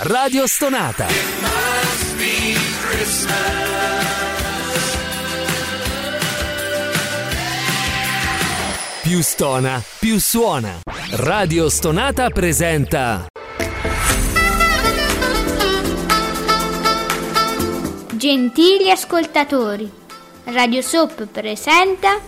Radio 0.00 0.46
Stonata. 0.46 1.06
Più 9.02 9.20
stona, 9.22 9.82
più 9.98 10.20
suona. 10.20 10.82
Radio 11.10 11.68
Stonata 11.68 12.30
presenta 12.30 13.26
Gentili 18.14 18.92
ascoltatori, 18.92 19.90
Radio 20.44 20.80
Soap 20.80 21.26
presenta 21.26 22.20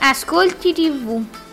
Ascolti 0.00 0.72
TV. 0.72 1.41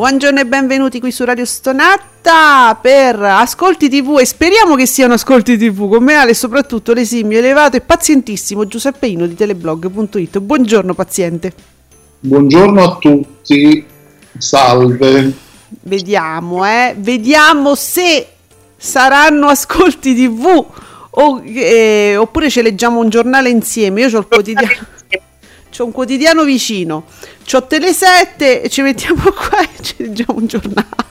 Buongiorno 0.00 0.40
e 0.40 0.46
benvenuti 0.46 0.98
qui 0.98 1.12
su 1.12 1.26
Radio 1.26 1.44
Stonata 1.44 2.74
per 2.80 3.20
Ascolti 3.20 3.90
TV 3.90 4.16
e 4.18 4.24
speriamo 4.24 4.74
che 4.74 4.86
siano 4.86 5.12
Ascolti 5.12 5.58
TV 5.58 5.90
con 5.90 6.02
me 6.02 6.14
Ale 6.14 6.32
soprattutto 6.32 6.94
l'esimio, 6.94 7.36
elevato 7.36 7.76
e 7.76 7.82
pazientissimo 7.82 8.66
Giuseppeino 8.66 9.26
di 9.26 9.34
teleblog.it. 9.34 10.38
Buongiorno 10.38 10.94
paziente. 10.94 11.52
Buongiorno 12.18 12.82
a 12.82 12.96
tutti, 12.96 13.84
salve. 14.38 15.34
Vediamo, 15.82 16.64
eh, 16.64 16.94
vediamo 16.96 17.74
se 17.74 18.26
saranno 18.78 19.48
Ascolti 19.48 20.14
TV 20.14 20.64
o, 21.10 21.42
eh, 21.44 22.16
oppure 22.16 22.48
ci 22.48 22.62
leggiamo 22.62 23.00
un 23.00 23.10
giornale 23.10 23.50
insieme. 23.50 24.00
Io 24.00 24.16
ho 24.16 24.20
il 24.20 24.26
quotidiano 24.26 24.98
c'ho 25.70 25.84
un 25.84 25.92
quotidiano 25.92 26.44
vicino, 26.44 27.04
c'ho 27.44 27.66
Tele7 27.68 28.62
e 28.62 28.68
ci 28.68 28.82
mettiamo 28.82 29.22
qua 29.32 29.60
e 29.60 29.82
ci 29.82 29.94
leggiamo 29.98 30.38
un 30.38 30.46
giornale. 30.46 31.08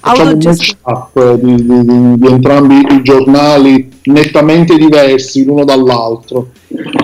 Facciamo 0.00 0.30
un 0.32 0.38
match-up 0.42 1.34
di, 1.36 1.54
di, 1.54 1.84
di, 1.84 2.18
di, 2.18 2.26
entrambi 2.26 2.86
i 2.94 3.02
giornali 3.02 3.90
nettamente 4.04 4.76
diversi 4.76 5.44
l'uno 5.44 5.64
dall'altro. 5.64 6.50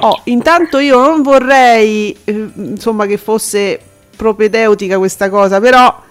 Oh, 0.00 0.20
intanto 0.24 0.78
io 0.78 1.00
non 1.00 1.22
vorrei 1.22 2.14
eh, 2.24 2.50
insomma 2.56 3.06
che 3.06 3.16
fosse 3.16 3.80
propedeutica 4.14 4.98
questa 4.98 5.30
cosa, 5.30 5.60
però 5.60 6.08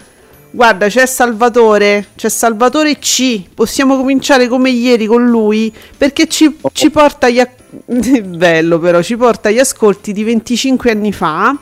guarda 0.52 0.88
c'è 0.88 1.06
Salvatore, 1.06 2.08
c'è 2.16 2.30
Salvatore 2.30 2.98
C, 2.98 3.44
possiamo 3.54 3.98
cominciare 3.98 4.48
come 4.48 4.70
ieri 4.70 5.06
con 5.06 5.28
lui 5.28 5.74
perché 5.98 6.28
ci, 6.28 6.58
ci 6.72 6.90
porta 6.90 7.30
gli 7.30 7.40
accordi 7.40 7.58
bello 8.22 8.80
però, 8.80 9.02
ci 9.02 9.16
porta 9.16 9.50
agli 9.50 9.60
ascolti 9.60 10.12
di 10.12 10.24
25 10.24 10.92
anni 10.92 11.14
fa, 11.14 11.56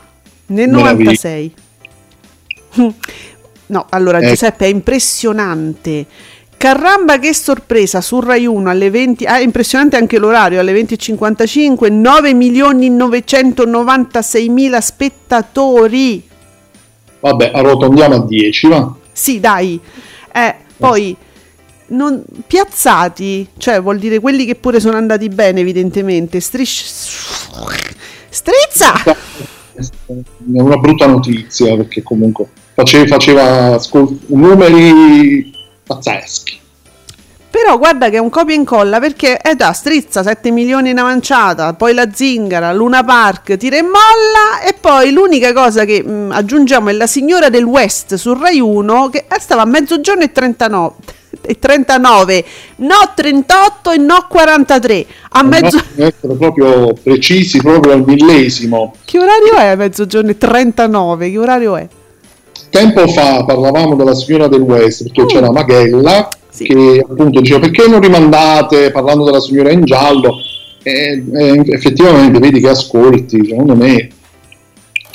nel 0.46 0.68
96. 0.68 1.54
No, 3.68 3.84
allora 3.90 4.18
eh. 4.18 4.28
Giuseppe 4.28 4.64
è 4.64 4.68
impressionante. 4.68 6.06
Caramba 6.56 7.18
che 7.18 7.34
sorpresa 7.34 8.00
su 8.00 8.18
Rai 8.18 8.46
1 8.46 8.68
alle 8.68 8.90
20, 8.90 9.26
ah, 9.26 9.40
impressionante 9.40 9.96
anche 9.96 10.18
l'orario 10.18 10.58
alle 10.58 10.72
20.55, 10.72 11.92
9 11.92 12.34
milioni 12.34 12.88
996 12.88 14.48
mila 14.48 14.80
spettatori. 14.80 16.27
Vabbè, 17.20 17.50
arrotondiamo 17.54 18.14
a 18.14 18.24
10, 18.24 18.68
va? 18.68 18.94
Sì, 19.12 19.40
dai. 19.40 19.80
Eh, 20.32 20.54
poi 20.76 21.16
non, 21.88 22.22
piazzati, 22.46 23.48
cioè 23.56 23.80
vuol 23.80 23.98
dire 23.98 24.20
quelli 24.20 24.44
che 24.44 24.54
pure 24.54 24.80
sono 24.80 24.96
andati 24.96 25.28
bene 25.28 25.60
evidentemente. 25.60 26.40
Striscia. 26.40 26.84
Strizza! 28.28 28.92
È 29.02 30.60
una 30.60 30.76
brutta 30.76 31.06
notizia 31.06 31.76
perché 31.76 32.02
comunque 32.02 32.46
faceva, 32.74 33.06
faceva 33.06 33.78
scol- 33.78 34.18
numeri 34.26 35.50
pazzeschi. 35.84 36.57
Però 37.60 37.76
guarda 37.76 38.08
che 38.08 38.18
è 38.18 38.20
un 38.20 38.30
copia 38.30 38.54
e 38.54 38.58
incolla 38.58 39.00
perché 39.00 39.36
è 39.36 39.56
da 39.56 39.72
strizza 39.72 40.22
7 40.22 40.52
milioni 40.52 40.90
in 40.90 40.98
avanciata, 40.98 41.74
poi 41.74 41.92
la 41.92 42.08
zingara, 42.12 42.72
Luna 42.72 43.02
Park, 43.02 43.56
tira 43.56 43.76
e 43.76 43.82
molla 43.82 44.60
e 44.64 44.76
poi 44.80 45.10
l'unica 45.10 45.52
cosa 45.52 45.84
che 45.84 46.00
mh, 46.00 46.30
aggiungiamo 46.30 46.88
è 46.88 46.92
la 46.92 47.08
signora 47.08 47.48
del 47.48 47.64
West 47.64 48.14
su 48.14 48.32
Rai 48.32 48.60
1 48.60 49.08
che 49.08 49.24
stava 49.40 49.62
a 49.62 49.64
mezzogiorno 49.64 50.22
e 50.22 50.30
39 50.30 50.92
e 51.40 51.58
39, 51.58 52.44
no 52.76 53.12
38 53.12 53.90
e 53.90 53.96
no 53.96 54.26
43. 54.28 55.06
A 55.30 55.42
mezzo... 55.42 55.82
Essere 55.96 56.34
proprio 56.34 56.92
precisi, 57.02 57.58
proprio 57.58 57.94
al 57.94 58.04
millesimo. 58.06 58.94
Che 59.04 59.18
orario 59.18 59.54
è 59.56 59.66
a 59.66 59.74
mezzogiorno 59.74 60.30
e 60.30 60.38
39? 60.38 61.28
Che 61.28 61.38
orario 61.38 61.76
è? 61.76 61.88
Tempo 62.70 63.08
fa 63.08 63.44
parlavamo 63.44 63.96
della 63.96 64.14
signora 64.14 64.46
del 64.46 64.60
West 64.60 65.02
perché 65.02 65.22
mm. 65.22 65.26
c'era 65.26 65.50
Maghella 65.50 66.28
sì. 66.58 66.64
che 66.64 67.04
appunto 67.08 67.40
diceva 67.40 67.60
perché 67.60 67.86
non 67.86 68.00
rimandate 68.00 68.90
parlando 68.90 69.24
della 69.24 69.40
signora 69.40 69.70
in 69.70 69.84
giallo 69.84 70.36
e, 70.82 71.22
e 71.32 71.62
effettivamente 71.66 72.38
vedi 72.38 72.60
che 72.60 72.68
ascolti, 72.68 73.46
secondo 73.46 73.76
me 73.76 74.08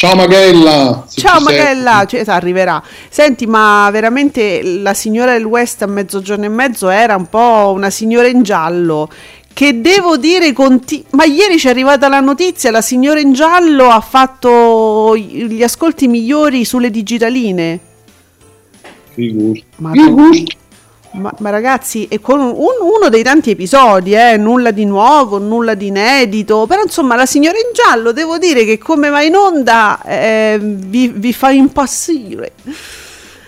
Ciao 0.04 0.16
Maghella! 0.16 1.06
Ciao 1.10 1.40
Maghella, 1.40 2.06
cioè, 2.06 2.24
arriverà. 2.26 2.84
Senti, 3.08 3.46
ma 3.46 3.88
veramente 3.90 4.62
la 4.62 4.94
signora 4.94 5.32
del 5.32 5.46
West 5.46 5.82
a 5.82 5.86
mezzogiorno 5.86 6.44
e 6.44 6.50
mezzo 6.50 6.90
era 6.90 7.16
un 7.16 7.30
po' 7.30 7.72
una 7.74 7.90
signora 7.90 8.28
in 8.28 8.44
giallo 8.44 9.10
che 9.54 9.80
devo 9.80 10.18
dire 10.18 10.52
conti- 10.52 11.06
ma 11.12 11.24
ieri 11.24 11.58
ci 11.58 11.68
è 11.68 11.70
arrivata 11.70 12.10
la 12.10 12.20
notizia 12.20 12.70
la 12.70 12.82
signora 12.82 13.20
in 13.20 13.34
giallo 13.34 13.86
ha 13.86 14.02
fatto 14.02 15.16
gli 15.16 15.62
ascolti 15.62 16.08
migliori 16.08 16.66
sulle 16.66 16.90
digitaline 16.90 17.80
Figurati. 19.14 19.64
Ma, 19.78 19.92
Figurati. 19.92 20.58
Ma, 21.14 21.32
ma, 21.40 21.50
ragazzi, 21.52 22.08
è 22.10 22.20
con 22.20 22.40
un, 22.40 22.56
uno 22.56 23.10
dei 23.10 23.22
tanti 23.22 23.52
episodi, 23.52 24.16
eh, 24.16 24.36
nulla 24.36 24.72
di 24.72 24.84
nuovo, 24.86 25.38
nulla 25.38 25.76
di 25.76 25.88
inedito, 25.88 26.66
però 26.66 26.82
insomma 26.82 27.16
la 27.16 27.28
signora 27.28 27.58
in 27.58 27.72
giallo 27.72 28.12
devo 28.12 28.40
dire 28.40 28.66
che 28.66 28.80
come 28.80 29.10
va 29.10 29.22
in 29.22 29.36
onda 29.36 30.02
eh, 30.04 30.58
vi, 30.60 31.10
vi, 31.10 31.32
fa 31.32 31.52
impassire. 31.52 32.54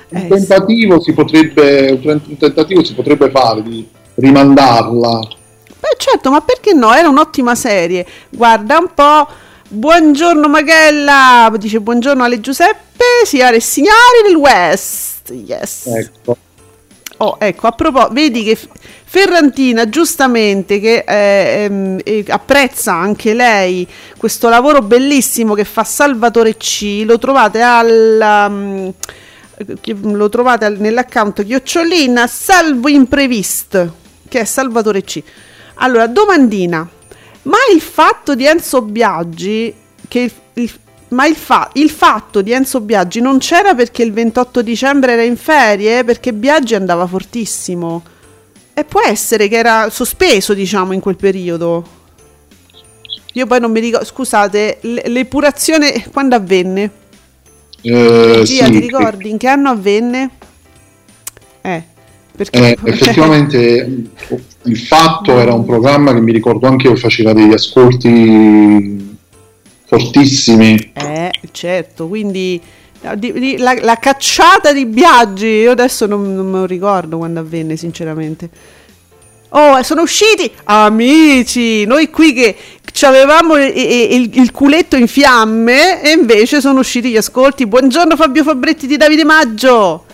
Un, 0.09 0.17
eh, 0.17 0.27
tentativo 0.27 1.01
sì. 1.01 1.13
potrebbe, 1.13 1.99
un 2.03 2.37
tentativo 2.37 2.83
si 2.83 2.93
potrebbe 2.93 3.31
fare 3.31 3.63
di 3.63 3.87
rimandarla. 4.13 5.19
Beh 5.79 5.95
certo, 5.97 6.29
ma 6.29 6.41
perché 6.41 6.73
no? 6.73 6.93
Era 6.93 7.09
un'ottima 7.09 7.55
serie. 7.55 8.05
Guarda 8.29 8.77
un 8.77 8.89
po'. 8.93 9.27
Buongiorno 9.67 10.47
Maghella, 10.47 11.51
dice 11.57 11.79
buongiorno 11.79 12.23
alle 12.23 12.39
Giuseppe, 12.39 13.25
signore 13.25 13.55
e 13.55 13.59
signori 13.59 14.21
del 14.23 14.35
West. 14.35 15.31
Yes. 15.31 15.87
Ecco. 15.87 16.37
Oh, 17.17 17.37
ecco, 17.39 17.67
a 17.67 17.71
proposito, 17.71 18.13
vedi 18.13 18.43
che 18.43 18.57
Ferrantina 19.05 19.87
giustamente 19.87 20.81
che 20.81 21.05
eh, 21.07 22.01
eh, 22.03 22.25
apprezza 22.27 22.93
anche 22.93 23.33
lei 23.33 23.87
questo 24.17 24.49
lavoro 24.49 24.81
bellissimo 24.81 25.53
che 25.53 25.63
fa 25.63 25.85
Salvatore 25.85 26.57
C, 26.57 27.03
lo 27.05 27.17
trovate 27.17 27.61
al 27.61 28.19
um, 28.49 28.93
lo 30.17 30.27
trovate 30.27 30.67
nell'account 30.69 31.45
Chiocciolina 31.45 32.27
Salvo 32.27 32.89
Imprevist, 32.89 33.91
che 34.27 34.39
è 34.41 34.43
Salvatore 34.43 35.03
C. 35.03 35.23
Allora, 35.75 36.07
domandina, 36.07 36.87
ma 37.43 37.57
il 37.73 37.81
fatto 37.81 38.35
di 38.35 38.45
Enzo 38.45 38.81
Biaggi 38.81 39.73
che 40.07 40.19
il, 40.19 40.31
il 40.53 40.71
ma 41.09 41.27
il, 41.27 41.35
fa- 41.35 41.69
il, 41.73 41.89
fatto 41.89 42.41
di 42.41 42.51
Enzo 42.51 42.81
Biaggi 42.81 43.21
non 43.21 43.37
c'era 43.37 43.75
perché 43.75 44.03
il 44.03 44.11
28 44.11 44.61
dicembre 44.61 45.13
era 45.13 45.23
in 45.23 45.37
ferie, 45.37 46.03
perché 46.03 46.33
Biaggi 46.33 46.75
andava 46.75 47.05
fortissimo. 47.05 48.03
E 48.73 48.83
può 48.83 49.01
essere 49.01 49.47
che 49.47 49.55
era 49.55 49.89
sospeso, 49.89 50.53
diciamo, 50.53 50.93
in 50.93 50.99
quel 50.99 51.15
periodo. 51.15 52.03
Io 53.33 53.45
poi 53.45 53.59
non 53.59 53.71
mi 53.71 53.79
ricordo, 53.79 54.05
scusate, 54.05 54.79
l'epurazione 54.81 56.05
quando 56.11 56.35
avvenne? 56.35 56.91
Eh, 57.81 58.41
Gia, 58.43 58.65
sì. 58.65 58.71
ti 58.71 58.79
ricordi 58.79 59.29
in 59.29 59.37
che 59.37 59.47
anno 59.47 59.69
avvenne? 59.69 60.29
Eh, 61.61 61.83
perché... 62.35 62.71
Eh, 62.71 62.77
effettivamente 62.89 64.03
il 64.63 64.77
fatto 64.77 65.39
era 65.39 65.53
un 65.53 65.65
programma 65.65 66.13
che 66.13 66.21
mi 66.21 66.31
ricordo 66.31 66.67
anche 66.67 66.87
io 66.87 66.95
faceva 66.95 67.33
degli 67.33 67.53
ascolti 67.53 69.14
fortissimi. 69.85 70.91
Eh, 70.93 71.31
certo, 71.51 72.07
quindi 72.07 72.61
di, 73.13 73.31
di, 73.33 73.57
la, 73.57 73.75
la, 73.81 73.97
cacciata 73.97 74.73
di 74.73 74.85
Biaggi, 74.85 75.45
io 75.45 75.71
adesso 75.71 76.05
non, 76.05 76.35
non 76.35 76.49
me 76.49 76.59
lo 76.59 76.65
ricordo 76.65 77.17
quando 77.17 77.39
avvenne, 77.39 77.77
sinceramente. 77.77 78.49
Oh, 79.49 79.81
sono 79.83 80.01
usciti 80.01 80.51
amici, 80.65 81.85
noi 81.85 82.09
qui 82.09 82.33
che 82.33 82.57
avevamo 83.01 83.55
il, 83.55 83.71
il, 83.75 84.29
il, 84.33 84.51
culetto 84.51 84.95
in 84.95 85.07
fiamme 85.07 86.01
e 86.01 86.11
invece 86.11 86.59
sono 86.59 86.79
usciti 86.79 87.11
gli 87.11 87.17
ascolti. 87.17 87.65
Buongiorno 87.65 88.15
Fabio 88.15 88.43
Fabretti 88.43 88.87
di 88.87 88.97
Davide 88.97 89.23
Maggio. 89.23 90.04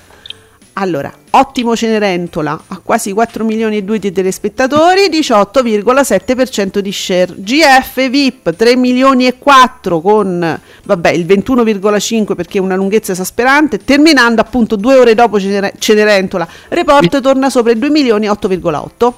Allora, 0.73 1.13
ottimo 1.31 1.75
Cenerentola, 1.75 2.63
ha 2.67 2.79
quasi 2.81 3.11
4 3.11 3.43
milioni 3.43 3.77
e 3.77 3.83
2 3.83 3.99
di 3.99 4.11
telespettatori, 4.13 5.09
18,7% 5.11 6.79
di 6.79 6.91
share. 6.93 7.33
GF 7.35 8.09
VIP 8.09 8.55
3 8.55 8.77
milioni 8.77 9.27
e 9.27 9.37
4 9.37 9.99
con 9.99 10.59
vabbè, 10.83 11.11
il 11.11 11.25
21,5 11.25 12.35
perché 12.35 12.57
è 12.57 12.61
una 12.61 12.75
lunghezza 12.75 13.11
esasperante, 13.11 13.79
terminando 13.79 14.39
appunto 14.39 14.77
due 14.77 14.95
ore 14.95 15.13
dopo 15.13 15.37
Cenerentola. 15.39 16.47
Report 16.69 17.19
torna 17.19 17.49
sopra 17.49 17.73
i 17.73 17.77
2 17.77 17.89
milioni 17.89 18.27
e 18.27 18.29
8,8. 18.29 19.13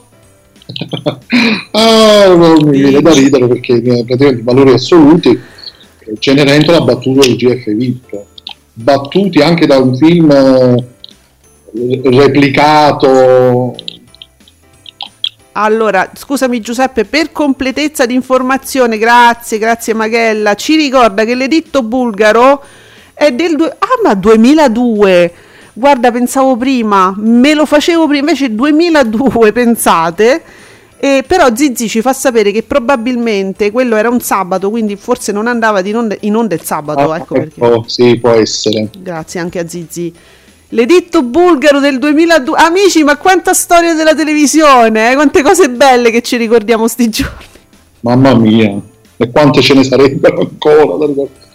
ah, 1.71 2.27
non 2.27 2.67
mi 2.67 2.79
viene 2.79 3.01
da 3.01 3.13
ridere 3.13 3.47
perché 3.47 3.79
praticamente 3.81 4.39
i 4.39 4.41
valori 4.41 4.71
assoluti 4.71 5.39
Cenerentola 6.17 6.77
ha 6.77 6.81
battuto 6.81 7.27
il 7.27 7.35
GF 7.35 7.71
VIP, 7.71 8.23
battuti 8.73 9.39
anche 9.39 9.67
da 9.67 9.77
un 9.77 9.95
film 9.95 10.91
replicato. 12.03 13.75
Allora, 15.53 16.09
scusami 16.13 16.61
Giuseppe, 16.61 17.05
per 17.05 17.31
completezza 17.31 18.05
di 18.05 18.15
informazione, 18.15 18.97
grazie, 18.97 19.59
grazie 19.59 19.93
Maghella, 19.93 20.55
ci 20.55 20.75
ricorda 20.75 21.25
che 21.25 21.35
l'editto 21.35 21.83
bulgaro 21.83 22.63
è 23.13 23.31
del 23.31 23.55
due, 23.55 23.75
ah, 23.77 23.99
ma 24.03 24.15
2002. 24.15 25.33
Guarda, 25.73 26.11
pensavo 26.11 26.55
prima, 26.55 27.13
me 27.17 27.53
lo 27.53 27.65
facevo 27.65 28.07
prima, 28.07 28.31
invece 28.31 28.53
2002, 28.53 29.51
pensate. 29.53 30.41
E 30.97 31.23
però 31.27 31.53
Zizi 31.53 31.89
ci 31.89 32.01
fa 32.01 32.13
sapere 32.13 32.51
che 32.51 32.63
probabilmente 32.63 33.71
quello 33.71 33.97
era 33.97 34.09
un 34.09 34.21
sabato, 34.21 34.69
quindi 34.69 34.95
forse 34.95 35.31
non 35.33 35.47
andava 35.47 35.81
in 35.81 35.97
onda, 35.97 36.15
in 36.21 36.35
onda 36.35 36.55
il 36.55 36.63
sabato. 36.63 37.11
Ah, 37.11 37.17
ecco 37.17 37.33
perché. 37.33 37.61
Oh, 37.63 37.83
sì, 37.87 38.17
può 38.17 38.31
essere. 38.31 38.89
Grazie 38.97 39.39
anche 39.39 39.59
a 39.59 39.67
Zizi. 39.67 40.13
L'editto 40.73 41.21
bulgaro 41.21 41.79
del 41.79 41.99
2002. 41.99 42.57
Amici, 42.57 43.03
ma 43.03 43.15
quanta 43.15 43.53
storia 43.53 43.93
della 43.93 44.15
televisione, 44.15 45.11
eh? 45.11 45.13
quante 45.13 45.43
cose 45.43 45.69
belle 45.69 46.09
che 46.09 46.21
ci 46.21 46.35
ricordiamo 46.35 46.87
sti 46.87 47.09
giorni. 47.09 47.45
Mamma 47.99 48.33
mia, 48.33 48.81
e 49.15 49.29
quante 49.29 49.61
ce 49.61 49.75
ne 49.75 49.83
sarebbero 49.83 50.39
ancora, 50.41 51.05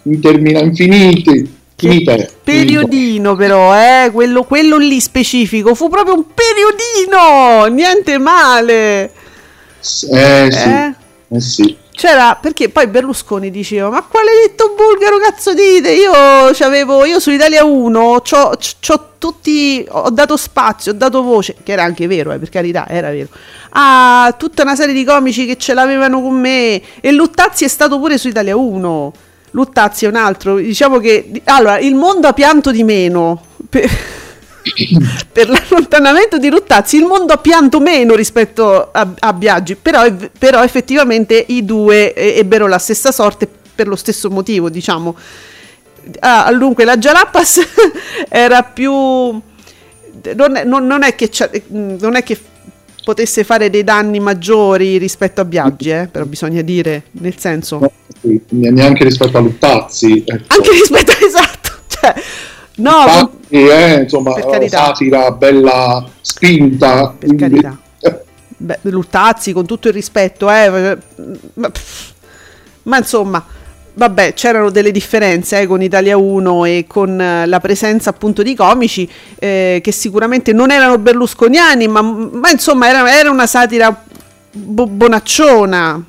intermina 0.05 0.61
infiniti. 0.61 1.56
Finite. 1.75 2.31
Periodino 2.44 3.35
però, 3.35 3.75
eh? 3.75 4.11
quello, 4.12 4.44
quello 4.44 4.76
lì 4.79 5.00
specifico, 5.00 5.75
fu 5.75 5.88
proprio 5.88 6.14
un 6.14 6.25
periodino, 6.32 7.67
niente 7.75 8.19
male. 8.19 9.03
Eh, 9.03 9.11
sì. 9.81 10.09
Eh? 10.11 10.94
eh 11.29 11.41
sì 11.41 11.76
c'era 11.99 12.39
perché 12.41 12.69
poi 12.69 12.87
Berlusconi 12.87 13.50
diceva 13.50 13.89
ma 13.91 14.03
quale 14.03 14.31
detto 14.47 14.73
bulgaro 14.77 15.19
cazzo 15.19 15.53
dite? 15.53 15.91
Io 15.91 16.12
c'avevo 16.53 17.05
io 17.05 17.19
su 17.19 17.33
Italia 17.33 17.65
1 17.65 18.23
c'ho, 18.23 18.56
c'ho 18.81 19.09
tutti 19.19 19.85
ho 19.89 20.09
dato 20.11 20.37
spazio 20.37 20.93
ho 20.93 20.95
dato 20.95 21.25
voce 21.25 21.56
che 21.65 21.73
era 21.73 21.83
anche 21.83 22.06
vero 22.06 22.31
eh, 22.31 22.39
per 22.39 22.50
carità 22.50 22.87
era 22.89 23.11
vero. 23.11 23.27
A 23.71 24.33
tutta 24.39 24.62
una 24.62 24.77
serie 24.77 24.95
di 24.95 25.03
comici 25.03 25.45
che 25.45 25.56
ce 25.56 25.75
l'avevano 25.75 26.23
con 26.23 26.39
me 26.39 26.81
e 27.00 27.11
Luttazzi 27.11 27.65
è 27.65 27.69
stato 27.69 27.99
pure 27.99 28.17
su 28.17 28.29
Italia 28.29 28.55
1 28.55 29.12
Luttazzi 29.50 30.05
è 30.05 30.09
un 30.09 30.15
altro 30.15 30.55
diciamo 30.55 30.99
che 31.00 31.43
allora 31.47 31.81
il 31.81 31.97
mondo 31.97 32.29
ha 32.29 32.33
pianto 32.33 32.71
di 32.71 32.85
meno 32.85 33.43
per 33.69 33.91
per 35.32 35.49
l'allontanamento 35.49 36.38
di 36.38 36.49
Ruttazzi 36.49 36.97
il 36.97 37.05
mondo 37.05 37.32
ha 37.32 37.38
pianto 37.38 37.81
meno 37.81 38.15
rispetto 38.15 38.91
a, 38.91 39.15
a 39.19 39.32
Biaggi, 39.32 39.76
però, 39.76 40.05
però, 40.38 40.62
effettivamente 40.62 41.44
i 41.49 41.65
due 41.65 42.15
ebbero 42.15 42.67
la 42.67 42.79
stessa 42.79 43.12
sorte 43.12 43.49
per 43.75 43.87
lo 43.87 43.94
stesso 43.94 44.29
motivo, 44.29 44.69
diciamo. 44.69 45.15
Ah, 46.20 46.53
dunque, 46.53 46.85
la 46.85 46.97
Jalapas 46.97 47.61
era 48.29 48.65
più... 48.65 48.91
Non 48.93 50.56
è, 50.56 50.65
non, 50.65 50.85
non, 50.85 51.05
è 51.05 51.14
non 51.69 52.17
è, 52.17 52.23
che 52.25 52.37
potesse 53.05 53.44
fare 53.44 53.71
dei 53.71 53.85
danni 53.85 54.19
maggiori 54.19 54.99
rispetto 54.99 55.41
a 55.41 55.44
Biaggi, 55.44 55.91
eh? 55.91 56.09
però 56.11 56.25
bisogna 56.25 56.61
dire, 56.62 57.05
nel 57.12 57.38
senso... 57.38 57.79
No, 57.79 57.93
sì, 58.21 58.43
neanche 58.49 59.05
rispetto 59.05 59.38
a 59.38 59.41
Luttazzi. 59.41 60.25
Ecco. 60.26 60.55
Anche 60.56 60.71
rispetto, 60.73 61.12
esatto. 61.25 61.71
Cioè, 61.87 62.14
No, 62.78 63.02
Infatti, 63.02 63.56
eh, 63.56 64.00
insomma, 64.02 64.34
satira 64.69 65.30
bella 65.32 66.04
spinta. 66.20 67.14
Per 67.19 67.28
quindi... 67.28 67.60
carità. 67.60 67.78
Beh, 68.56 68.78
Luttazzi, 68.82 69.52
con 69.52 69.66
tutto 69.66 69.88
il 69.88 69.94
rispetto, 69.94 70.50
eh, 70.50 70.96
ma, 71.54 71.70
ma 72.84 72.98
insomma, 72.98 73.44
vabbè, 73.94 74.34
c'erano 74.34 74.70
delle 74.70 74.90
differenze 74.90 75.60
eh, 75.60 75.66
con 75.66 75.82
Italia 75.82 76.16
1 76.16 76.64
e 76.64 76.84
con 76.88 77.20
eh, 77.20 77.46
la 77.46 77.60
presenza 77.60 78.10
appunto 78.10 78.42
di 78.42 78.54
comici 78.54 79.08
eh, 79.38 79.80
che 79.82 79.92
sicuramente 79.92 80.52
non 80.52 80.70
erano 80.70 80.98
berlusconiani, 80.98 81.88
ma, 81.88 82.02
ma 82.02 82.50
insomma 82.50 82.88
era, 82.88 83.12
era 83.12 83.30
una 83.30 83.46
satira 83.46 84.04
bo- 84.52 84.86
bonacciona. 84.86 86.04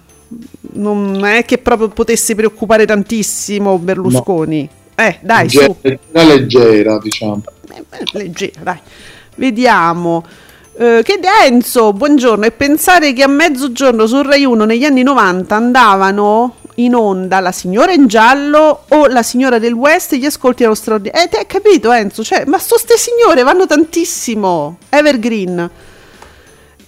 Non 0.71 1.25
è 1.25 1.45
che 1.45 1.57
proprio 1.57 1.87
potesse 1.89 2.35
preoccupare 2.35 2.85
tantissimo 2.85 3.79
Berlusconi. 3.79 4.61
No. 4.61 4.78
Eh, 4.99 5.17
dai, 5.21 5.43
leggera, 5.43 5.65
su. 5.65 5.75
leggera, 6.11 6.99
diciamo. 6.99 7.41
Eh, 7.69 7.83
leggera, 8.11 8.59
dai. 8.63 8.79
Vediamo. 9.35 10.25
Uh, 10.73 11.01
che 11.03 11.19
denso, 11.19 11.93
buongiorno. 11.93 12.45
E 12.45 12.51
pensare 12.51 13.13
che 13.13 13.23
a 13.23 13.27
mezzogiorno 13.27 14.05
su 14.07 14.21
Rai 14.21 14.43
1 14.43 14.65
negli 14.65 14.83
anni 14.83 15.03
90 15.03 15.55
andavano 15.55 16.55
in 16.75 16.95
onda 16.95 17.39
la 17.39 17.53
signora 17.53 17.93
in 17.93 18.07
giallo 18.07 18.83
o 18.89 19.07
la 19.07 19.23
signora 19.23 19.57
del 19.57 19.73
West 19.73 20.15
gli 20.15 20.25
ascolti 20.25 20.63
erano 20.63 20.75
straordinari. 20.75 21.23
Eh, 21.23 21.29
te 21.29 21.37
hai 21.37 21.45
capito 21.45 21.93
Enzo? 21.93 22.21
Cioè, 22.21 22.43
ma 22.45 22.57
sto 22.57 22.77
ste 22.77 22.97
signore 22.97 23.43
vanno 23.43 23.65
tantissimo. 23.65 24.79
Evergreen. 24.89 25.69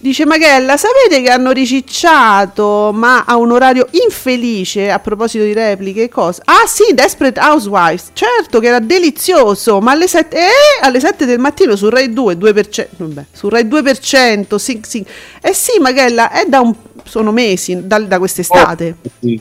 Dice 0.02 0.26
Maghella, 0.26 0.76
sapete 0.76 1.22
che 1.22 1.30
hanno 1.30 1.52
ricicciato, 1.52 2.90
ma 2.92 3.22
a 3.24 3.36
un 3.36 3.52
orario 3.52 3.86
infelice, 4.04 4.90
a 4.90 4.98
proposito 4.98 5.44
di 5.44 5.52
repliche 5.52 6.02
e 6.02 6.08
cose? 6.08 6.42
Ah 6.44 6.66
sì, 6.66 6.92
Desperate 6.92 7.38
Housewives, 7.38 8.10
certo 8.12 8.58
che 8.58 8.66
era 8.66 8.80
delizioso, 8.80 9.80
ma 9.80 9.92
alle 9.92 10.08
7, 10.08 10.36
eh, 10.36 10.40
alle 10.80 10.98
7 10.98 11.24
del 11.24 11.38
mattino 11.38 11.76
su 11.76 11.88
Rai 11.88 12.12
2, 12.12 12.36
2%, 12.36 12.88
vabbè, 12.96 13.24
su 13.30 13.48
Rai 13.48 13.64
2%, 13.64 14.56
sì, 14.56 14.80
sì. 14.84 15.06
Eh 15.40 15.54
sì, 15.54 15.78
Maghella, 15.78 16.32
è 16.32 16.46
da 16.48 16.58
un, 16.58 16.74
sono 17.04 17.30
mesi, 17.30 17.86
da, 17.86 18.00
da 18.00 18.18
quest'estate. 18.18 18.96
Oh, 19.00 19.10
sì. 19.20 19.40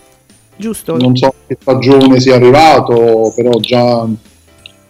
Giusto? 0.56 0.96
Non 0.96 1.16
so 1.16 1.34
che 1.48 1.58
stagione 1.60 2.20
sia 2.20 2.36
arrivato, 2.36 3.34
però 3.36 3.60
già 3.60 4.06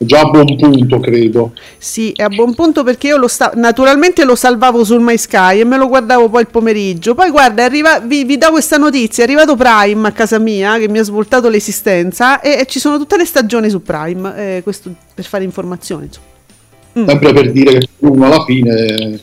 già 0.06 0.22
a 0.22 0.30
buon 0.30 0.56
punto 0.56 1.00
credo. 1.00 1.54
Sì 1.78 2.12
è 2.16 2.24
a 2.24 2.30
buon 2.30 2.54
punto 2.56 2.84
perché 2.84 3.08
io 3.08 3.18
lo 3.18 3.28
sta- 3.28 3.52
naturalmente 3.56 4.24
lo 4.24 4.36
salvavo 4.36 4.84
sul 4.84 5.02
MySky 5.02 5.60
e 5.60 5.64
me 5.64 5.78
lo 5.78 5.88
guardavo 5.88 6.30
poi 6.30 6.42
il 6.42 6.48
pomeriggio. 6.48 7.16
Poi 7.16 7.30
guarda 7.30 7.64
arriva- 7.64 8.00
vi, 8.00 8.24
vi 8.24 8.38
do 8.38 8.50
questa 8.50 8.78
notizia 8.78 9.24
è 9.24 9.28
arrivato 9.28 9.56
Prime 9.56 10.08
a 10.08 10.12
casa 10.12 10.40
mia 10.40 10.78
che 10.78 10.88
mi 10.88 11.00
ha 11.00 11.04
svoltato 11.04 11.50
l'esistenza 11.50 12.40
e, 12.42 12.60
e 12.60 12.66
ci 12.66 12.80
sono 12.80 12.98
tutte 12.98 13.18
le 13.18 13.26
stagioni 13.26 13.70
su 13.70 13.82
Prime 13.82 14.58
eh, 14.58 14.64
questo 14.64 14.94
per 15.14 15.26
fare 15.26 15.44
informazioni 15.44 16.10
mm. 17.00 17.08
sempre 17.08 17.34
per 17.34 17.52
dire 17.52 17.78
che 17.78 17.88
uno 18.00 18.26
alla 18.26 18.44
fine 18.44 19.20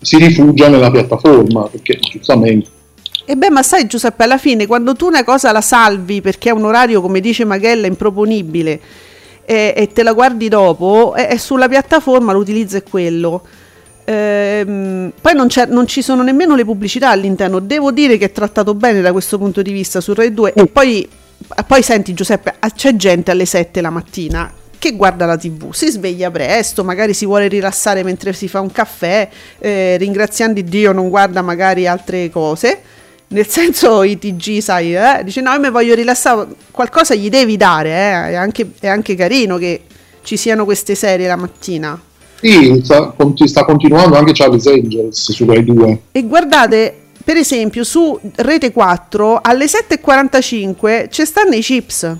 si 0.00 0.16
rifugia 0.16 0.68
nella 0.68 0.90
piattaforma 0.90 1.66
perché 1.68 1.98
giustamente. 2.10 2.78
E 3.26 3.36
beh, 3.36 3.50
ma 3.50 3.62
sai 3.62 3.86
Giuseppe, 3.86 4.24
alla 4.24 4.38
fine 4.38 4.66
quando 4.66 4.94
tu 4.94 5.06
una 5.06 5.22
cosa 5.24 5.52
la 5.52 5.60
salvi 5.60 6.20
perché 6.20 6.48
è 6.48 6.52
un 6.52 6.64
orario, 6.64 7.00
come 7.00 7.20
dice 7.20 7.44
Maghella, 7.44 7.86
improponibile, 7.86 8.80
e, 9.50 9.74
e 9.76 9.88
te 9.88 10.04
la 10.04 10.12
guardi 10.12 10.46
dopo, 10.46 11.12
e, 11.16 11.26
e 11.32 11.38
sulla 11.38 11.68
piattaforma 11.68 12.32
l'utilizzo 12.32 12.76
è 12.76 12.84
quello. 12.84 13.42
Ehm, 14.04 15.12
poi 15.20 15.34
non, 15.34 15.48
non, 15.70 15.88
ci 15.88 16.02
sono 16.02 16.22
nemmeno 16.22 16.54
le 16.54 16.64
pubblicità 16.64 17.10
all'interno. 17.10 17.58
Devo 17.58 17.90
dire 17.90 18.16
che 18.16 18.26
è 18.26 18.32
trattato 18.32 18.74
bene 18.74 19.00
da 19.00 19.10
questo 19.10 19.38
punto 19.38 19.60
di 19.60 19.72
vista 19.72 20.00
su 20.00 20.14
Rai 20.14 20.32
2. 20.32 20.52
E 20.52 20.66
poi, 20.66 21.08
poi 21.66 21.82
senti, 21.82 22.14
Giuseppe, 22.14 22.54
c'è 22.76 22.94
gente 22.94 23.32
alle 23.32 23.44
7 23.44 23.80
la 23.80 23.90
mattina 23.90 24.52
che 24.78 24.92
guarda 24.92 25.26
la 25.26 25.36
tv, 25.36 25.72
si 25.72 25.90
sveglia 25.90 26.30
presto, 26.30 26.84
magari 26.84 27.12
si 27.12 27.26
vuole 27.26 27.48
rilassare 27.48 28.02
mentre 28.02 28.32
si 28.32 28.48
fa 28.48 28.60
un 28.60 28.72
caffè, 28.72 29.28
eh, 29.58 29.96
ringraziando 29.98 30.58
Dio 30.62 30.92
non 30.92 31.10
guarda 31.10 31.42
magari 31.42 31.86
altre 31.86 32.30
cose 32.30 32.80
nel 33.32 33.46
senso 33.46 34.02
i 34.02 34.18
TG, 34.18 34.58
sai, 34.58 34.94
eh? 34.94 35.22
dice 35.22 35.40
no, 35.40 35.52
io 35.52 35.60
mi 35.60 35.70
voglio 35.70 35.94
rilassare, 35.94 36.48
qualcosa 36.70 37.14
gli 37.14 37.28
devi 37.28 37.56
dare, 37.56 37.90
eh? 37.90 38.30
è, 38.30 38.34
anche, 38.34 38.72
è, 38.80 38.88
anche, 38.88 39.14
carino 39.14 39.56
che 39.56 39.82
ci 40.22 40.36
siano 40.36 40.64
queste 40.64 40.96
serie 40.96 41.28
la 41.28 41.36
mattina. 41.36 42.00
Sì, 42.40 42.80
sta, 42.82 43.14
sta 43.44 43.64
continuando 43.64 44.16
anche 44.16 44.32
Charlie's 44.32 44.66
Angels 44.66 45.30
su 45.30 45.44
Rai 45.44 45.62
2. 45.62 46.00
E 46.12 46.22
guardate, 46.24 46.94
per 47.22 47.36
esempio, 47.36 47.84
su 47.84 48.18
Rete 48.34 48.72
4 48.72 49.40
alle 49.42 49.66
7.45 49.66 51.08
ci 51.10 51.24
stanno 51.24 51.54
i 51.54 51.60
chips. 51.60 52.16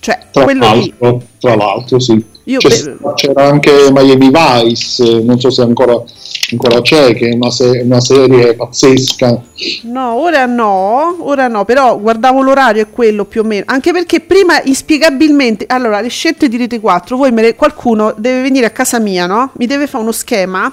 Cioè, 0.00 0.18
tra 0.32 0.42
quello 0.42 0.64
l'altro, 0.64 1.08
lì. 1.08 1.26
Tra 1.38 1.54
l'altro, 1.54 2.00
sì 2.00 2.29
Io 2.44 2.58
c'era, 2.58 2.96
pe- 3.00 3.12
c'era 3.14 3.44
anche 3.44 3.90
Miami 3.92 4.30
Vice, 4.30 5.20
non 5.22 5.38
so 5.38 5.50
se 5.50 5.62
ancora, 5.62 6.02
ancora 6.50 6.80
c'è, 6.80 7.14
che 7.14 7.28
è 7.28 7.34
una, 7.34 7.50
se- 7.50 7.80
una, 7.84 8.00
serie 8.00 8.54
pazzesca. 8.54 9.42
No, 9.82 10.14
ora 10.14 10.46
no, 10.46 11.18
ora 11.20 11.48
no, 11.48 11.64
però 11.64 11.98
guardavo 11.98 12.40
l'orario 12.42 12.82
è 12.82 12.90
quello 12.90 13.24
più 13.24 13.42
o 13.42 13.44
meno, 13.44 13.64
anche 13.66 13.92
perché 13.92 14.20
prima 14.20 14.60
inspiegabilmente, 14.62 15.66
allora 15.68 16.00
le 16.00 16.08
scelte 16.08 16.48
di 16.48 16.56
Rete 16.56 16.80
4, 16.80 17.16
voi 17.16 17.30
me 17.30 17.42
le, 17.42 17.54
qualcuno 17.54 18.14
deve 18.16 18.42
venire 18.42 18.66
a 18.66 18.70
casa 18.70 18.98
mia, 18.98 19.26
no? 19.26 19.50
Mi 19.54 19.66
deve 19.66 19.86
fare 19.86 20.02
uno 20.02 20.12
schema 20.12 20.72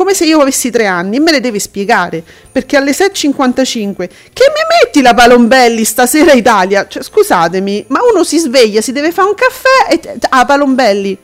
come 0.00 0.14
se 0.14 0.24
io 0.24 0.40
avessi 0.40 0.70
tre 0.70 0.86
anni 0.86 1.16
e 1.16 1.20
me 1.20 1.30
le 1.30 1.40
deve 1.40 1.58
spiegare 1.58 2.24
perché 2.50 2.78
alle 2.78 2.92
6.55 2.92 3.94
che 3.96 4.44
mi 4.48 4.62
metti 4.82 5.02
la 5.02 5.12
Palombelli 5.12 5.84
stasera 5.84 6.32
Italia 6.32 6.86
cioè, 6.88 7.02
scusatemi 7.02 7.84
ma 7.88 8.00
uno 8.10 8.24
si 8.24 8.38
sveglia 8.38 8.80
si 8.80 8.92
deve 8.92 9.12
fare 9.12 9.28
un 9.28 9.34
caffè 9.34 9.92
e 9.92 10.18
ah 10.30 10.46
Palombelli 10.46 11.18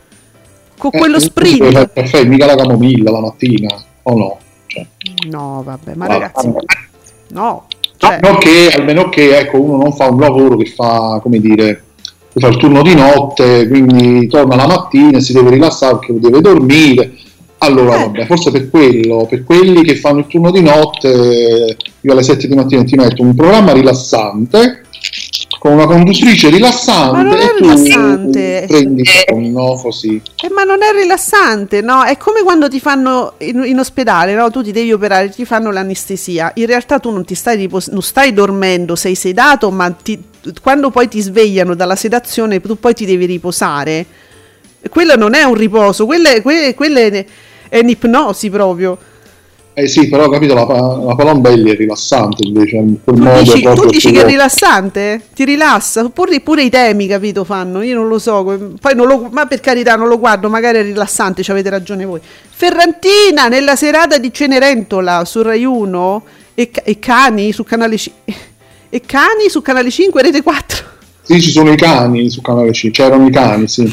con 0.76 0.90
eh, 0.92 0.98
quello 0.98 1.18
sprint 1.18 1.72
il 1.72 1.90
caffè 1.90 2.24
mica 2.24 2.44
la 2.44 2.54
camomilla 2.54 3.10
la 3.12 3.20
mattina 3.20 3.82
o 4.02 4.14
no 4.14 4.38
cioè. 4.66 4.86
no 5.30 5.62
vabbè 5.64 5.94
ma 5.94 6.04
ah, 6.04 6.08
ragazzi 6.08 6.46
vabbè. 6.46 6.64
no 7.28 7.68
cioè. 7.96 8.12
almeno, 8.12 8.36
che, 8.36 8.72
almeno 8.76 9.08
che 9.08 9.38
ecco, 9.38 9.58
uno 9.58 9.82
non 9.84 9.94
fa 9.94 10.10
un 10.10 10.20
lavoro 10.20 10.54
che 10.58 10.66
fa 10.66 11.18
come 11.22 11.40
dire 11.40 11.82
fa 12.34 12.48
il 12.48 12.58
turno 12.58 12.82
di 12.82 12.94
notte 12.94 13.66
quindi 13.68 14.26
torna 14.26 14.54
la 14.54 14.66
mattina 14.66 15.18
si 15.18 15.32
deve 15.32 15.48
rilassare 15.48 15.96
perché 15.96 16.20
deve 16.20 16.42
dormire 16.42 17.24
allora, 17.58 17.96
eh. 17.96 17.98
vabbè, 18.04 18.26
forse 18.26 18.50
per 18.50 18.68
quello, 18.70 19.26
per 19.28 19.44
quelli 19.44 19.82
che 19.82 19.96
fanno 19.96 20.20
il 20.20 20.26
turno 20.26 20.50
di 20.50 20.60
notte, 20.60 21.76
io 22.00 22.12
alle 22.12 22.22
7 22.22 22.46
di 22.46 22.54
mattina 22.54 22.84
ti 22.84 22.96
metto 22.96 23.22
un 23.22 23.34
programma 23.34 23.72
rilassante 23.72 24.82
con 25.58 25.72
una 25.72 25.86
conduttrice 25.86 26.50
rilassante 26.50 27.12
ma 27.12 27.22
non 27.22 27.38
è 27.38 27.54
rilassante. 27.58 28.64
prendi 28.68 29.04
sonno 29.04 29.74
così. 29.82 30.20
Eh, 30.42 30.50
ma 30.50 30.64
non 30.64 30.82
è 30.82 30.92
rilassante, 30.92 31.80
no? 31.80 32.04
È 32.04 32.16
come 32.16 32.42
quando 32.42 32.68
ti 32.68 32.78
fanno 32.78 33.34
in, 33.38 33.64
in, 33.64 33.78
ospedale, 33.78 34.34
no? 34.34 34.50
Tu 34.50 34.62
ti 34.62 34.72
devi 34.72 34.92
operare, 34.92 35.30
ti 35.30 35.44
fanno 35.44 35.70
l'anestesia. 35.70 36.52
In 36.54 36.66
realtà 36.66 36.98
tu 36.98 37.10
non 37.10 37.24
ti 37.24 37.34
stai, 37.34 37.56
ripos- 37.56 37.88
non 37.88 38.02
stai 38.02 38.32
dormendo, 38.32 38.94
sei 38.96 39.14
sedato, 39.14 39.70
ma 39.70 39.90
ti, 39.90 40.22
quando 40.62 40.90
poi 40.90 41.08
ti 41.08 41.20
svegliano 41.20 41.74
dalla 41.74 41.96
sedazione, 41.96 42.60
tu 42.60 42.78
poi 42.78 42.94
ti 42.94 43.06
devi 43.06 43.24
riposare. 43.24 44.06
Quello 44.88 45.16
non 45.16 45.34
è 45.34 45.42
un 45.42 45.54
riposo, 45.54 46.06
quella 46.06 46.30
è, 46.30 46.42
quella 46.42 47.00
è 47.00 47.26
è 47.68 47.78
un'ipnosi 47.78 48.50
proprio. 48.50 48.98
Eh 49.78 49.88
sì, 49.88 50.08
però 50.08 50.24
ho 50.24 50.30
capito, 50.30 50.54
la, 50.54 50.64
la 50.64 51.14
Palombelli 51.14 51.70
è 51.70 51.76
rilassante 51.76 52.46
invece. 52.46 52.76
In 52.76 52.96
quel 53.04 53.16
tu 53.16 53.22
modo 53.22 53.40
dici, 53.40 53.62
tu 53.62 53.84
dici 53.84 54.10
che 54.10 54.22
è 54.22 54.24
rilassante? 54.24 55.20
Ti 55.34 55.44
rilassa? 55.44 56.08
Pure, 56.08 56.40
pure, 56.40 56.62
i 56.62 56.70
temi, 56.70 57.06
capito, 57.06 57.44
fanno? 57.44 57.82
Io 57.82 57.94
non 57.94 58.08
lo 58.08 58.18
so, 58.18 58.42
poi 58.80 58.94
non 58.94 59.06
lo, 59.06 59.28
ma 59.30 59.44
per 59.44 59.60
carità 59.60 59.94
non 59.96 60.08
lo 60.08 60.18
guardo, 60.18 60.48
magari 60.48 60.78
è 60.78 60.82
rilassante, 60.82 61.42
ci 61.42 61.50
avete 61.50 61.68
ragione 61.68 62.06
voi. 62.06 62.20
Ferrantina, 62.22 63.48
nella 63.48 63.76
serata 63.76 64.16
di 64.16 64.32
Cenerentola 64.32 65.26
su 65.26 65.42
Rai 65.42 65.66
1 65.66 66.24
e, 66.54 66.70
e 66.72 66.98
Cani 66.98 67.52
su 67.52 67.62
Canale 67.62 67.98
5. 67.98 68.34
E 68.88 69.02
Cani 69.04 69.50
su 69.50 69.60
Canale 69.60 69.90
5 69.90 70.22
Rete 70.22 70.42
4. 70.42 70.84
Sì, 71.20 71.42
ci 71.42 71.50
sono 71.50 71.70
i 71.70 71.76
cani 71.76 72.30
su 72.30 72.40
Canale 72.40 72.72
5, 72.72 73.04
c'erano 73.04 73.26
i 73.26 73.30
cani, 73.30 73.68
sì. 73.68 73.82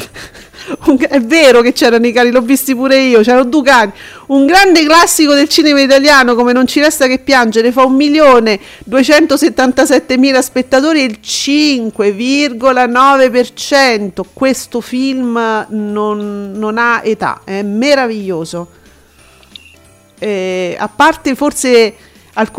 Un, 0.86 0.96
è 1.08 1.20
vero 1.20 1.60
che 1.60 1.72
c'erano 1.72 2.06
i 2.06 2.12
cani, 2.12 2.30
l'ho 2.30 2.40
visti 2.40 2.74
pure 2.74 2.98
io, 2.98 3.20
c'erano 3.20 3.44
due 3.44 3.62
cani. 3.62 3.92
Un 4.28 4.46
grande 4.46 4.82
classico 4.84 5.34
del 5.34 5.48
cinema 5.48 5.80
italiano 5.80 6.34
come 6.34 6.52
Non 6.52 6.66
ci 6.66 6.80
resta 6.80 7.06
che 7.06 7.18
piangere, 7.18 7.70
fa 7.72 7.84
1.277.000 7.84 10.38
spettatori 10.40 11.00
e 11.00 11.04
il 11.04 11.18
5,9%. 11.22 14.22
Questo 14.32 14.80
film 14.80 15.66
non, 15.68 16.52
non 16.54 16.78
ha 16.78 17.02
età, 17.04 17.42
è 17.44 17.60
meraviglioso. 17.62 18.68
Eh, 20.18 20.74
a 20.78 20.88
parte 20.88 21.34
forse 21.34 21.94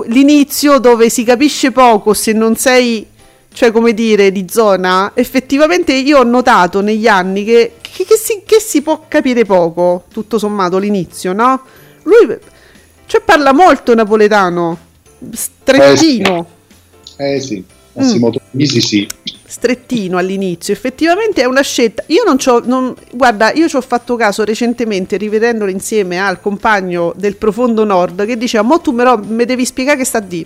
l'inizio 0.07 0.77
dove 0.77 1.09
si 1.09 1.23
capisce 1.23 1.71
poco 1.71 2.13
se 2.13 2.31
non 2.31 2.55
sei 2.55 3.07
cioè 3.55 3.71
come 3.71 3.93
dire, 3.93 4.33
di 4.33 4.47
zona, 4.49 5.13
effettivamente 5.13 5.93
io 5.93 6.19
ho 6.19 6.23
notato 6.23 6.81
negli 6.81 7.07
anni 7.07 7.45
che, 7.45 7.75
che, 7.79 8.03
che, 8.03 8.17
si, 8.17 8.41
che 8.45 8.59
si, 8.59 8.81
può 8.81 9.05
capire 9.07 9.45
poco, 9.45 10.03
tutto 10.11 10.37
sommato, 10.37 10.77
l'inizio, 10.77 11.31
no? 11.31 11.61
Lui 12.03 12.37
cioè, 13.05 13.21
parla 13.21 13.53
molto 13.53 13.95
napoletano, 13.95 14.77
strettino. 15.31 16.45
Eh 17.15 17.39
sì, 17.39 17.55
eh, 17.55 17.63
sì. 17.63 17.63
Massimo 17.93 18.27
mm. 18.27 18.31
Torrisi 18.31 18.81
sì. 18.81 19.07
Strettino 19.45 20.17
all'inizio, 20.17 20.73
effettivamente 20.73 21.41
è 21.41 21.45
una 21.45 21.61
scelta. 21.61 22.03
Io 22.07 22.25
non 22.25 22.37
ci 22.37 22.49
ho, 22.49 22.61
guarda, 23.11 23.53
io 23.53 23.69
ci 23.69 23.77
ho 23.77 23.81
fatto 23.81 24.17
caso 24.17 24.43
recentemente 24.43 25.15
rivedendolo 25.15 25.71
insieme 25.71 26.19
al 26.19 26.41
compagno 26.41 27.13
del 27.15 27.37
profondo 27.37 27.85
nord 27.85 28.25
che 28.25 28.37
diceva: 28.37 28.63
Mo 28.63 28.81
tu 28.81 28.93
però 28.93 29.17
mi 29.17 29.45
devi 29.45 29.63
spiegare 29.63 29.99
che 29.99 30.03
sta 30.03 30.19
di 30.19 30.45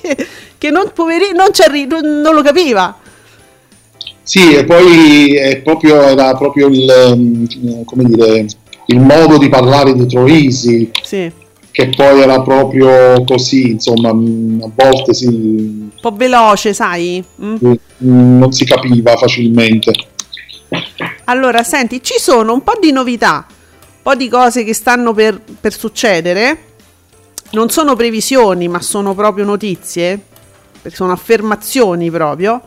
che, 0.00 0.26
che 0.58 0.70
non, 0.70 0.90
poverino, 0.94 1.32
non, 1.36 1.50
non, 1.88 2.20
non 2.20 2.34
lo 2.34 2.42
capiva. 2.42 2.98
Sì, 4.22 4.54
e 4.54 4.64
poi 4.64 5.60
proprio, 5.64 6.02
era 6.02 6.36
proprio 6.36 6.68
il, 6.68 7.14
mm, 7.16 7.82
come 7.84 8.04
dire, 8.04 8.46
il 8.86 9.00
modo 9.00 9.38
di 9.38 9.48
parlare 9.48 9.94
di 9.94 10.06
Troisi, 10.06 10.90
sì. 11.02 11.30
che 11.72 11.88
poi 11.96 12.20
era 12.20 12.40
proprio 12.40 13.24
così, 13.24 13.72
insomma, 13.72 14.12
mm, 14.14 14.62
a 14.62 14.70
volte 14.72 15.14
si... 15.14 15.26
Un 15.26 15.90
po' 16.00 16.12
veloce, 16.12 16.72
sai? 16.74 17.24
Mm? 17.42 17.72
Non 17.98 18.52
si 18.52 18.64
capiva 18.64 19.16
facilmente. 19.16 19.92
Allora, 21.24 21.64
senti, 21.64 22.00
ci 22.02 22.18
sono 22.18 22.52
un 22.52 22.62
po' 22.62 22.78
di 22.80 22.92
novità, 22.92 23.46
un 23.48 24.02
po' 24.02 24.14
di 24.14 24.28
cose 24.28 24.62
che 24.62 24.74
stanno 24.74 25.12
per, 25.12 25.40
per 25.60 25.72
succedere 25.72 26.69
non 27.50 27.70
sono 27.70 27.96
previsioni, 27.96 28.68
ma 28.68 28.80
sono 28.80 29.14
proprio 29.14 29.44
notizie, 29.44 30.20
sono 30.88 31.12
affermazioni 31.12 32.10
proprio. 32.10 32.62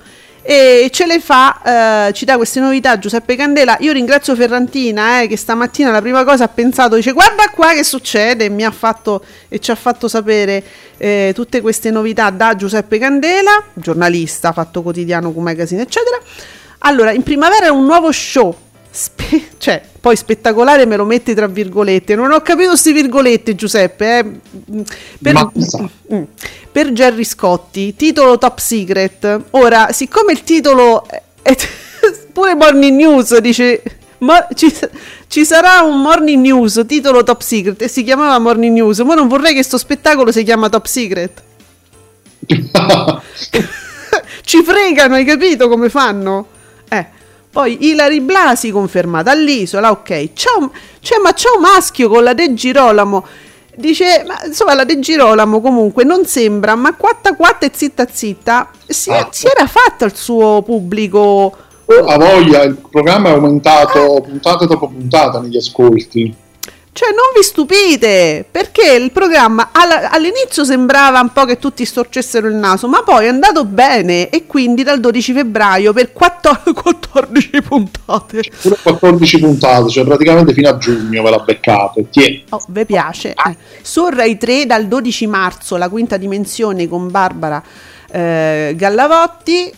E 0.45 0.89
ce 0.91 1.05
le 1.05 1.21
fa, 1.21 2.07
eh, 2.07 2.13
ci 2.13 2.25
dà 2.25 2.35
queste 2.35 2.59
novità 2.59 2.99
Giuseppe 2.99 3.37
Candela. 3.37 3.77
Io 3.79 3.93
ringrazio 3.93 4.35
Ferrantina 4.35 5.21
eh, 5.21 5.27
che 5.27 5.37
stamattina 5.37 5.89
la 5.89 6.01
prima 6.01 6.25
cosa 6.25 6.43
ha 6.43 6.47
pensato, 6.49 6.95
dice 6.95 7.13
guarda 7.13 7.47
qua 7.49 7.73
che 7.73 7.85
succede, 7.85 8.49
mi 8.49 8.65
ha 8.65 8.71
fatto 8.71 9.23
e 9.47 9.59
ci 9.59 9.71
ha 9.71 9.75
fatto 9.75 10.09
sapere 10.09 10.61
eh, 10.97 11.31
tutte 11.33 11.61
queste 11.61 11.91
novità 11.91 12.29
da 12.29 12.57
Giuseppe 12.57 12.97
Candela, 12.97 13.63
giornalista, 13.71 14.51
fatto 14.51 14.81
quotidiano 14.81 15.31
con 15.31 15.43
magazine 15.43 15.83
eccetera. 15.83 16.17
Allora, 16.79 17.13
in 17.13 17.23
primavera 17.23 17.67
è 17.67 17.69
un 17.69 17.85
nuovo 17.85 18.11
show 18.11 18.53
Spe- 18.95 19.49
cioè, 19.57 19.81
poi 19.99 20.15
spettacolare 20.15 20.85
me 20.85 20.97
lo 20.97 21.03
metti 21.03 21.33
tra 21.33 21.47
virgolette. 21.47 22.13
Non 22.13 22.31
ho 22.31 22.41
capito 22.41 22.69
queste 22.69 22.93
virgolette, 22.93 23.55
Giuseppe. 23.55 24.19
Eh. 24.19 24.83
Per, 25.19 25.51
mm, 26.13 26.23
per 26.71 26.91
Gerry 26.91 27.23
Scotti, 27.23 27.95
titolo 27.95 28.37
top 28.37 28.59
secret. 28.59 29.45
Ora, 29.51 29.91
siccome 29.91 30.33
il 30.33 30.43
titolo 30.43 31.07
è 31.07 31.55
pure 32.31 32.53
Morning 32.53 32.95
News 32.95 33.35
dice 33.39 33.81
ma 34.19 34.47
ci, 34.53 34.71
ci, 35.27 35.43
sarà 35.43 35.81
un 35.81 35.99
morning 35.99 36.41
news 36.41 36.81
titolo 36.87 37.23
top 37.23 37.41
secret 37.41 37.81
e 37.81 37.89
si 37.89 38.03
chiamava 38.03 38.39
morning 38.39 38.73
news 38.73 38.99
ma 38.99 39.15
non 39.15 39.27
vorrei 39.27 39.49
che 39.49 39.55
questo 39.55 39.77
spettacolo 39.77 40.31
si 40.31 40.43
chiama 40.43 40.69
top 40.69 40.85
secret 40.85 41.43
ci 44.45 44.63
fregano 44.63 45.15
hai 45.15 45.25
capito 45.25 45.67
come 45.67 45.89
fanno 45.89 46.47
eh 46.87 47.05
poi 47.53 47.85
Ilari 47.89 48.19
Blasi 48.19 48.71
confermata 48.71 49.29
all'isola, 49.29 49.91
ok. 49.91 50.33
Ciao, 50.33 50.71
cioè, 50.99 51.19
ma 51.19 51.33
c'è 51.33 51.49
un 51.55 51.61
maschio 51.61 52.09
con 52.09 52.23
la 52.23 52.33
De 52.33 52.51
Girolamo. 52.55 53.23
Dice, 53.75 54.23
ma 54.25 54.43
insomma 54.43 54.73
la 54.73 54.83
De 54.83 54.97
Girolamo 54.97 55.61
comunque 55.61 56.03
non 56.03 56.25
sembra, 56.25 56.73
ma 56.73 56.95
quatta 56.95 57.35
quatta 57.35 57.67
e 57.67 57.71
zitta 57.71 58.07
zitta 58.11 58.71
si, 58.87 59.11
ah. 59.11 59.27
si 59.29 59.45
era 59.45 59.67
fatta 59.67 60.05
il 60.05 60.15
suo 60.15 60.63
pubblico. 60.63 61.55
A 61.85 62.17
voglia, 62.17 62.63
il 62.63 62.75
programma 62.89 63.29
è 63.29 63.33
aumentato 63.33 64.23
puntata 64.25 64.65
dopo 64.65 64.87
puntata 64.87 65.39
negli 65.39 65.57
ascolti. 65.57 66.35
Cioè, 66.93 67.09
non 67.09 67.33
vi 67.35 67.41
stupite, 67.41 68.45
perché 68.49 68.93
il 68.93 69.11
programma 69.11 69.71
all'inizio 69.71 70.63
sembrava 70.63 71.19
un 71.19 71.31
po' 71.33 71.43
che 71.43 71.57
tutti 71.57 71.85
storcessero 71.85 72.47
il 72.47 72.53
naso, 72.53 72.87
ma 72.87 73.01
poi 73.01 73.25
è 73.25 73.29
andato 73.29 73.65
bene 73.65 74.29
e 74.29 74.45
quindi 74.45 74.83
dal 74.83 74.99
12 74.99 75.33
febbraio 75.33 75.91
per 75.91 76.13
14 76.13 77.61
puntate. 77.67 78.43
Pure 78.61 78.77
14 78.83 79.39
puntate, 79.39 79.89
cioè 79.89 80.05
praticamente 80.05 80.53
fino 80.53 80.69
a 80.69 80.77
giugno 80.77 81.23
ve 81.23 81.29
la 81.31 81.39
beccate. 81.39 82.05
Oh, 82.49 82.61
vi 82.67 82.85
piace. 82.85 83.29
Eh. 83.29 83.57
Su 83.81 84.07
Rai 84.09 84.37
3 84.37 84.67
dal 84.67 84.85
12 84.85 85.25
marzo, 85.25 85.77
la 85.77 85.89
quinta 85.89 86.17
dimensione 86.17 86.87
con 86.87 87.09
Barbara 87.09 87.63
eh, 88.13 88.73
Gallavotti 88.77 89.73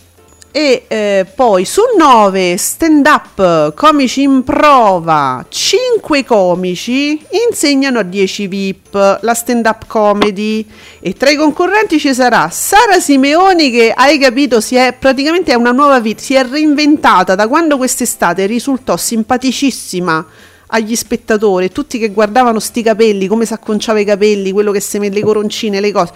E 0.57 0.85
eh, 0.87 1.25
poi 1.35 1.65
sul 1.65 1.97
9 1.97 2.55
stand 2.55 3.05
up, 3.07 3.73
comici 3.73 4.21
in 4.21 4.41
prova, 4.45 5.45
5 5.49 6.23
comici 6.23 7.21
insegnano 7.49 7.99
a 7.99 8.03
10 8.03 8.47
VIP 8.47 9.19
la 9.19 9.33
stand 9.33 9.65
up 9.65 9.85
comedy. 9.85 10.65
E 11.01 11.11
tra 11.11 11.29
i 11.29 11.35
concorrenti 11.35 11.99
ci 11.99 12.13
sarà 12.13 12.49
Sara 12.49 13.01
Simeoni 13.01 13.69
che 13.69 13.91
hai 13.93 14.17
capito 14.17 14.61
si 14.61 14.77
è 14.77 14.95
praticamente 14.97 15.51
è 15.51 15.55
una 15.55 15.73
nuova 15.73 15.99
vita, 15.99 16.21
si 16.21 16.35
è 16.35 16.47
reinventata. 16.47 17.35
Da 17.35 17.49
quando 17.49 17.75
quest'estate 17.75 18.45
risultò 18.45 18.95
simpaticissima 18.95 20.25
agli 20.67 20.95
spettatori, 20.95 21.69
tutti 21.69 21.99
che 21.99 22.11
guardavano 22.11 22.59
sti 22.59 22.81
capelli, 22.81 23.27
come 23.27 23.45
si 23.45 23.51
acconciava 23.51 23.99
i 23.99 24.05
capelli, 24.05 24.53
quello 24.53 24.71
che 24.71 24.81
mette 24.99 25.15
le 25.15 25.21
coroncine, 25.21 25.81
le 25.81 25.91
cose 25.91 26.13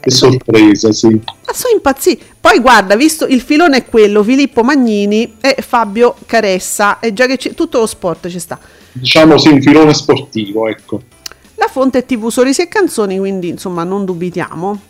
che 0.00 0.10
sorpresa, 0.10 0.92
sì. 0.92 1.08
Ma 1.08 1.52
sono 1.52 1.74
impazziti. 1.74 2.24
Poi 2.40 2.58
guarda, 2.58 2.96
visto 2.96 3.26
il 3.26 3.40
filone 3.40 3.78
è 3.78 3.84
quello, 3.84 4.22
Filippo 4.22 4.62
Magnini 4.62 5.36
e 5.40 5.56
Fabio 5.60 6.16
Caressa, 6.26 6.98
e 6.98 7.12
già 7.12 7.26
che 7.26 7.36
c'è 7.36 7.54
tutto 7.54 7.78
lo 7.78 7.86
sport 7.86 8.28
ci 8.28 8.38
sta. 8.38 8.58
Diciamo 8.92 9.38
sì, 9.38 9.48
un 9.48 9.60
filone 9.60 9.94
sportivo, 9.94 10.66
ecco. 10.66 11.02
La 11.54 11.68
fonte 11.68 11.98
è 11.98 12.06
TV 12.06 12.28
Sorrisi 12.28 12.62
e 12.62 12.68
Canzoni, 12.68 13.18
quindi 13.18 13.48
insomma 13.48 13.84
non 13.84 14.04
dubitiamo. 14.04 14.80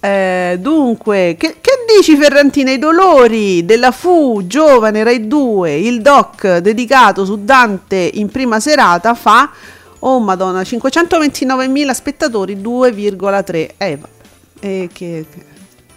Eh, 0.00 0.56
dunque, 0.60 1.34
che, 1.38 1.56
che, 1.60 1.72
dici 1.96 2.16
Ferrantina? 2.16 2.70
I 2.70 2.78
dolori 2.78 3.64
della 3.64 3.90
Fu, 3.90 4.44
giovane 4.46 5.02
Rai 5.02 5.26
2, 5.26 5.74
il 5.74 6.00
doc 6.00 6.58
dedicato 6.58 7.24
su 7.24 7.44
Dante 7.44 8.08
in 8.14 8.28
prima 8.28 8.60
serata 8.60 9.14
fa 9.14 9.50
Oh 10.00 10.20
madonna, 10.20 10.62
529.000 10.62 11.90
spettatori, 11.92 12.56
2,3. 12.56 13.70
Eh, 13.76 13.98
eh, 14.60 14.88
che, 14.92 15.26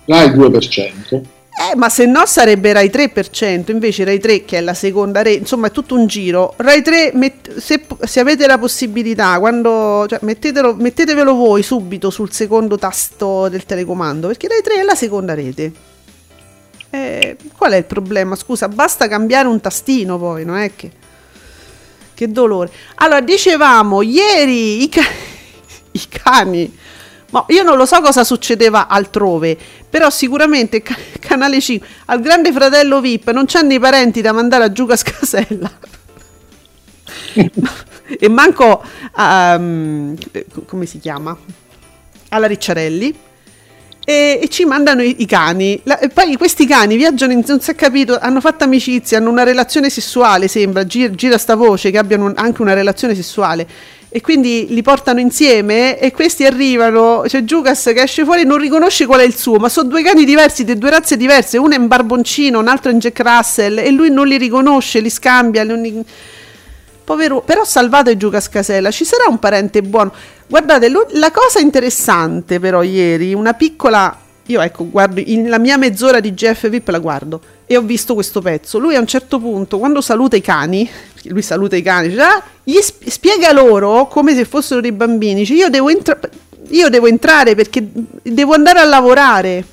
Là 0.06 0.24
il 0.24 0.34
2%. 0.34 1.22
Eh, 1.54 1.76
ma 1.76 1.90
se 1.90 2.06
no 2.06 2.26
sarebbe 2.26 2.74
Rai 2.74 2.90
3%, 2.90 3.72
invece 3.72 4.04
Rai 4.04 4.20
3 4.20 4.46
che 4.46 4.58
è 4.58 4.62
la 4.62 4.74
seconda 4.74 5.22
rete, 5.22 5.40
insomma 5.40 5.68
è 5.68 5.72
tutto 5.72 5.96
un 5.96 6.08
giro. 6.08 6.54
Rai 6.58 6.82
3, 6.82 7.12
met- 7.14 7.58
se, 7.58 7.86
se, 8.00 8.20
avete 8.20 8.48
la 8.48 8.58
possibilità, 8.58 9.38
quando, 9.38 10.06
cioè, 10.08 10.20
mettetevelo 10.22 11.36
voi 11.36 11.62
subito 11.62 12.10
sul 12.10 12.32
secondo 12.32 12.78
tasto 12.78 13.48
del 13.50 13.66
telecomando, 13.66 14.28
perché 14.28 14.48
Rai 14.48 14.62
3 14.62 14.76
è 14.80 14.84
la 14.84 14.96
seconda 14.96 15.34
rete. 15.34 15.72
Eh, 16.90 17.38
qual 17.56 17.74
è 17.74 17.78
il 17.78 17.86
problema? 17.86 18.36
Scusa, 18.36 18.68
basta 18.68 19.08
cambiare 19.08 19.48
un 19.48 19.60
tastino 19.62 20.18
poi, 20.18 20.46
non 20.46 20.58
è 20.58 20.72
che... 20.76 21.00
Che 22.22 22.32
dolore. 22.32 22.70
Allora, 22.98 23.20
dicevamo 23.20 24.04
ieri 24.04 24.84
i, 24.84 24.90
ca- 24.90 25.02
i 25.90 26.02
cani. 26.08 26.78
Ma 27.32 27.44
io 27.48 27.64
non 27.64 27.78
lo 27.78 27.88
so 27.88 28.00
cosa 28.00 28.24
succedeva 28.24 28.86
altrove, 28.86 29.58
però 29.90 30.08
sicuramente 30.12 30.84
ca- 30.84 30.96
Canale 31.20 31.60
5 31.60 31.88
al 32.06 32.22
Grande 32.22 32.52
Fratello 32.52 33.02
VIP 33.02 33.32
non 33.32 33.46
c'hanno 33.48 33.74
i 33.74 33.80
parenti 33.80 34.22
da 34.22 34.34
mandare 34.34 34.66
a 34.66 34.72
giù 34.72 34.86
Cascasella. 34.86 35.72
e 38.20 38.30
manco 38.30 38.84
um, 39.18 40.16
come 40.68 40.86
si 40.86 41.00
chiama? 41.00 41.36
Alla 42.30 42.46
Ricciarelli 42.46 43.16
e, 44.04 44.40
e 44.42 44.48
ci 44.50 44.66
mandano 44.66 45.02
i, 45.02 45.18
i 45.20 45.26
cani. 45.26 45.80
La, 45.84 46.00
poi 46.14 46.36
questi 46.36 46.66
cani 46.66 46.96
viaggiano, 46.96 47.32
in, 47.32 47.44
non 47.46 47.60
si 47.60 47.72
è 47.72 47.76
capito, 47.76 48.18
hanno 48.20 48.42
fatto 48.42 48.64
amicizia, 48.64 49.18
hanno 49.18 49.30
una 49.30 49.44
relazione 49.44 49.90
sessuale, 49.90 50.48
sembra, 50.48 50.86
gira, 50.86 51.14
gira 51.14 51.38
sta 51.38 51.56
voce 51.56 51.92
che 51.92 51.98
abbiano 51.98 52.32
anche 52.36 52.62
una 52.62 52.74
relazione 52.74 53.16
sessuale. 53.16 53.68
E 54.14 54.20
quindi 54.20 54.66
li 54.70 54.82
portano 54.82 55.22
insieme 55.22 55.98
e 55.98 56.12
questi 56.12 56.46
arrivano, 56.46 57.24
c'è 57.26 57.46
Giucas 57.46 57.92
che 57.94 58.02
esce 58.02 58.26
fuori 58.26 58.42
e 58.42 58.44
non 58.44 58.58
riconosce 58.58 59.06
qual 59.06 59.22
è 59.22 59.24
il 59.24 59.34
suo, 59.34 59.58
ma 59.58 59.70
sono 59.70 59.88
due 59.88 60.04
cani 60.04 60.26
diversi, 60.26 60.66
di 60.66 60.78
due 60.78 60.90
razze 60.90 61.16
diverse, 61.16 61.58
uno 61.58 61.74
è 61.74 61.78
in 61.78 61.88
barboncino, 61.88 62.60
un 62.60 62.68
altro 62.68 62.92
è 62.92 62.94
in 62.94 63.00
Jack 63.00 63.22
Russell 63.22 63.78
e 63.78 63.90
lui 63.90 64.10
non 64.10 64.28
li 64.28 64.38
riconosce, 64.38 65.00
li 65.00 65.10
scambia. 65.10 65.64
Li... 65.64 66.04
Povero, 67.06 67.40
però 67.40 67.64
salvate 67.64 68.18
Giucas 68.18 68.50
Casella, 68.50 68.92
ci 68.92 69.06
sarà 69.06 69.30
un 69.30 69.40
parente 69.40 69.82
buono. 69.82 70.12
Guardate, 70.52 70.92
la 71.12 71.32
cosa 71.32 71.60
interessante 71.60 72.60
però 72.60 72.84
ieri, 72.84 73.34
una 73.34 73.54
piccola... 73.54 74.20
Io 74.48 74.60
ecco, 74.60 74.90
guardo, 74.90 75.22
in, 75.24 75.48
la 75.48 75.60
mia 75.60 75.78
mezz'ora 75.78 76.20
di 76.20 76.34
Jeff 76.34 76.68
VIP 76.68 76.90
la 76.90 77.00
guardo 77.00 77.40
e 77.66 77.78
ho 77.78 77.82
visto 77.82 78.16
questo 78.16 78.42
pezzo. 78.42 78.78
Lui 78.78 78.96
a 78.96 79.00
un 79.00 79.08
certo 79.08 79.40
punto, 79.40 79.78
quando 79.78 80.02
saluta 80.02 80.36
i 80.36 80.42
cani, 80.42 80.90
lui 81.24 81.42
saluta 81.42 81.78
i 81.78 81.82
cani, 81.82 82.14
cioè, 82.14 82.42
gli 82.66 82.78
sp- 82.82 83.08
spiega 83.08 83.54
loro 83.54 84.08
come 84.08 84.36
se 84.36 84.44
fossero 84.44 84.82
dei 84.82 84.92
bambini, 84.92 85.46
cioè, 85.46 85.56
io, 85.56 85.70
devo 85.70 85.88
entra- 85.88 86.20
io 86.68 86.90
devo 86.90 87.08
entrare 87.08 87.56
perché 87.56 87.88
devo 88.22 88.54
andare 88.54 88.80
a 88.80 88.84
lavorare. 88.84 89.64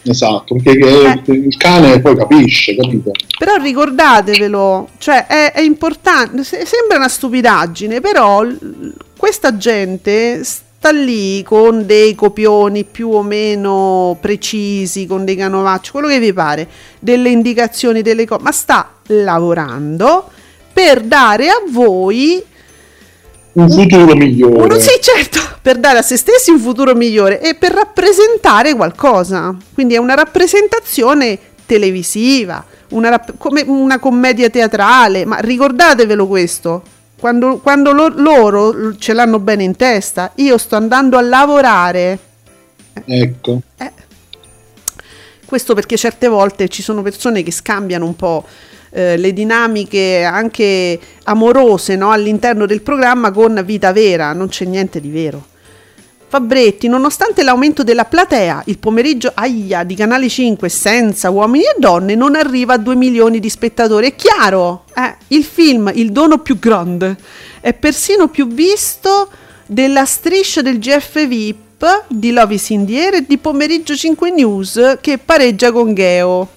Esatto, 0.00 0.56
perché 0.62 1.22
eh. 1.26 1.32
il 1.32 1.56
cane 1.58 2.00
poi 2.00 2.16
capisce, 2.16 2.74
capito? 2.74 3.10
Però 3.38 3.56
ricordatevelo, 3.56 4.88
cioè 4.96 5.26
è, 5.26 5.52
è 5.52 5.60
importante, 5.60 6.42
sembra 6.42 6.96
una 6.96 7.08
stupidaggine, 7.08 8.00
però 8.00 8.46
questa 9.26 9.56
gente 9.56 10.44
sta 10.44 10.90
lì 10.92 11.42
con 11.42 11.84
dei 11.84 12.14
copioni 12.14 12.84
più 12.84 13.10
o 13.10 13.24
meno 13.24 14.16
precisi, 14.20 15.04
con 15.04 15.24
dei 15.24 15.34
canovacci, 15.34 15.90
quello 15.90 16.06
che 16.06 16.20
vi 16.20 16.32
pare, 16.32 16.68
delle 17.00 17.30
indicazioni, 17.30 18.02
delle 18.02 18.24
cose, 18.24 18.44
ma 18.44 18.52
sta 18.52 18.92
lavorando 19.06 20.30
per 20.72 21.00
dare 21.00 21.48
a 21.48 21.60
voi 21.68 22.40
un 23.54 23.68
futuro 23.68 24.14
migliore. 24.14 24.62
Uno, 24.62 24.78
sì, 24.78 24.92
certo, 25.00 25.40
per 25.60 25.78
dare 25.78 25.98
a 25.98 26.02
se 26.02 26.16
stessi 26.16 26.52
un 26.52 26.60
futuro 26.60 26.94
migliore 26.94 27.40
e 27.40 27.56
per 27.56 27.72
rappresentare 27.72 28.76
qualcosa. 28.76 29.56
Quindi 29.74 29.94
è 29.94 29.98
una 29.98 30.14
rappresentazione 30.14 31.36
televisiva, 31.66 32.64
una, 32.90 33.08
rapp- 33.08 33.30
come 33.38 33.64
una 33.66 33.98
commedia 33.98 34.48
teatrale, 34.50 35.24
ma 35.24 35.38
ricordatevelo 35.38 36.28
questo 36.28 36.82
quando, 37.18 37.58
quando 37.58 37.92
lo, 37.92 38.08
loro 38.08 38.96
ce 38.96 39.12
l'hanno 39.12 39.38
bene 39.38 39.64
in 39.64 39.76
testa, 39.76 40.32
io 40.36 40.58
sto 40.58 40.76
andando 40.76 41.16
a 41.16 41.22
lavorare. 41.22 42.18
Ecco. 43.04 43.62
Eh. 43.78 43.92
Questo 45.44 45.74
perché 45.74 45.96
certe 45.96 46.28
volte 46.28 46.68
ci 46.68 46.82
sono 46.82 47.02
persone 47.02 47.42
che 47.42 47.52
scambiano 47.52 48.04
un 48.04 48.16
po' 48.16 48.44
eh, 48.90 49.16
le 49.16 49.32
dinamiche 49.32 50.24
anche 50.24 50.98
amorose 51.24 51.96
no? 51.96 52.10
all'interno 52.10 52.66
del 52.66 52.82
programma 52.82 53.30
con 53.30 53.62
vita 53.64 53.92
vera, 53.92 54.32
non 54.32 54.48
c'è 54.48 54.64
niente 54.64 55.00
di 55.00 55.10
vero. 55.10 55.54
Fabretti, 56.28 56.88
nonostante 56.88 57.44
l'aumento 57.44 57.84
della 57.84 58.04
platea, 58.04 58.64
il 58.66 58.78
pomeriggio 58.78 59.30
aia 59.32 59.84
di 59.84 59.94
Canale 59.94 60.28
5 60.28 60.68
senza 60.68 61.30
uomini 61.30 61.64
e 61.64 61.76
donne 61.78 62.16
non 62.16 62.34
arriva 62.34 62.74
a 62.74 62.78
2 62.78 62.96
milioni 62.96 63.38
di 63.38 63.48
spettatori. 63.48 64.08
È 64.08 64.16
chiaro, 64.16 64.84
eh, 64.96 65.14
il 65.28 65.44
film 65.44 65.90
Il 65.94 66.10
dono 66.10 66.38
più 66.38 66.58
grande 66.58 67.16
è 67.60 67.72
persino 67.74 68.28
più 68.28 68.48
visto 68.48 69.30
della 69.66 70.04
striscia 70.04 70.62
del 70.62 70.80
GF 70.80 71.26
VIP 71.28 72.06
di 72.08 72.32
Lovis 72.32 72.70
Indiere 72.70 73.18
e 73.18 73.24
di 73.26 73.38
Pomeriggio 73.38 73.94
5 73.94 74.30
News 74.30 74.98
che 75.00 75.18
pareggia 75.18 75.70
con 75.70 75.94
Geo. 75.94 76.48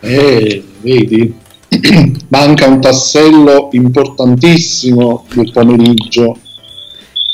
Eh, 0.00 0.64
vedi, 0.80 1.32
manca 2.28 2.66
un 2.66 2.80
tassello 2.80 3.68
importantissimo 3.70 5.26
del 5.32 5.52
pomeriggio 5.52 6.38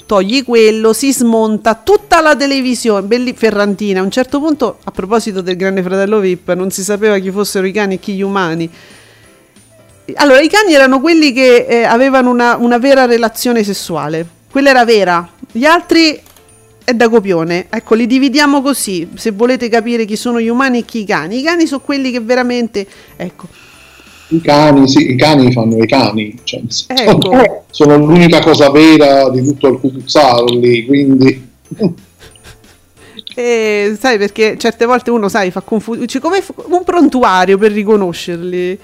togli 0.08 0.42
quello, 0.42 0.94
si 0.94 1.12
smonta 1.12 1.74
tutta 1.74 2.22
la 2.22 2.34
televisione, 2.34 3.06
belli 3.06 3.34
Ferrantina. 3.34 4.00
A 4.00 4.02
un 4.02 4.10
certo 4.10 4.40
punto, 4.40 4.78
a 4.82 4.90
proposito 4.90 5.42
del 5.42 5.54
Grande 5.54 5.82
Fratello 5.82 6.18
VIP, 6.18 6.54
non 6.54 6.70
si 6.70 6.82
sapeva 6.82 7.18
chi 7.18 7.30
fossero 7.30 7.66
i 7.66 7.72
cani 7.72 7.96
e 7.96 7.98
chi 8.00 8.14
gli 8.14 8.22
umani. 8.22 8.70
Allora, 10.14 10.40
i 10.40 10.48
cani 10.48 10.72
erano 10.72 11.02
quelli 11.02 11.34
che 11.34 11.66
eh, 11.68 11.82
avevano 11.82 12.30
una, 12.30 12.56
una 12.56 12.78
vera 12.78 13.04
relazione 13.04 13.62
sessuale, 13.62 14.26
quella 14.50 14.70
era 14.70 14.86
vera, 14.86 15.28
gli 15.52 15.66
altri 15.66 16.18
è 16.82 16.94
da 16.94 17.10
copione. 17.10 17.66
Ecco, 17.68 17.94
li 17.94 18.06
dividiamo 18.06 18.62
così, 18.62 19.10
se 19.14 19.32
volete 19.32 19.68
capire 19.68 20.06
chi 20.06 20.16
sono 20.16 20.40
gli 20.40 20.48
umani 20.48 20.78
e 20.78 20.84
chi 20.86 21.00
i 21.00 21.04
cani. 21.04 21.40
I 21.40 21.42
cani 21.42 21.66
sono 21.66 21.82
quelli 21.82 22.10
che 22.10 22.20
veramente, 22.20 22.86
ecco, 23.14 23.46
i 24.28 24.40
cani, 24.40 24.88
sì, 24.88 25.12
i 25.12 25.16
cani 25.16 25.52
fanno 25.52 25.76
i 25.82 25.86
cani, 25.86 26.38
cioè, 26.44 26.60
ecco. 26.86 27.20
sono, 27.20 27.64
sono, 27.70 27.96
l'unica 27.96 28.40
cosa 28.40 28.70
vera 28.70 29.30
di 29.30 29.42
tutto 29.42 29.68
il 29.68 29.78
cucuzzaro 29.78 30.44
lì, 30.46 30.84
quindi... 30.86 31.46
E, 33.34 33.96
sai 34.00 34.18
perché 34.18 34.56
certe 34.58 34.84
volte 34.84 35.10
uno 35.10 35.28
sai 35.28 35.52
fa 35.52 35.60
confusione 35.60 36.08
come 36.20 36.42
un 36.70 36.82
prontuario 36.82 37.56
per 37.56 37.70
riconoscerli 37.70 38.76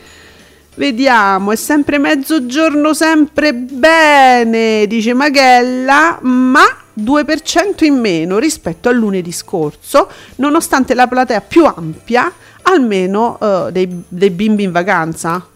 vediamo 0.76 1.50
è 1.50 1.57
sempre 1.57 1.98
mezzogiorno 1.98 2.94
sempre 2.94 3.52
bene 3.52 4.87
dice 4.87 5.12
Maghella 5.12 6.20
ma 6.22 6.62
2% 6.96 7.85
in 7.85 7.98
meno 7.98 8.38
rispetto 8.38 8.88
al 8.88 8.94
lunedì 8.94 9.33
scorso 9.33 10.09
nonostante 10.37 10.94
la 10.94 11.09
platea 11.09 11.40
più 11.40 11.64
ampia 11.64 12.33
almeno 12.64 13.38
uh, 13.40 13.70
dei, 13.70 13.88
dei, 14.09 14.31
bimbi 14.31 14.64
in 14.64 14.72
vacanza. 14.72 15.46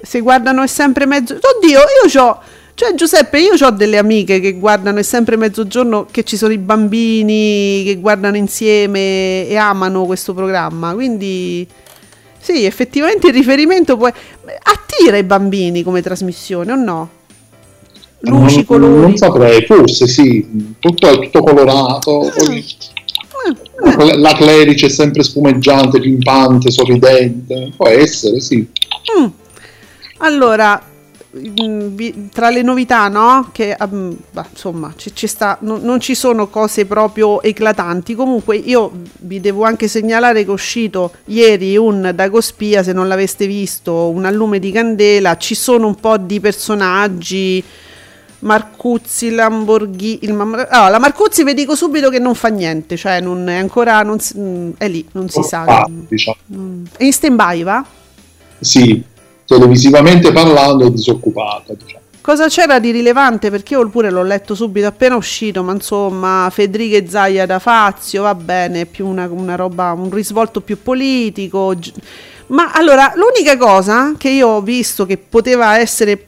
Se 0.00 0.20
guardano 0.20 0.62
è 0.62 0.66
sempre 0.66 1.06
mezzo... 1.06 1.34
Oddio, 1.34 1.78
io 1.78 2.20
ho 2.20 2.40
Cioè, 2.74 2.94
Giuseppe, 2.94 3.38
io 3.40 3.54
ho 3.54 3.70
delle 3.70 3.98
amiche 3.98 4.40
che 4.40 4.52
guardano 4.54 4.98
è 4.98 5.02
sempre 5.02 5.36
mezzogiorno 5.36 6.06
che 6.10 6.24
ci 6.24 6.36
sono 6.36 6.52
i 6.52 6.58
bambini 6.58 7.82
che 7.84 7.98
guardano 8.00 8.36
insieme 8.36 9.46
e 9.46 9.56
amano 9.56 10.04
questo 10.04 10.34
programma. 10.34 10.92
Quindi, 10.94 11.66
sì, 12.38 12.64
effettivamente 12.64 13.28
il 13.28 13.34
riferimento 13.34 13.96
può 13.96 14.08
attira 14.08 15.16
i 15.16 15.22
bambini 15.22 15.82
come 15.82 16.02
trasmissione 16.02 16.72
o 16.72 16.76
no? 16.76 17.10
Luci, 18.24 18.56
non, 18.56 18.64
colori. 18.64 19.00
Non 19.00 19.16
saprei, 19.16 19.64
forse 19.64 20.06
sì, 20.06 20.76
tutto 20.78 21.08
è 21.08 21.18
tutto 21.18 21.42
colorato. 21.42 22.32
Eh. 22.32 22.64
La 24.16 24.34
Clerice 24.34 24.86
è 24.86 24.88
sempre 24.88 25.22
spumeggiante, 25.22 25.98
pimpante, 25.98 26.70
sorridente. 26.70 27.72
Può 27.76 27.88
essere, 27.88 28.40
sì. 28.40 28.66
Mm. 29.18 29.26
Allora, 30.18 30.80
mm, 31.36 32.28
tra 32.32 32.50
le 32.50 32.62
novità, 32.62 33.08
no? 33.08 33.50
Che 33.50 33.76
um, 33.80 34.16
bah, 34.30 34.46
insomma 34.48 34.92
ci, 34.96 35.12
ci 35.14 35.26
sta, 35.26 35.58
no, 35.62 35.78
non 35.82 35.98
ci 35.98 36.14
sono 36.14 36.46
cose 36.46 36.86
proprio 36.86 37.42
eclatanti. 37.42 38.14
Comunque, 38.14 38.56
io 38.56 38.92
vi 39.20 39.40
devo 39.40 39.64
anche 39.64 39.88
segnalare 39.88 40.44
che 40.44 40.50
è 40.50 40.52
uscito 40.52 41.12
ieri 41.26 41.76
un 41.76 42.12
Dagospia. 42.14 42.84
Se 42.84 42.92
non 42.92 43.08
l'aveste 43.08 43.46
visto, 43.46 44.10
un 44.10 44.24
allume 44.24 44.60
di 44.60 44.70
candela. 44.70 45.36
Ci 45.36 45.56
sono 45.56 45.88
un 45.88 45.96
po' 45.96 46.18
di 46.18 46.38
personaggi 46.38 47.64
Marcuzzi, 48.42 49.30
Lamborghini. 49.30 50.18
Il 50.22 50.30
allora, 50.30 50.88
la 50.88 50.98
Marcuzzi 50.98 51.44
vi 51.44 51.54
dico 51.54 51.74
subito 51.74 52.10
che 52.10 52.18
non 52.18 52.34
fa 52.34 52.48
niente, 52.48 52.96
cioè 52.96 53.20
non 53.20 53.48
è 53.48 53.56
ancora 53.56 54.02
non 54.02 54.18
si, 54.18 54.38
mm, 54.38 54.70
è 54.78 54.88
lì, 54.88 55.06
non 55.12 55.28
si 55.28 55.42
sa. 55.42 55.62
Ah, 55.62 55.86
diciamo. 55.88 56.36
È 56.96 57.04
in 57.04 57.12
stand 57.12 57.36
by, 57.36 57.62
va? 57.62 57.84
Sì, 58.58 59.02
televisivamente 59.46 60.32
parlando 60.32 60.86
è 60.86 60.90
disoccupata. 60.90 61.72
Diciamo. 61.74 62.00
Cosa 62.20 62.48
c'era 62.48 62.78
di 62.78 62.90
rilevante? 62.92 63.50
Perché 63.50 63.74
io 63.74 63.88
pure 63.88 64.10
l'ho 64.10 64.22
letto 64.22 64.54
subito 64.54 64.86
appena 64.86 65.16
uscito, 65.16 65.62
ma 65.62 65.72
insomma, 65.72 66.48
Federica 66.50 66.96
e 66.96 67.08
Zaia 67.08 67.46
da 67.46 67.58
Fazio, 67.58 68.22
va 68.22 68.34
bene, 68.34 68.86
più 68.86 69.06
una, 69.06 69.28
una 69.28 69.56
roba, 69.56 69.92
un 69.92 70.10
risvolto 70.10 70.60
più 70.60 70.80
politico. 70.82 71.74
Ma 72.48 72.72
allora, 72.72 73.12
l'unica 73.14 73.56
cosa 73.56 74.14
che 74.16 74.28
io 74.28 74.48
ho 74.48 74.62
visto 74.62 75.06
che 75.06 75.16
poteva 75.16 75.78
essere 75.78 76.26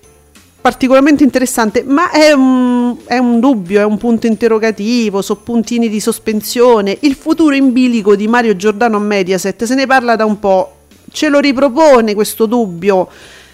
particolarmente 0.64 1.22
interessante, 1.22 1.82
ma 1.82 2.10
è 2.10 2.32
un, 2.32 2.96
è 3.04 3.18
un, 3.18 3.38
dubbio, 3.38 3.80
è 3.80 3.84
un 3.84 3.98
punto 3.98 4.26
interrogativo, 4.26 5.20
so 5.20 5.36
puntini 5.36 5.90
di 5.90 6.00
sospensione. 6.00 6.96
Il 7.00 7.16
futuro 7.16 7.54
in 7.54 7.70
bilico 7.70 8.16
di 8.16 8.26
Mario 8.28 8.56
Giordano 8.56 8.96
a 8.96 9.00
Mediaset, 9.00 9.64
se 9.64 9.74
ne 9.74 9.86
parla 9.86 10.16
da 10.16 10.24
un 10.24 10.38
po', 10.38 10.76
ce 11.12 11.28
lo 11.28 11.38
ripropone 11.38 12.14
questo 12.14 12.46
dubbio 12.46 13.10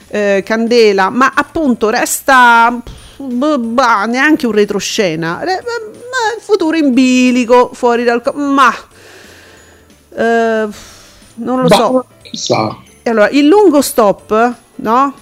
eh, 0.06 0.44
Candela, 0.46 1.10
ma 1.10 1.32
appunto 1.34 1.90
resta 1.90 2.80
bah, 3.16 4.04
neanche 4.04 4.46
un 4.46 4.52
retroscena. 4.52 5.40
il 5.42 6.40
futuro 6.40 6.76
in 6.76 6.92
bilico, 6.92 7.70
fuori 7.72 8.04
dal... 8.04 8.22
ma... 8.36 8.72
Eh, 10.14 10.68
non 11.34 11.60
lo 11.60 11.66
bah, 11.66 11.74
so. 11.74 12.04
Chissà. 12.22 12.76
Allora, 13.02 13.28
il 13.30 13.48
lungo 13.48 13.80
stop, 13.80 14.54
no? 14.76 15.14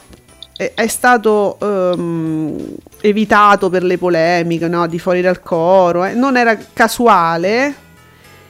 È, 0.59 0.89
stato 0.89 1.57
um, 1.61 2.75
evitato 3.01 3.71
per 3.71 3.85
le 3.85 3.97
polemiche 3.97 4.67
no? 4.67 4.89
di 4.89 4.99
fuori 4.99 5.21
dal 5.21 5.41
coro, 5.41 6.05
eh? 6.05 6.15
non 6.15 6.37
era 6.37 6.59
casuale. 6.73 7.87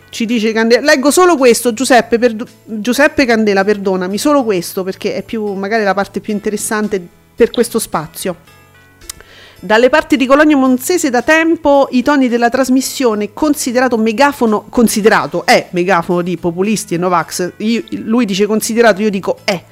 Ci 0.08 0.24
dice 0.24 0.52
Candela, 0.52 0.80
leggo 0.86 1.10
solo 1.10 1.36
questo, 1.36 1.74
Giuseppe, 1.74 2.18
per, 2.18 2.34
Giuseppe 2.64 3.26
Candela, 3.26 3.62
perdonami, 3.62 4.16
solo 4.16 4.42
questo 4.42 4.82
perché 4.82 5.16
è 5.16 5.22
più, 5.22 5.52
magari 5.52 5.84
la 5.84 5.92
parte 5.92 6.20
più 6.20 6.32
interessante 6.32 7.06
per 7.36 7.50
questo 7.50 7.78
spazio. 7.78 8.36
Dalle 9.60 9.90
parti 9.90 10.16
di 10.16 10.24
Cologno 10.24 10.56
Monzese 10.56 11.10
da 11.10 11.20
tempo 11.20 11.88
i 11.90 12.02
toni 12.02 12.28
della 12.28 12.48
trasmissione 12.48 13.34
considerato 13.34 13.98
megafono, 13.98 14.64
considerato 14.70 15.44
è 15.44 15.66
megafono 15.72 16.22
di 16.22 16.38
populisti 16.38 16.94
e 16.94 16.96
Novax, 16.96 17.52
io, 17.58 17.82
lui 17.90 18.24
dice 18.24 18.46
considerato, 18.46 19.02
io 19.02 19.10
dico 19.10 19.40
è 19.44 19.62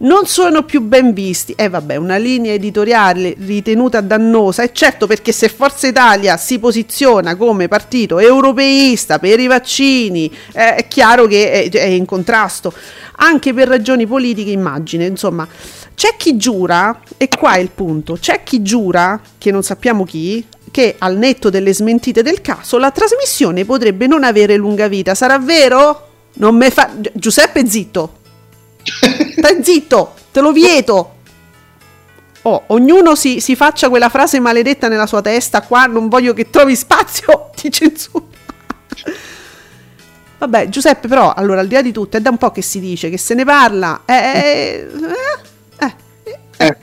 non 0.00 0.26
sono 0.26 0.64
più 0.64 0.80
ben 0.80 1.12
visti. 1.12 1.52
E 1.52 1.64
eh, 1.64 1.68
vabbè, 1.68 1.96
una 1.96 2.16
linea 2.16 2.52
editoriale 2.52 3.34
ritenuta 3.38 4.00
dannosa, 4.00 4.62
e 4.62 4.72
certo 4.72 5.06
perché 5.06 5.32
se 5.32 5.48
Forza 5.48 5.86
Italia 5.86 6.36
si 6.36 6.58
posiziona 6.58 7.36
come 7.36 7.68
partito 7.68 8.18
europeista 8.18 9.18
per 9.18 9.40
i 9.40 9.46
vaccini, 9.46 10.30
eh, 10.52 10.74
è 10.76 10.88
chiaro 10.88 11.26
che 11.26 11.50
è, 11.50 11.70
è 11.70 11.84
in 11.84 12.04
contrasto, 12.04 12.72
anche 13.16 13.54
per 13.54 13.68
ragioni 13.68 14.06
politiche, 14.06 14.50
immagine, 14.50 15.06
insomma. 15.06 15.46
C'è 15.94 16.16
chi 16.18 16.36
giura, 16.36 17.00
e 17.16 17.28
qua 17.28 17.54
è 17.54 17.58
il 17.58 17.70
punto, 17.74 18.18
c'è 18.20 18.42
chi 18.42 18.60
giura, 18.60 19.18
che 19.38 19.50
non 19.50 19.62
sappiamo 19.62 20.04
chi, 20.04 20.44
che 20.70 20.96
al 20.98 21.16
netto 21.16 21.48
delle 21.48 21.72
smentite 21.72 22.22
del 22.22 22.42
caso 22.42 22.76
la 22.76 22.90
trasmissione 22.90 23.64
potrebbe 23.64 24.06
non 24.06 24.24
avere 24.24 24.56
lunga 24.56 24.88
vita. 24.88 25.14
Sarà 25.14 25.38
vero? 25.38 26.08
Non 26.34 26.54
me 26.54 26.70
fa... 26.70 26.90
Giuseppe 27.14 27.66
zitto. 27.66 28.24
Stai 29.38 29.62
zitto, 29.62 30.14
te 30.32 30.40
lo 30.40 30.52
vieto. 30.52 31.14
Oh, 32.42 32.62
ognuno 32.68 33.14
si, 33.14 33.40
si, 33.40 33.56
faccia 33.56 33.88
quella 33.88 34.08
frase 34.08 34.38
maledetta 34.38 34.88
nella 34.88 35.06
sua 35.06 35.20
testa. 35.20 35.62
Qua 35.62 35.86
non 35.86 36.08
voglio 36.08 36.32
che 36.32 36.48
trovi 36.48 36.76
spazio, 36.76 37.50
ti 37.56 37.70
censuro. 37.70 38.28
Vabbè, 40.38 40.68
Giuseppe, 40.68 41.08
però, 41.08 41.32
allora, 41.32 41.60
al 41.60 41.66
di 41.66 41.74
là 41.74 41.82
di 41.82 41.92
tutto, 41.92 42.16
è 42.16 42.20
da 42.20 42.30
un 42.30 42.38
po' 42.38 42.50
che 42.50 42.62
si 42.62 42.78
dice, 42.78 43.10
che 43.10 43.18
se 43.18 43.34
ne 43.34 43.44
parla. 43.44 44.02
Eh, 44.04 44.14
eh, 44.14 44.88
eh, 45.78 45.86
eh. 45.86 46.66
eh. 46.66 46.76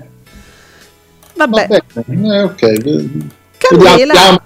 Vabbè. 1.36 1.68
Vabbè, 1.68 1.84
eh, 2.10 2.42
ok. 2.42 2.74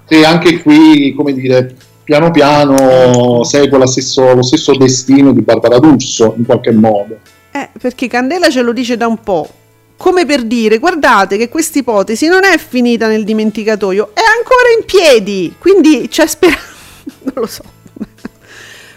Se 0.06 0.26
anche 0.26 0.62
qui, 0.62 1.13
come 1.15 1.34
dire, 1.34 1.76
piano 2.04 2.32
piano 2.32 3.43
segue 3.43 3.88
stesso, 3.88 4.34
lo 4.34 4.43
stesso 4.43 4.78
destino 4.78 5.34
di 5.34 5.41
Barbara 5.41 5.80
D'Urso, 5.80 6.36
in 6.38 6.46
qualche 6.46 6.72
modo. 6.72 7.17
Eh, 7.58 7.70
perché 7.80 8.08
Candela 8.08 8.50
ce 8.50 8.62
lo 8.62 8.72
dice 8.72 8.98
da 8.98 9.08
un 9.08 9.24
po'. 9.24 9.50
Come 9.98 10.26
per 10.26 10.43
dire, 10.43 10.78
guardate 10.78 11.38
che 11.38 11.50
questa 11.50 11.80
ipotesi 11.80 12.28
non 12.28 12.43
è 12.43 12.56
finita 12.60 13.08
nel 13.08 13.24
dimenticatoio, 13.24 14.12
è 14.13 14.22
ancora 14.38 14.70
in 14.78 14.86
piedi. 14.86 15.56
Quindi 15.58 16.08
c'è 16.08 16.28
speranza. 16.28 16.76
non 17.24 17.34
lo 17.34 17.48
so. 17.48 17.63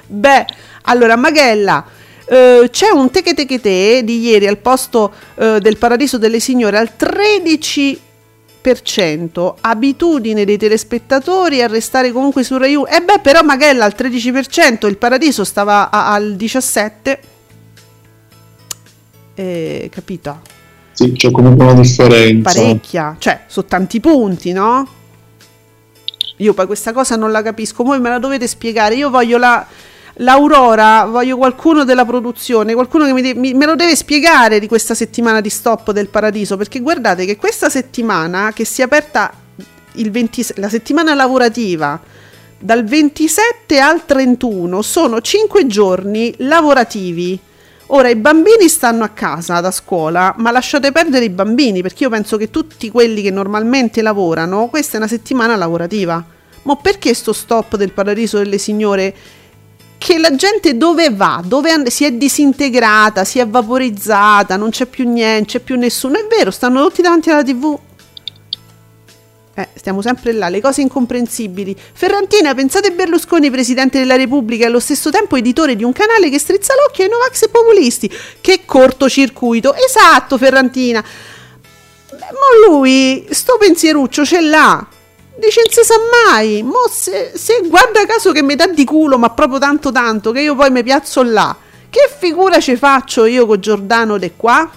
Beh, 0.06 0.44
allora, 0.82 1.16
Magella. 1.16 1.86
Uh, 2.26 2.68
c'è 2.70 2.90
un 2.90 3.10
teche 3.10 3.32
teche 3.34 3.60
te 3.60 4.02
di 4.04 4.20
ieri 4.20 4.46
al 4.46 4.58
posto 4.58 5.12
uh, 5.34 5.58
del 5.58 5.78
Paradiso 5.78 6.16
delle 6.16 6.38
Signore 6.38 6.78
al 6.78 6.92
13% 6.96 9.54
abitudine 9.60 10.44
dei 10.44 10.56
telespettatori 10.56 11.60
a 11.60 11.66
restare 11.66 12.12
comunque 12.12 12.44
su 12.44 12.56
Rai 12.56 12.76
1 12.76 12.86
e 12.86 13.00
beh 13.00 13.18
però 13.20 13.42
Magella 13.42 13.84
al 13.84 13.96
13% 13.98 14.86
il 14.86 14.96
Paradiso 14.96 15.42
stava 15.42 15.90
al 15.90 16.36
17% 16.38 17.18
eh, 19.40 19.88
capito? 19.90 20.40
Sì, 20.92 21.12
c'è 21.12 21.30
comunque 21.30 21.64
una 21.64 21.80
differenza. 21.80 22.52
Parecchia, 22.52 23.16
cioè, 23.18 23.44
sono 23.46 23.66
tanti 23.66 23.98
punti, 24.00 24.52
no? 24.52 24.86
Io 26.36 26.52
poi 26.52 26.66
questa 26.66 26.92
cosa 26.92 27.16
non 27.16 27.30
la 27.30 27.42
capisco, 27.42 27.82
voi 27.82 28.00
me 28.00 28.10
la 28.10 28.18
dovete 28.18 28.46
spiegare, 28.46 28.94
io 28.94 29.10
voglio 29.10 29.38
la... 29.38 29.66
L'Aurora, 30.14 31.06
voglio 31.06 31.38
qualcuno 31.38 31.84
della 31.84 32.04
produzione, 32.04 32.74
qualcuno 32.74 33.06
che 33.06 33.12
mi, 33.14 33.22
de- 33.22 33.34
mi, 33.34 33.54
me 33.54 33.64
lo 33.64 33.74
deve 33.74 33.96
spiegare 33.96 34.58
di 34.58 34.68
questa 34.68 34.92
settimana 34.92 35.40
di 35.40 35.48
stop 35.48 35.92
del 35.92 36.08
paradiso, 36.08 36.58
perché 36.58 36.80
guardate 36.80 37.24
che 37.24 37.36
questa 37.36 37.70
settimana 37.70 38.52
che 38.52 38.66
si 38.66 38.82
è 38.82 38.84
aperta 38.84 39.32
20, 39.92 40.46
la 40.56 40.68
settimana 40.68 41.14
lavorativa 41.14 41.98
dal 42.58 42.84
27 42.84 43.80
al 43.80 44.04
31 44.04 44.82
sono 44.82 45.22
5 45.22 45.66
giorni 45.66 46.34
lavorativi 46.38 47.40
Ora 47.92 48.08
i 48.08 48.14
bambini 48.14 48.68
stanno 48.68 49.02
a 49.02 49.08
casa 49.08 49.60
da 49.60 49.72
scuola, 49.72 50.32
ma 50.38 50.52
lasciate 50.52 50.92
perdere 50.92 51.24
i 51.24 51.30
bambini 51.30 51.82
perché 51.82 52.04
io 52.04 52.10
penso 52.10 52.36
che 52.36 52.48
tutti 52.48 52.88
quelli 52.88 53.20
che 53.20 53.32
normalmente 53.32 54.00
lavorano, 54.00 54.68
questa 54.68 54.94
è 54.94 54.96
una 54.98 55.08
settimana 55.08 55.56
lavorativa. 55.56 56.24
Ma 56.62 56.76
perché 56.76 57.14
sto 57.14 57.32
stop 57.32 57.76
del 57.76 57.92
paradiso 57.92 58.38
delle 58.38 58.58
signore? 58.58 59.12
Che 59.98 60.18
la 60.18 60.36
gente 60.36 60.76
dove 60.76 61.10
va? 61.10 61.42
Dove 61.44 61.72
and- 61.72 61.88
si 61.88 62.04
è 62.04 62.12
disintegrata, 62.12 63.24
si 63.24 63.40
è 63.40 63.48
vaporizzata, 63.48 64.56
non 64.56 64.70
c'è 64.70 64.86
più 64.86 65.10
niente, 65.10 65.58
c'è 65.58 65.58
più 65.58 65.76
nessuno. 65.76 66.14
È 66.14 66.26
vero, 66.28 66.52
stanno 66.52 66.86
tutti 66.86 67.02
davanti 67.02 67.30
alla 67.30 67.42
TV. 67.42 67.76
Eh, 69.60 69.68
stiamo 69.74 70.00
sempre 70.00 70.32
là, 70.32 70.48
le 70.48 70.60
cose 70.60 70.80
incomprensibili. 70.80 71.76
Ferrantina, 71.92 72.54
pensate 72.54 72.92
Berlusconi 72.92 73.50
presidente 73.50 73.98
della 73.98 74.16
Repubblica 74.16 74.64
e 74.64 74.68
allo 74.68 74.80
stesso 74.80 75.10
tempo 75.10 75.36
editore 75.36 75.76
di 75.76 75.84
un 75.84 75.92
canale 75.92 76.30
che 76.30 76.38
strizza 76.38 76.72
l'occhio 76.74 77.04
ai 77.04 77.10
Novax 77.10 77.42
e 77.42 77.48
populisti. 77.48 78.10
Che 78.40 78.62
cortocircuito! 78.64 79.74
Esatto, 79.74 80.38
Ferrantina. 80.38 81.04
Ma 82.10 82.68
lui, 82.68 83.26
sto 83.30 83.58
pensieruccio 83.58 84.24
ce 84.24 84.40
l'ha. 84.40 84.86
Dice 85.36 85.60
non 85.62 85.72
si 85.72 85.82
sa 85.84 85.94
mai. 86.26 86.62
Mo 86.62 86.88
se, 86.90 87.32
se 87.34 87.60
guarda 87.66 88.06
caso 88.06 88.32
che 88.32 88.42
mi 88.42 88.54
dà 88.54 88.66
di 88.66 88.84
culo, 88.84 89.18
ma 89.18 89.30
proprio 89.30 89.58
tanto 89.58 89.92
tanto, 89.92 90.32
che 90.32 90.40
io 90.40 90.54
poi 90.54 90.70
mi 90.70 90.82
piazzo 90.82 91.22
là. 91.22 91.54
Che 91.90 92.10
figura 92.18 92.60
ci 92.60 92.76
faccio 92.76 93.26
io 93.26 93.46
con 93.46 93.60
Giordano 93.60 94.16
de 94.16 94.32
qua? 94.36 94.70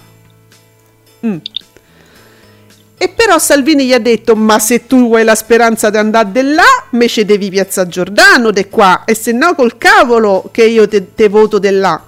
Mm. 1.24 1.36
E 2.96 3.08
però 3.08 3.38
Salvini 3.38 3.86
gli 3.86 3.92
ha 3.92 3.98
detto: 3.98 4.36
Ma 4.36 4.58
se 4.58 4.86
tu 4.86 5.08
vuoi 5.08 5.24
la 5.24 5.34
speranza 5.34 5.90
di 5.90 5.96
andare 5.96 6.30
di 6.32 6.42
là, 6.42 6.86
me 6.90 7.08
ci 7.08 7.24
devi 7.24 7.50
piazza 7.50 7.86
Giordano 7.86 8.50
de 8.50 8.68
qua. 8.68 9.04
E 9.04 9.14
se 9.14 9.32
no, 9.32 9.54
col 9.54 9.76
cavolo 9.76 10.48
che 10.50 10.64
io 10.64 10.86
te, 10.88 11.14
te 11.14 11.28
voto 11.28 11.58
di 11.58 11.70
là. 11.70 12.02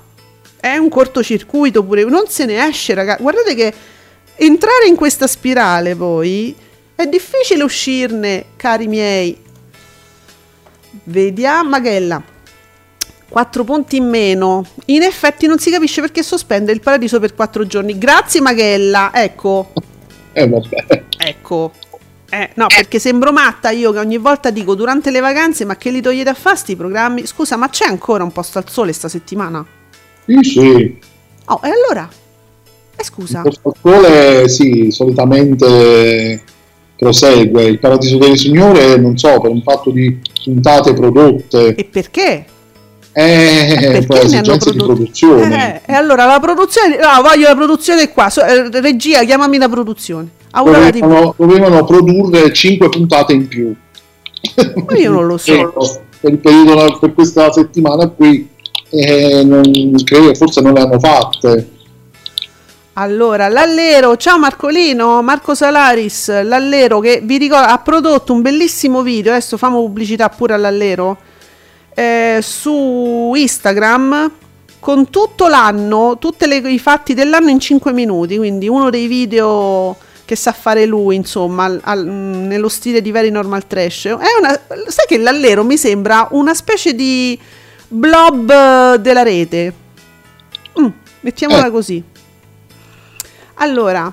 È 0.59 0.77
un 0.77 0.89
cortocircuito 0.89 1.85
pure, 1.85 2.05
non 2.05 2.29
se 2.29 2.45
ne 2.45 2.67
esce, 2.67 2.95
ragazzi. 2.95 3.23
Guardate 3.23 3.55
che 3.55 3.75
entrare 4.37 4.87
in 4.87 4.97
questa 4.97 5.27
spirale 5.27 5.95
poi 5.95 6.55
è 6.95 7.07
difficile 7.07 7.63
uscirne, 7.63 8.47
cari 8.57 8.87
miei. 8.87 9.39
Vediamo, 11.05 11.69
Maghella. 11.69 12.23
4 13.29 13.65
punti 13.65 13.97
in 13.97 14.09
meno. 14.09 14.65
In 14.87 15.03
effetti 15.03 15.47
non 15.47 15.59
si 15.59 15.71
capisce 15.71 16.01
perché 16.01 16.23
sospende 16.23 16.73
il 16.73 16.81
paradiso 16.81 17.21
per 17.21 17.35
4 17.35 17.67
giorni. 17.67 17.99
Grazie 17.99 18.41
Maghella, 18.41 19.11
ecco. 19.13 19.73
Eh, 20.37 20.47
vabbè. 20.47 21.05
Ecco. 21.17 21.73
Eh, 22.29 22.51
no, 22.57 22.67
perché 22.67 22.99
sembro 22.99 23.33
matta 23.33 23.71
io 23.71 23.91
che 23.93 24.01
ogni 24.01 24.19
volta 24.19 24.51
dico 24.51 24.75
durante 24.75 25.11
le 25.11 25.21
vacanze, 25.21 25.65
ma 25.65 25.77
che 25.77 25.91
li 25.91 26.03
togliete 26.03 26.29
a 26.29 26.35
fare 26.35 26.57
sti 26.57 26.77
programmi? 26.77 27.25
Scusa, 27.25 27.57
ma 27.57 27.71
c'è 27.71 27.87
ancora 27.87 28.23
un 28.23 28.33
posto 28.33 28.59
al 28.59 28.69
sole 28.69 28.93
sta 28.93 29.09
settimana? 29.09 29.65
Sì, 30.27 30.39
sì. 30.43 30.99
Oh, 31.47 31.61
e 31.63 31.71
allora? 31.71 32.07
Eh, 32.97 33.03
scusa. 33.03 33.39
Il 33.39 33.45
posto 33.45 33.69
al 33.69 33.77
sole, 33.81 34.49
sì, 34.49 34.91
solitamente 34.91 36.43
prosegue. 36.97 37.65
Il 37.65 37.79
Paradiso 37.79 38.19
delle 38.19 38.37
Signore, 38.37 38.99
non 38.99 39.17
so, 39.17 39.41
per 39.41 39.51
un 39.51 39.63
fatto 39.63 39.91
di 39.91 40.21
puntate 40.45 40.93
prodotte. 40.93 41.75
E 41.75 41.85
perché? 41.85 42.45
Eh, 43.19 44.05
per 44.07 44.25
esigenze 44.25 44.73
di 44.73 44.77
produzione. 44.77 45.81
Eh, 45.87 45.93
e 45.93 45.95
allora 45.95 46.27
la 46.27 46.39
produzione, 46.39 46.99
no, 46.99 47.23
voglio 47.23 47.49
la 47.49 47.55
produzione 47.55 48.13
qua. 48.13 48.29
So, 48.29 48.45
eh, 48.45 48.69
regia, 48.83 49.25
chiamami 49.25 49.57
la 49.57 49.71
produzione. 49.71 50.29
Dovevano, 50.53 51.35
dovevano, 51.39 51.85
produrre 51.87 52.53
5 52.53 52.91
puntate 52.91 53.33
in 53.33 53.49
più. 53.49 53.75
Ma 54.87 54.97
io 54.99 55.13
non 55.13 55.27
lo 55.27 55.39
so. 55.39 55.73
per, 56.21 56.31
il 56.31 56.39
periodo, 56.39 56.99
per 56.99 57.15
questa 57.15 57.51
settimana 57.51 58.07
qui, 58.09 58.47
eh, 58.91 59.43
non, 59.43 59.63
credo 60.05 60.35
forse 60.35 60.61
non 60.61 60.75
le 60.75 60.81
hanno 60.81 60.99
fatte. 60.99 61.71
Allora, 62.99 63.49
l'allero, 63.49 64.17
ciao 64.17 64.39
Marcolino, 64.39 65.23
Marco 65.23 65.55
Salaris, 65.55 66.43
l'allero 66.43 67.01
che 67.01 67.23
vi 67.23 67.39
ricordo 67.39 67.67
ha 67.67 67.79
prodotto 67.79 68.35
un 68.35 68.43
bellissimo 68.43 69.01
video, 69.01 69.33
adesso 69.33 69.57
famo 69.57 69.81
pubblicità 69.81 70.29
pure 70.29 70.53
all'allero, 70.53 71.17
eh, 71.99 72.41
su 72.43 73.33
Instagram 73.35 74.31
con 74.79 75.09
tutto 75.09 75.49
l'anno, 75.49 76.19
tutti 76.19 76.45
i 76.45 76.79
fatti 76.79 77.15
dell'anno 77.15 77.49
in 77.49 77.59
5 77.59 77.91
minuti, 77.93 78.37
quindi 78.37 78.69
uno 78.69 78.91
dei 78.91 79.07
video 79.07 79.97
che 80.27 80.37
sa 80.37 80.53
fare 80.53 80.85
lui, 80.85 81.17
insomma, 81.17 81.65
al, 81.65 81.81
al, 81.83 82.05
nello 82.05 82.69
stile 82.69 83.01
di 83.01 83.11
Very 83.11 83.31
Normal 83.31 83.67
Trash. 83.67 84.05
È 84.05 84.39
una, 84.39 84.61
sai 84.89 85.07
che 85.09 85.17
l'allero 85.17 85.65
mi 85.65 85.79
sembra 85.79 86.29
una 86.33 86.53
specie 86.53 86.95
di 86.95 87.39
blob 87.89 88.97
della 88.97 89.23
rete. 89.23 89.73
Mm, 90.79 90.89
mettiamola 91.21 91.67
eh. 91.67 91.71
così. 91.71 92.03
Allora, 93.55 94.13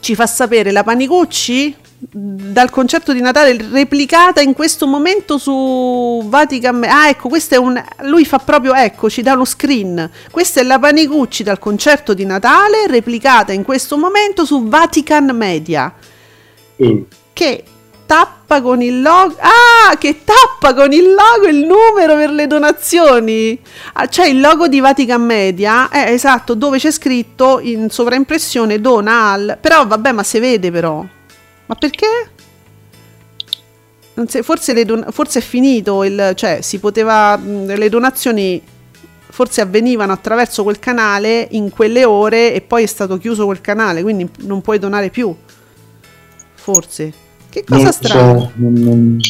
ci 0.00 0.14
fa 0.14 0.26
sapere 0.26 0.72
la 0.72 0.82
Panicucci 0.82 1.76
dal 2.12 2.70
concerto 2.70 3.12
di 3.12 3.20
Natale 3.20 3.56
replicata 3.70 4.40
in 4.40 4.52
questo 4.52 4.86
momento 4.86 5.38
su 5.38 6.22
Vatican 6.26 6.84
ah 6.84 7.08
ecco 7.08 7.28
questo 7.28 7.54
è 7.54 7.58
un 7.58 7.82
lui 8.02 8.24
fa 8.24 8.38
proprio 8.38 8.74
ecco 8.74 9.10
ci 9.10 9.22
dà 9.22 9.34
uno 9.34 9.44
screen. 9.44 10.10
Questa 10.30 10.60
è 10.60 10.62
la 10.62 10.78
Panicucci 10.78 11.42
dal 11.42 11.58
concerto 11.58 12.14
di 12.14 12.24
Natale 12.24 12.86
replicata 12.86 13.52
in 13.52 13.62
questo 13.62 13.96
momento 13.96 14.44
su 14.44 14.68
Vatican 14.68 15.26
Media. 15.36 15.92
Mm. 16.82 17.00
che 17.32 17.64
tappa 18.04 18.60
con 18.60 18.82
il 18.82 19.00
logo 19.00 19.34
ah 19.40 19.96
che 19.96 20.20
tappa 20.24 20.74
con 20.74 20.92
il 20.92 21.04
logo 21.04 21.46
il 21.48 21.64
numero 21.64 22.14
per 22.14 22.30
le 22.30 22.46
donazioni. 22.46 23.58
Ah, 23.94 24.06
c'è 24.06 24.26
il 24.26 24.40
logo 24.40 24.68
di 24.68 24.80
Vatican 24.80 25.22
Media 25.22 25.88
eh, 25.88 26.12
esatto 26.12 26.54
dove 26.54 26.78
c'è 26.78 26.90
scritto 26.90 27.60
in 27.60 27.88
sovraimpressione 27.88 28.80
dona 28.80 29.30
al 29.30 29.58
però 29.60 29.86
vabbè 29.86 30.12
ma 30.12 30.22
si 30.22 30.38
vede 30.38 30.70
però 30.70 31.04
ma 31.66 31.74
perché? 31.74 32.06
So, 34.14 34.42
forse, 34.42 34.84
don- 34.84 35.06
forse, 35.10 35.40
è 35.40 35.42
finito 35.42 36.02
il... 36.04 36.32
cioè 36.34 36.60
si 36.62 36.78
poteva... 36.78 37.36
le 37.36 37.88
donazioni 37.88 38.62
forse 39.28 39.60
avvenivano 39.60 40.12
attraverso 40.12 40.62
quel 40.62 40.78
canale 40.78 41.46
in 41.50 41.68
quelle 41.68 42.06
ore 42.06 42.54
e 42.54 42.62
poi 42.62 42.84
è 42.84 42.86
stato 42.86 43.18
chiuso 43.18 43.44
quel 43.44 43.60
canale, 43.60 44.00
quindi 44.02 44.26
non 44.38 44.62
puoi 44.62 44.78
donare 44.78 45.10
più. 45.10 45.34
Forse. 46.54 47.12
Che 47.50 47.64
cosa 47.64 47.92
strana. 47.92 48.38
So, 48.38 48.52
non... 48.54 49.20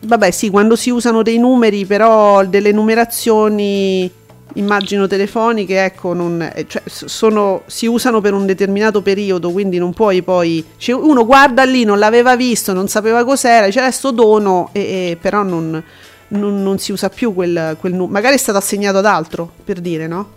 Vabbè, 0.00 0.30
sì, 0.30 0.50
quando 0.50 0.76
si 0.76 0.90
usano 0.90 1.22
dei 1.22 1.38
numeri, 1.38 1.86
però 1.86 2.44
delle 2.44 2.72
numerazioni 2.72 4.12
immagino 4.54 5.06
telefoniche, 5.06 5.84
ecco, 5.84 6.12
non, 6.14 6.40
eh, 6.40 6.66
cioè, 6.66 6.82
sono, 6.86 7.62
si 7.66 7.86
usano 7.86 8.20
per 8.20 8.32
un 8.32 8.46
determinato 8.46 9.02
periodo, 9.02 9.50
quindi 9.50 9.78
non 9.78 9.92
puoi 9.92 10.22
poi... 10.22 10.64
Cioè, 10.76 10.94
uno 10.94 11.26
guarda 11.26 11.64
lì, 11.64 11.84
non 11.84 11.98
l'aveva 11.98 12.36
visto, 12.36 12.72
non 12.72 12.88
sapeva 12.88 13.24
cos'era, 13.24 13.66
dice 13.66 13.80
adesso 13.80 14.10
dono, 14.10 14.70
e, 14.72 14.80
e 14.80 15.18
però 15.20 15.42
non, 15.42 15.82
non, 16.28 16.62
non, 16.62 16.78
si 16.78 16.92
usa 16.92 17.08
più 17.08 17.34
quel, 17.34 17.76
quel 17.78 17.92
numero. 17.92 18.12
Magari 18.12 18.36
è 18.36 18.38
stato 18.38 18.58
assegnato 18.58 18.98
ad 18.98 19.06
altro, 19.06 19.50
per 19.64 19.80
dire, 19.80 20.06
no? 20.06 20.30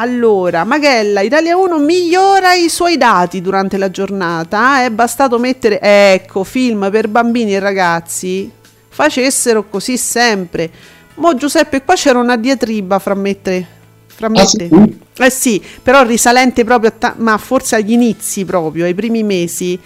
Allora, 0.00 0.62
Maghella, 0.62 1.22
Italia 1.22 1.56
1 1.56 1.76
migliora 1.78 2.52
i 2.54 2.68
suoi 2.68 2.96
dati 2.96 3.40
durante 3.40 3.76
la 3.78 3.90
giornata. 3.90 4.84
È 4.84 4.90
bastato 4.90 5.38
mettere, 5.38 5.80
ecco, 5.80 6.44
film 6.44 6.88
per 6.88 7.08
bambini 7.08 7.56
e 7.56 7.58
ragazzi. 7.58 8.48
Facessero 8.88 9.68
così 9.68 9.96
sempre. 9.96 10.70
Mo 11.18 11.34
Giuseppe, 11.34 11.82
qua 11.82 11.94
c'era 11.96 12.20
una 12.20 12.36
diatriba 12.36 13.00
fra 13.00 13.14
me 13.14 13.30
e 13.30 13.42
te. 13.42 13.66
Fra 14.06 14.28
me 14.28 14.40
ah, 14.40 14.44
te. 14.44 14.68
Sì? 14.68 14.98
Eh 15.18 15.30
sì, 15.30 15.62
però 15.82 16.04
risalente 16.04 16.62
proprio, 16.62 16.92
ta- 16.96 17.14
ma 17.18 17.36
forse 17.38 17.74
agli 17.74 17.92
inizi 17.92 18.44
proprio, 18.44 18.84
ai 18.84 18.94
primi 18.94 19.24
mesi. 19.24 19.78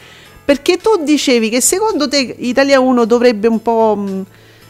Perché 0.44 0.76
tu 0.76 1.02
dicevi 1.02 1.48
che 1.48 1.62
secondo 1.62 2.06
te 2.06 2.18
Italia 2.38 2.80
1 2.80 3.06
dovrebbe 3.06 3.48
un 3.48 3.62
po' 3.62 3.96
mh, 3.96 4.24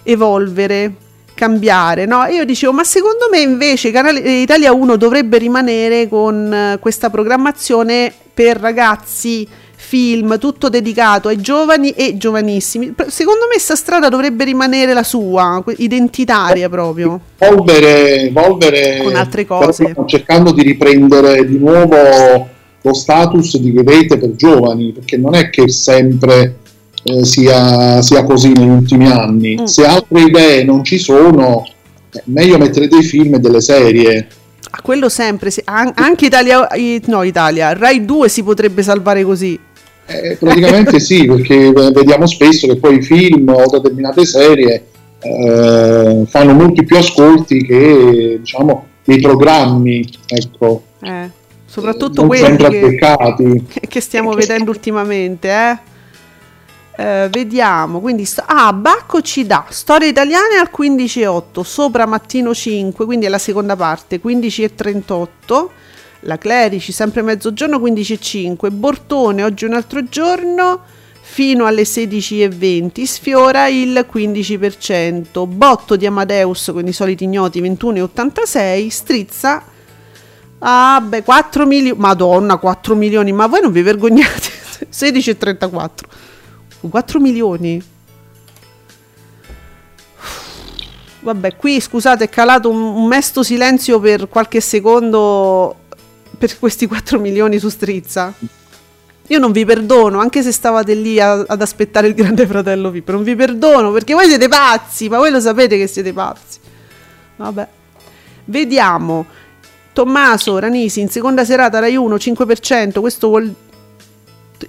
evolvere, 0.04 0.94
cambiare, 1.34 2.06
no? 2.06 2.24
E 2.26 2.34
io 2.34 2.44
dicevo, 2.44 2.72
ma 2.72 2.84
secondo 2.84 3.28
me 3.28 3.40
invece 3.40 3.90
Canale 3.90 4.20
Italia 4.20 4.72
1 4.72 4.96
dovrebbe 4.96 5.38
rimanere 5.38 6.08
con 6.08 6.74
uh, 6.74 6.78
questa 6.78 7.10
programmazione 7.10 8.12
per 8.32 8.58
ragazzi 8.58 9.48
film, 9.82 10.38
tutto 10.38 10.68
dedicato 10.68 11.28
ai 11.28 11.38
giovani 11.38 11.90
e 11.90 12.16
giovanissimi. 12.16 12.94
Secondo 13.08 13.46
me 13.46 13.52
questa 13.52 13.74
strada 13.74 14.08
dovrebbe 14.08 14.44
rimanere 14.44 14.94
la 14.94 15.02
sua, 15.02 15.62
identitaria 15.76 16.68
proprio. 16.68 17.20
Evolvere, 17.38 18.28
evolvere 18.28 19.00
con 19.02 19.14
altre 19.16 19.44
cose. 19.44 19.94
Cercando 20.06 20.52
di 20.52 20.62
riprendere 20.62 21.44
di 21.46 21.58
nuovo 21.58 22.48
lo 22.80 22.94
status 22.94 23.58
di 23.58 23.72
rete 23.84 24.18
per 24.18 24.34
giovani, 24.34 24.92
perché 24.92 25.16
non 25.16 25.34
è 25.34 25.50
che 25.50 25.68
sempre 25.68 26.56
eh, 27.04 27.24
sia, 27.24 28.00
sia, 28.00 28.24
così 28.24 28.52
negli 28.52 28.68
ultimi 28.68 29.10
anni. 29.10 29.58
Mm. 29.60 29.64
Se 29.64 29.84
altre 29.84 30.22
idee 30.22 30.64
non 30.64 30.84
ci 30.84 30.98
sono, 30.98 31.64
è 32.10 32.22
meglio 32.24 32.58
mettere 32.58 32.88
dei 32.88 33.02
film 33.02 33.34
e 33.34 33.38
delle 33.38 33.60
serie. 33.60 34.28
A 34.74 34.80
quello 34.80 35.08
sempre, 35.08 35.50
se, 35.50 35.62
anche 35.64 36.26
Italia, 36.26 36.66
no 37.06 37.22
Italia, 37.24 37.74
Rai 37.74 38.04
2 38.04 38.28
si 38.28 38.42
potrebbe 38.42 38.82
salvare 38.82 39.22
così. 39.22 39.58
Eh, 40.12 40.36
praticamente 40.36 41.00
sì, 41.00 41.26
perché 41.26 41.72
vediamo 41.72 42.26
spesso 42.26 42.66
che 42.66 42.76
poi 42.76 42.96
i 42.96 43.02
film 43.02 43.48
o 43.48 43.66
determinate 43.70 44.24
serie 44.26 44.86
eh, 45.20 46.24
fanno 46.26 46.52
molti 46.52 46.84
più 46.84 46.96
ascolti 46.96 47.64
che 47.64 48.38
diciamo 48.40 48.86
dei 49.04 49.20
programmi, 49.20 50.08
ecco. 50.26 50.82
Eh, 51.00 51.30
soprattutto 51.64 52.26
quelli 52.26 52.56
che, 52.56 53.62
che, 53.88 54.00
stiamo 54.00 54.32
vedendo 54.32 54.70
ultimamente, 54.70 55.48
eh. 55.48 55.90
Eh, 56.94 57.28
vediamo 57.30 58.00
quindi 58.00 58.26
st- 58.26 58.44
ah 58.46 58.70
Bacco 58.74 59.22
ci 59.22 59.46
dà 59.46 59.64
storie 59.70 60.08
italiane 60.08 60.56
al 60.60 60.68
15.8 60.70 61.62
sopra 61.62 62.04
mattino 62.04 62.52
5 62.52 63.06
quindi 63.06 63.24
è 63.24 63.30
la 63.30 63.38
seconda 63.38 63.74
parte 63.76 64.20
15.38 64.22 65.68
la 66.22 66.38
Clerici 66.38 66.92
sempre 66.92 67.22
mezzogiorno 67.22 67.78
15.05, 67.78 68.70
Bortone 68.70 69.44
oggi 69.44 69.64
un 69.64 69.74
altro 69.74 70.04
giorno 70.04 70.80
fino 71.20 71.66
alle 71.66 71.82
16.20, 71.82 73.04
sfiora 73.04 73.68
il 73.68 74.06
15%, 74.12 75.46
Botto 75.46 75.96
di 75.96 76.06
Amadeus 76.06 76.70
con 76.72 76.86
i 76.86 76.92
soliti 76.92 77.24
ignoti 77.24 77.62
21.86, 77.62 78.88
Strizza 78.88 79.64
Ah, 80.64 81.00
beh, 81.00 81.22
4 81.24 81.66
milioni. 81.66 81.98
Madonna, 81.98 82.56
4 82.56 82.94
milioni. 82.94 83.32
Ma 83.32 83.46
voi 83.46 83.60
non 83.60 83.72
vi 83.72 83.82
vergognate? 83.82 84.50
16,34. 84.90 86.88
4 86.88 87.20
milioni. 87.20 87.82
Vabbè, 91.20 91.56
qui 91.56 91.80
scusate, 91.80 92.24
è 92.24 92.28
calato 92.28 92.70
un, 92.70 92.80
un 92.80 93.06
mesto 93.06 93.42
silenzio 93.42 94.00
per 94.00 94.28
qualche 94.28 94.60
secondo 94.60 95.76
per 96.42 96.58
questi 96.58 96.88
4 96.88 97.20
milioni 97.20 97.60
su 97.60 97.68
Strizza. 97.68 98.34
io 99.28 99.38
non 99.38 99.52
vi 99.52 99.64
perdono, 99.64 100.18
anche 100.18 100.42
se 100.42 100.50
stavate 100.50 100.92
lì 100.92 101.20
a, 101.20 101.34
ad 101.46 101.62
aspettare 101.62 102.08
il 102.08 102.14
grande 102.14 102.48
fratello 102.48 102.90
VIP, 102.90 103.10
non 103.10 103.22
vi 103.22 103.36
perdono 103.36 103.92
perché 103.92 104.12
voi 104.12 104.26
siete 104.26 104.48
pazzi, 104.48 105.08
ma 105.08 105.18
voi 105.18 105.30
lo 105.30 105.38
sapete 105.38 105.78
che 105.78 105.86
siete 105.86 106.12
pazzi. 106.12 106.58
Vabbè. 107.36 107.68
Vediamo. 108.46 109.24
Tommaso 109.92 110.58
Ranisi 110.58 110.98
in 110.98 111.10
seconda 111.10 111.44
serata 111.44 111.78
Rai 111.78 111.94
1 111.94 112.12
5%, 112.16 112.98
questo 112.98 113.28
vuol 113.28 113.54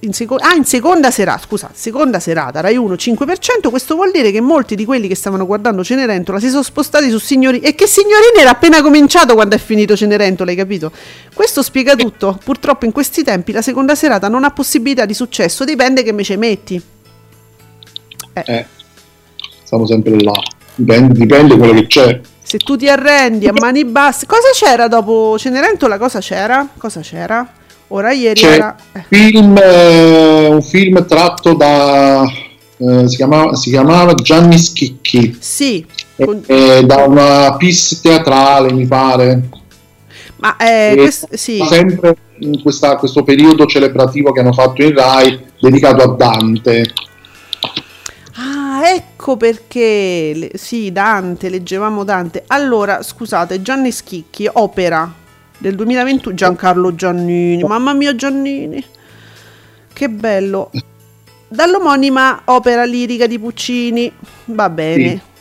in 0.03 0.13
seco- 0.13 0.35
ah, 0.35 0.53
in 0.53 0.65
seconda 0.65 1.11
serata, 1.11 1.41
scusa, 1.45 1.69
seconda 1.73 2.19
serata 2.19 2.59
Rai 2.61 2.75
1 2.75 2.93
5%, 2.93 3.69
questo 3.69 3.95
vuol 3.95 4.11
dire 4.11 4.31
che 4.31 4.41
molti 4.41 4.75
di 4.75 4.85
quelli 4.85 5.07
che 5.07 5.15
stavano 5.15 5.45
guardando 5.45 5.83
Cenerentola 5.83 6.39
si 6.39 6.49
sono 6.49 6.63
spostati 6.63 7.09
su 7.09 7.19
Signorini 7.19 7.65
e 7.65 7.75
che 7.75 7.87
Signorini 7.87 8.39
era 8.39 8.51
appena 8.51 8.81
cominciato 8.81 9.33
quando 9.33 9.55
è 9.55 9.59
finito 9.59 9.95
Cenerentola, 9.95 10.51
hai 10.51 10.57
capito? 10.57 10.91
Questo 11.33 11.61
spiega 11.61 11.95
tutto. 11.95 12.37
Purtroppo 12.43 12.85
in 12.85 12.91
questi 12.91 13.23
tempi 13.23 13.51
la 13.51 13.61
seconda 13.61 13.95
serata 13.95 14.27
non 14.27 14.43
ha 14.43 14.51
possibilità 14.51 15.05
di 15.05 15.13
successo, 15.13 15.63
dipende 15.63 16.03
che 16.03 16.11
me 16.11 16.23
ci 16.23 16.35
metti. 16.35 16.81
Eh. 18.33 18.43
eh 18.45 18.65
siamo 19.63 19.85
sempre 19.85 20.21
là. 20.21 20.33
Dipende, 20.75 21.13
dipende 21.13 21.57
quello 21.57 21.73
che 21.73 21.87
c'è. 21.87 22.21
Se 22.43 22.57
tu 22.57 22.75
ti 22.75 22.89
arrendi 22.89 23.47
a 23.47 23.53
mani 23.53 23.85
basse, 23.85 24.25
cosa 24.25 24.49
c'era 24.53 24.87
dopo 24.87 25.37
Cenerentola? 25.37 25.97
Cosa 25.97 26.19
c'era? 26.19 26.67
Cosa 26.77 26.99
c'era? 26.99 27.61
Ora 27.95 28.11
ieri 28.11 28.39
C'è 28.39 28.53
era... 28.55 28.75
film, 29.07 29.55
eh, 29.55 30.47
un 30.47 30.63
film 30.63 31.05
tratto 31.05 31.53
da... 31.53 32.23
Eh, 32.23 33.07
si, 33.07 33.15
chiamava, 33.15 33.53
si, 33.53 33.69
chiamava, 33.69 34.15
Gianni 34.15 34.57
Schicchi. 34.57 35.37
Sì. 35.39 35.85
Eh, 36.15 36.83
da 36.85 37.05
una 37.05 37.55
pista 37.55 37.97
teatrale, 38.01 38.73
mi 38.73 38.87
pare. 38.87 39.47
Ma 40.37 40.57
eh, 40.57 40.93
questo, 40.95 41.27
sì. 41.33 41.63
sempre 41.69 42.15
in 42.39 42.63
questa, 42.63 42.95
questo 42.95 43.23
periodo 43.23 43.67
celebrativo 43.67 44.31
che 44.31 44.39
hanno 44.39 44.53
fatto 44.53 44.81
in 44.81 44.95
Rai 44.95 45.39
dedicato 45.61 46.01
a 46.01 46.15
Dante. 46.15 46.93
Ah, 48.33 48.89
ecco 48.89 49.37
perché. 49.37 50.49
Sì, 50.55 50.91
Dante, 50.91 51.47
leggevamo 51.47 52.03
Dante. 52.03 52.43
Allora, 52.47 53.03
scusate, 53.03 53.61
Gianni 53.61 53.91
Schicchi, 53.91 54.49
opera 54.51 55.21
del 55.63 55.75
2021 55.75 56.35
Giancarlo 56.35 56.93
Giannini 56.93 57.63
mamma 57.63 57.93
mia 57.93 58.13
Giannini 58.13 58.83
che 59.93 60.09
bello 60.09 60.71
dall'omonima 61.47 62.41
opera 62.45 62.83
lirica 62.83 63.27
di 63.27 63.39
Puccini 63.39 64.11
va 64.45 64.69
bene 64.69 65.09
sì. 65.09 65.31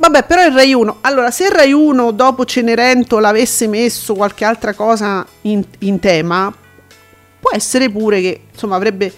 Vabbè, 0.00 0.26
però 0.26 0.46
il 0.46 0.52
Rai 0.52 0.72
1. 0.72 0.98
Allora, 1.00 1.32
se 1.32 1.46
il 1.46 1.50
Rai 1.50 1.72
1 1.72 2.12
dopo 2.12 2.44
Cenerentola 2.44 3.30
avesse 3.30 3.66
messo 3.66 4.14
qualche 4.14 4.44
altra 4.44 4.72
cosa 4.72 5.26
in, 5.42 5.60
in 5.80 5.98
tema, 5.98 6.54
può 7.40 7.50
essere 7.52 7.90
pure 7.90 8.20
che 8.20 8.42
insomma 8.52 8.76
avrebbe 8.76 9.12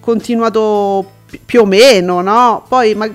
continuato 0.00 1.04
più 1.44 1.60
o 1.60 1.66
meno, 1.66 2.22
no? 2.22 2.64
Poi 2.66 2.94
ma, 2.94 3.10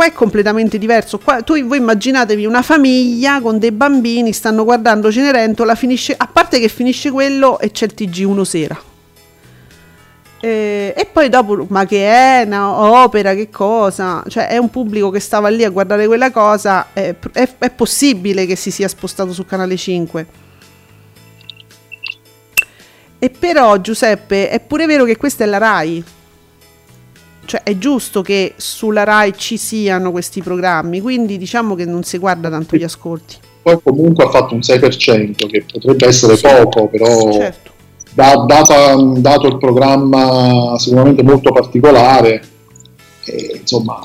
Qua 0.00 0.08
è 0.08 0.12
completamente 0.14 0.78
diverso. 0.78 1.18
Qua, 1.18 1.42
tu, 1.42 1.62
voi 1.62 1.76
immaginatevi 1.76 2.46
una 2.46 2.62
famiglia 2.62 3.38
con 3.42 3.58
dei 3.58 3.70
bambini, 3.70 4.32
stanno 4.32 4.64
guardando 4.64 5.12
Cenerentola, 5.12 5.74
finisce, 5.74 6.14
a 6.16 6.26
parte 6.26 6.58
che 6.58 6.68
finisce 6.68 7.10
quello 7.10 7.58
e 7.58 7.70
c'è 7.70 7.84
il 7.84 7.92
TG1 7.94 8.40
sera. 8.40 8.80
E, 10.40 10.94
e, 10.96 11.04
poi 11.04 11.28
dopo, 11.28 11.66
ma 11.68 11.84
che 11.84 12.08
è 12.08 12.44
una 12.46 12.70
opera, 13.02 13.34
che 13.34 13.50
cosa? 13.50 14.24
Cioè, 14.26 14.48
è 14.48 14.56
un 14.56 14.70
pubblico 14.70 15.10
che 15.10 15.20
stava 15.20 15.50
lì 15.50 15.64
a 15.64 15.68
guardare 15.68 16.06
quella 16.06 16.30
cosa. 16.30 16.86
È, 16.94 17.14
è, 17.32 17.48
è 17.58 17.70
possibile 17.70 18.46
che 18.46 18.56
si 18.56 18.70
sia 18.70 18.88
spostato 18.88 19.34
su 19.34 19.44
canale 19.44 19.76
5. 19.76 20.26
E 23.18 23.28
però, 23.28 23.76
Giuseppe, 23.76 24.48
è 24.48 24.60
pure 24.60 24.86
vero 24.86 25.04
che 25.04 25.18
questa 25.18 25.44
è 25.44 25.46
la 25.46 25.58
Rai 25.58 26.02
cioè 27.50 27.64
è 27.64 27.76
giusto 27.78 28.22
che 28.22 28.52
sulla 28.58 29.02
RAI 29.02 29.32
ci 29.36 29.56
siano 29.56 30.12
questi 30.12 30.40
programmi, 30.40 31.00
quindi 31.00 31.36
diciamo 31.36 31.74
che 31.74 31.84
non 31.84 32.04
si 32.04 32.16
guarda 32.16 32.48
tanto 32.48 32.76
gli 32.76 32.84
ascolti. 32.84 33.34
Poi 33.62 33.76
comunque 33.82 34.22
ha 34.22 34.30
fatto 34.30 34.54
un 34.54 34.60
6%, 34.60 35.48
che 35.48 35.64
potrebbe 35.72 36.06
essere 36.06 36.36
sì, 36.36 36.46
poco, 36.46 36.86
però 36.86 37.32
certo. 37.32 37.72
da, 38.14 38.44
data, 38.46 38.94
dato 39.16 39.48
il 39.48 39.58
programma 39.58 40.78
sicuramente 40.78 41.24
molto 41.24 41.50
particolare, 41.50 42.40
eh, 43.24 43.58
insomma, 43.60 44.00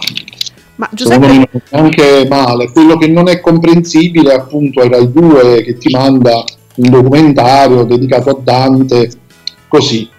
ma 0.77 0.89
Giuseppe... 0.91 1.21
secondo 1.21 1.47
me 1.51 1.62
anche 1.69 2.25
male. 2.27 2.71
Quello 2.71 2.97
che 2.97 3.08
non 3.08 3.29
è 3.29 3.41
comprensibile 3.41 4.34
appunto 4.34 4.81
è 4.81 4.89
Rai 4.89 5.12
2 5.12 5.62
che 5.62 5.77
ti 5.77 5.91
manda 5.91 6.43
un 6.77 6.89
documentario 6.89 7.84
dedicato 7.84 8.31
a 8.31 8.39
Dante, 8.41 9.12
così 9.67 10.10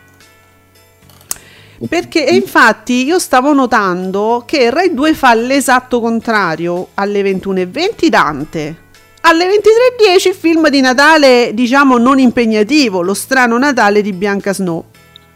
perché 1.89 2.21
infatti 2.21 3.05
io 3.05 3.19
stavo 3.19 3.53
notando 3.53 4.45
che 4.47 4.71
Rai 4.71 4.95
2 4.95 5.15
fa 5.15 5.35
l'esatto 5.35 6.01
contrario 6.01 6.89
alle 6.95 7.23
21.20 7.23 8.07
Dante. 8.09 8.77
Alle 9.23 9.47
23.10 9.47 10.29
il 10.29 10.35
film 10.35 10.69
di 10.69 10.81
Natale, 10.81 11.51
diciamo 11.53 11.99
non 11.99 12.19
impegnativo, 12.19 13.03
lo 13.03 13.15
strano 13.15 13.59
Natale 13.59 14.01
di 14.01 14.13
Bianca 14.13 14.53
Snow. 14.53 14.85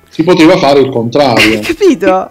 Si 0.08 0.22
poteva 0.22 0.56
fare 0.56 0.80
il 0.80 0.90
contrario. 0.90 1.58
Capito? 1.62 2.28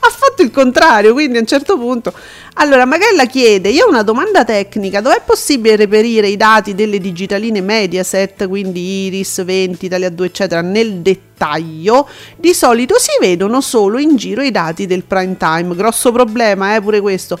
ha 0.00 0.08
fatto 0.08 0.42
il 0.42 0.50
contrario, 0.50 1.12
quindi 1.12 1.36
a 1.36 1.40
un 1.40 1.46
certo 1.46 1.78
punto... 1.78 2.12
Allora, 2.54 2.84
Magella 2.84 3.26
chiede, 3.26 3.68
io 3.68 3.86
ho 3.86 3.88
una 3.88 4.02
domanda 4.02 4.44
tecnica, 4.44 5.00
dov'è 5.00 5.22
possibile 5.24 5.76
reperire 5.76 6.28
i 6.28 6.36
dati 6.36 6.74
delle 6.74 6.98
digitaline 6.98 7.60
Mediaset, 7.60 8.48
quindi 8.48 9.06
Iris, 9.06 9.44
20, 9.44 9.86
Italia 9.86 10.10
2, 10.10 10.26
eccetera, 10.26 10.60
nel 10.60 10.96
dettaglio? 10.96 12.08
Di 12.36 12.52
solito 12.52 12.98
si 12.98 13.12
vedono 13.20 13.60
solo 13.60 13.98
in 13.98 14.16
giro 14.16 14.42
i 14.42 14.50
dati 14.50 14.86
del 14.86 15.04
prime 15.04 15.36
time, 15.36 15.74
grosso 15.76 16.10
problema, 16.10 16.74
eh, 16.74 16.80
pure 16.80 17.00
questo. 17.00 17.38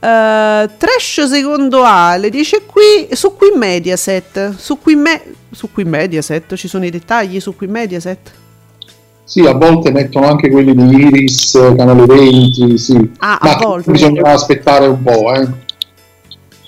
Uh, 0.00 0.70
trash 0.76 1.24
secondo 1.26 1.82
Ale 1.82 2.30
dice 2.30 2.62
qui 2.64 3.08
su 3.16 3.34
qui 3.34 3.50
Mediaset 3.52 4.56
su 4.56 4.78
qui, 4.78 4.94
me, 4.94 5.20
su 5.50 5.72
qui 5.72 5.82
Mediaset 5.82 6.54
ci 6.54 6.68
sono 6.68 6.86
i 6.86 6.90
dettagli 6.90 7.40
su 7.40 7.56
qui 7.56 7.66
Mediaset 7.66 8.30
sì, 9.28 9.40
a 9.42 9.52
volte 9.52 9.90
mettono 9.90 10.26
anche 10.26 10.48
quelli 10.48 10.74
di 10.74 11.04
Iris, 11.04 11.52
Canale 11.76 12.06
20, 12.06 12.78
sì. 12.78 13.10
Ah, 13.18 13.38
Ma 13.42 13.56
a 13.56 13.58
volte. 13.58 13.90
bisogna 13.90 14.22
aspettare 14.22 14.86
un 14.86 15.02
po', 15.02 15.34
eh. 15.34 15.46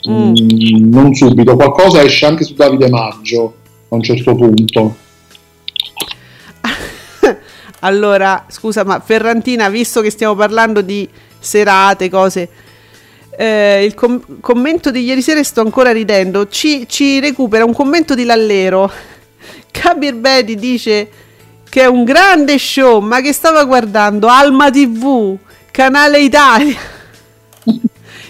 Mm. 0.07 0.35
Mm, 0.35 0.93
non 0.93 1.15
subito. 1.15 1.57
Qualcosa 1.57 2.03
esce 2.03 2.27
anche 2.27 2.45
su 2.45 2.53
Davide 2.53 2.91
Maggio 2.91 3.55
a 3.89 3.95
un 3.95 4.03
certo 4.03 4.35
punto. 4.35 4.95
allora, 7.81 8.45
scusa, 8.49 8.85
ma 8.85 9.01
Ferrantina, 9.01 9.71
visto 9.71 10.03
che 10.03 10.11
stiamo 10.11 10.35
parlando 10.35 10.83
di 10.83 11.09
serate, 11.39 12.11
cose... 12.11 12.49
Eh, 13.39 13.87
il 13.87 13.95
com- 13.95 14.39
commento 14.41 14.91
di 14.91 15.03
ieri 15.03 15.23
sera 15.23 15.43
sto 15.43 15.63
ancora 15.63 15.93
ridendo. 15.93 16.47
Ci, 16.47 16.87
ci 16.87 17.21
recupera 17.21 17.65
un 17.65 17.73
commento 17.73 18.15
di 18.15 18.25
Lallero. 18.25 18.93
Kabir 19.73 20.15
Bedi 20.15 20.57
dice 20.57 21.09
che 21.71 21.83
è 21.83 21.87
un 21.87 22.03
grande 22.03 22.59
show, 22.59 23.01
ma 23.01 23.21
che 23.21 23.33
stava 23.33 23.65
guardando 23.65 24.27
Alma 24.27 24.71
TV, 24.71 25.39
canale 25.71 26.19
Italia. 26.19 26.77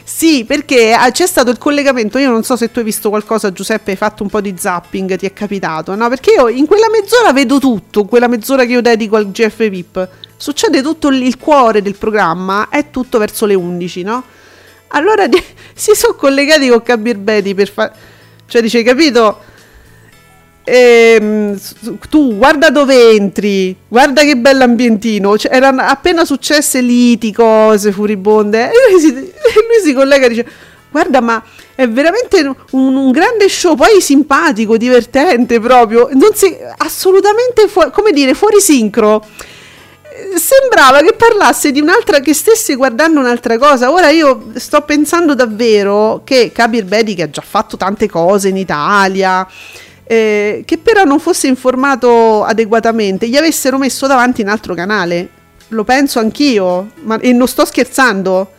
sì, 0.04 0.44
perché 0.44 0.92
ah, 0.92 1.10
c'è 1.10 1.26
stato 1.26 1.50
il 1.50 1.56
collegamento. 1.56 2.18
Io 2.18 2.30
non 2.30 2.44
so 2.44 2.54
se 2.54 2.70
tu 2.70 2.80
hai 2.80 2.84
visto 2.84 3.08
qualcosa, 3.08 3.50
Giuseppe, 3.50 3.92
hai 3.92 3.96
fatto 3.96 4.22
un 4.22 4.28
po' 4.28 4.42
di 4.42 4.54
zapping, 4.56 5.16
ti 5.16 5.24
è 5.24 5.32
capitato, 5.32 5.94
no? 5.94 6.08
Perché 6.10 6.32
io 6.32 6.48
in 6.48 6.66
quella 6.66 6.90
mezz'ora 6.90 7.32
vedo 7.32 7.58
tutto, 7.58 8.04
quella 8.04 8.28
mezz'ora 8.28 8.66
che 8.66 8.72
io 8.72 8.82
dedico 8.82 9.16
al 9.16 9.30
GF 9.30 9.68
VIP. 9.70 10.08
Succede 10.36 10.82
tutto 10.82 11.08
il 11.08 11.38
cuore 11.38 11.80
del 11.80 11.96
programma, 11.96 12.68
è 12.68 12.90
tutto 12.90 13.16
verso 13.16 13.46
le 13.46 13.54
11, 13.54 14.02
no? 14.02 14.22
Allora 14.88 15.26
si 15.74 15.94
sono 15.94 16.14
collegati 16.14 16.68
con 16.68 16.82
Kabir 16.82 17.16
Bedi 17.16 17.54
per 17.54 17.70
fare. 17.70 17.92
Cioè, 18.46 18.60
dice, 18.60 18.82
capito? 18.82 19.48
Ehm, 20.64 21.58
tu 22.08 22.36
guarda 22.36 22.70
dove 22.70 23.10
entri, 23.12 23.74
guarda 23.88 24.22
che 24.22 24.36
bell'ambientino, 24.36 25.36
cioè, 25.38 25.54
erano 25.54 25.82
appena 25.82 26.24
successe 26.24 26.80
liti, 26.80 27.32
cose 27.32 27.92
furibonde, 27.92 28.70
e 28.70 28.72
lui 28.90 29.00
si, 29.00 29.12
lui 29.12 29.30
si 29.82 29.92
collega 29.92 30.26
e 30.26 30.28
dice, 30.28 30.46
guarda 30.90 31.20
ma 31.20 31.42
è 31.80 31.88
veramente 31.88 32.42
un, 32.72 32.94
un, 32.94 33.10
grande 33.10 33.48
show, 33.48 33.74
poi 33.74 34.02
simpatico, 34.02 34.76
divertente 34.76 35.58
proprio, 35.60 36.08
non 36.12 36.34
si, 36.34 36.54
assolutamente, 36.76 37.68
fu- 37.68 37.90
come 37.90 38.12
dire, 38.12 38.34
fuori 38.34 38.60
sincro. 38.60 39.24
Sembrava 40.34 41.00
che 41.00 41.14
parlasse 41.14 41.70
di 41.70 41.80
un'altra 41.80 42.20
che 42.20 42.34
stesse 42.34 42.74
guardando 42.74 43.20
un'altra 43.20 43.56
cosa. 43.56 43.90
Ora 43.90 44.10
io 44.10 44.50
sto 44.56 44.82
pensando 44.82 45.34
davvero 45.34 46.20
che 46.22 46.52
Kabir 46.52 46.84
Bedi 46.84 47.14
che 47.14 47.22
ha 47.22 47.30
già 47.30 47.40
fatto 47.40 47.78
tante 47.78 48.06
cose 48.06 48.48
in 48.48 48.58
Italia, 48.58 49.48
eh, 50.10 50.64
che 50.66 50.76
però 50.78 51.04
non 51.04 51.20
fosse 51.20 51.46
informato 51.46 52.42
adeguatamente, 52.42 53.28
gli 53.28 53.36
avessero 53.36 53.78
messo 53.78 54.08
davanti 54.08 54.42
un 54.42 54.48
altro 54.48 54.74
canale. 54.74 55.28
Lo 55.68 55.84
penso 55.84 56.18
anch'io, 56.18 56.90
ma, 57.02 57.16
e 57.20 57.32
non 57.32 57.46
sto 57.46 57.64
scherzando. 57.64 58.50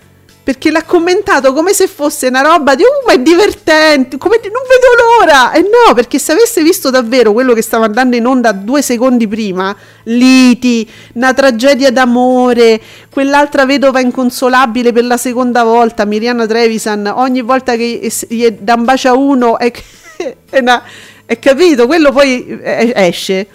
perché 0.43 0.71
l'ha 0.71 0.84
commentato 0.84 1.53
come 1.53 1.71
se 1.71 1.88
fosse 1.88 2.28
una 2.28 2.41
roba 2.41 2.73
di 2.73 2.82
uh 2.82 3.05
ma 3.05 3.13
è 3.13 3.19
divertente 3.19 4.17
come 4.17 4.39
di, 4.41 4.49
non 4.49 4.63
vedo 4.67 5.19
l'ora 5.19 5.51
e 5.51 5.61
no 5.61 5.93
perché 5.93 6.17
se 6.17 6.32
avesse 6.32 6.63
visto 6.63 6.89
davvero 6.89 7.32
quello 7.32 7.53
che 7.53 7.61
stava 7.61 7.86
andando 7.86 8.15
in 8.15 8.26
onda 8.26 8.51
due 8.51 8.82
secondi 8.82 9.28
prima 9.28 9.76
liti 10.05 10.89
una 11.13 11.32
tragedia 11.36 11.91
d'amore 11.91 12.82
quell'altra 13.11 13.65
vedova 13.65 13.99
inconsolabile 13.99 14.91
per 14.91 15.03
la 15.03 15.17
seconda 15.17 15.63
volta 15.63 16.05
Miriana 16.05 16.47
Trevisan 16.47 17.05
ogni 17.05 17.41
volta 17.41 17.76
che 17.76 18.11
gli 18.28 18.49
dà 18.49 18.73
un 18.73 18.84
bacio 18.84 19.09
a 19.09 19.13
uno 19.13 19.59
è, 19.59 19.71
è, 20.49 20.57
una, 20.57 20.84
è 21.32 21.39
capito? 21.39 21.88
Quello 21.88 22.11
poi 22.11 22.59
esce. 22.61 23.47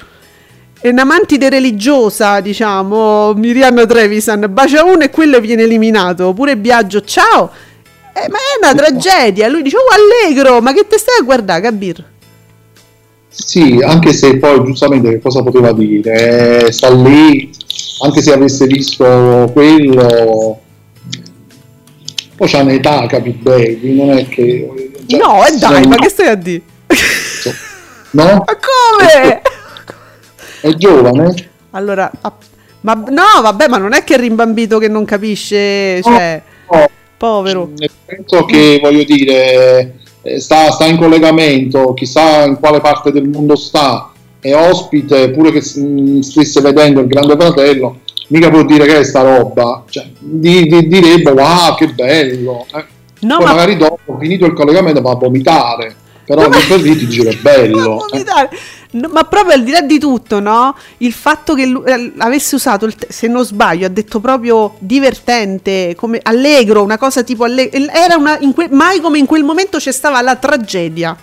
È 0.80 0.88
una 0.88 1.04
mantide 1.04 1.50
religiosa, 1.50 2.40
diciamo, 2.40 3.34
Miriam 3.34 3.86
Trevisan, 3.86 4.46
bacia 4.48 4.82
uno 4.82 5.02
e 5.02 5.10
quello 5.10 5.40
viene 5.40 5.64
eliminato, 5.64 6.32
pure 6.32 6.56
Biagio, 6.56 7.02
ciao, 7.02 7.50
eh, 8.14 8.28
ma 8.30 8.38
è 8.38 8.56
una 8.62 8.74
tragedia, 8.74 9.48
lui 9.48 9.62
dice, 9.62 9.76
oh 9.76 10.26
allegro, 10.26 10.60
ma 10.60 10.72
che 10.72 10.86
te 10.86 10.96
stai 10.98 11.18
a 11.20 11.24
guardare, 11.24 11.62
Kabir? 11.62 12.04
Sì, 13.28 13.82
anche 13.84 14.12
se 14.12 14.38
poi 14.38 14.64
giustamente 14.64 15.10
che 15.10 15.20
cosa 15.20 15.42
poteva 15.42 15.72
dire, 15.72 16.66
eh, 16.66 16.72
sta 16.72 16.90
lì, 16.90 17.50
anche 18.02 18.22
se 18.22 18.32
avesse 18.32 18.66
visto 18.66 19.50
quello, 19.52 20.60
poi 22.36 22.48
c'ha 22.48 22.60
un'età, 22.60 23.06
capi 23.06 23.30
baby, 23.30 23.96
non 23.96 24.16
è 24.16 24.28
che... 24.28 24.92
Cioè, 25.06 25.18
no, 25.18 25.44
e 25.44 25.56
dai, 25.58 25.86
ma 25.86 25.96
che 25.96 26.08
stai 26.08 26.28
a 26.28 26.34
dire? 26.34 26.74
No? 28.10 28.24
Ma 28.24 28.44
come? 28.44 29.42
È 30.60 30.72
giovane? 30.74 31.50
Allora, 31.70 32.10
ma 32.80 32.94
no, 32.94 33.42
vabbè, 33.42 33.68
ma 33.68 33.78
non 33.78 33.92
è 33.92 34.04
che 34.04 34.14
è 34.14 34.18
rimbambito 34.18 34.78
che 34.78 34.88
non 34.88 35.04
capisce, 35.04 36.00
cioè, 36.02 36.40
no, 36.70 36.78
no. 36.78 36.86
povero. 37.16 37.70
Nel 37.76 37.90
senso 38.06 38.44
che, 38.44 38.78
voglio 38.80 39.04
dire, 39.04 39.98
eh, 40.22 40.40
sta, 40.40 40.70
sta, 40.70 40.86
in 40.86 40.96
collegamento, 40.96 41.92
chissà 41.94 42.44
in 42.44 42.58
quale 42.58 42.80
parte 42.80 43.10
del 43.10 43.28
mondo 43.28 43.56
sta, 43.56 44.12
è 44.40 44.54
ospite, 44.54 45.30
pure 45.30 45.50
che 45.50 45.60
stesse 45.60 46.60
vedendo 46.60 47.00
il 47.00 47.08
Grande 47.08 47.36
Fratello, 47.36 47.98
mica 48.28 48.50
può 48.50 48.62
dire 48.64 48.86
che 48.86 49.00
è 49.00 49.04
sta 49.04 49.22
roba, 49.22 49.84
cioè, 49.90 50.06
di, 50.18 50.66
di, 50.66 50.86
direbbe, 50.86 51.32
wow, 51.32 51.74
che 51.76 51.88
bello. 51.88 52.66
Eh. 52.72 52.84
No, 53.20 53.36
Poi 53.38 53.46
ma... 53.46 53.52
magari 53.52 53.76
dopo, 53.76 54.16
finito 54.18 54.46
il 54.46 54.54
collegamento, 54.54 55.02
va 55.02 55.10
a 55.10 55.16
vomitare 55.16 55.96
però 56.26 56.42
no, 56.48 56.56
per 56.68 56.80
lì 56.80 56.96
ti 56.96 57.06
dice 57.06 57.38
bello. 57.40 58.04
Eh. 58.16 58.48
No, 58.92 59.08
ma 59.12 59.24
proprio 59.24 59.54
al 59.54 59.62
di 59.62 59.70
là 59.70 59.82
di 59.82 59.98
tutto, 59.98 60.40
no? 60.40 60.74
Il 60.98 61.12
fatto 61.12 61.54
che 61.54 61.66
lui, 61.66 61.84
eh, 61.84 62.12
avesse 62.18 62.54
usato, 62.54 62.86
il 62.86 62.94
te- 62.94 63.08
se 63.10 63.26
non 63.26 63.44
sbaglio, 63.44 63.86
ha 63.86 63.90
detto 63.90 64.20
proprio 64.20 64.74
divertente, 64.78 65.94
come 65.96 66.20
allegro, 66.22 66.82
una 66.82 66.96
cosa 66.96 67.22
tipo 67.22 67.44
allegro. 67.44 67.78
Era 67.92 68.16
una, 68.16 68.38
que- 68.54 68.68
mai 68.70 69.00
come 69.00 69.18
in 69.18 69.26
quel 69.26 69.44
momento 69.44 69.78
c'è 69.78 69.92
stava 69.92 70.22
la 70.22 70.36
tragedia. 70.36 71.16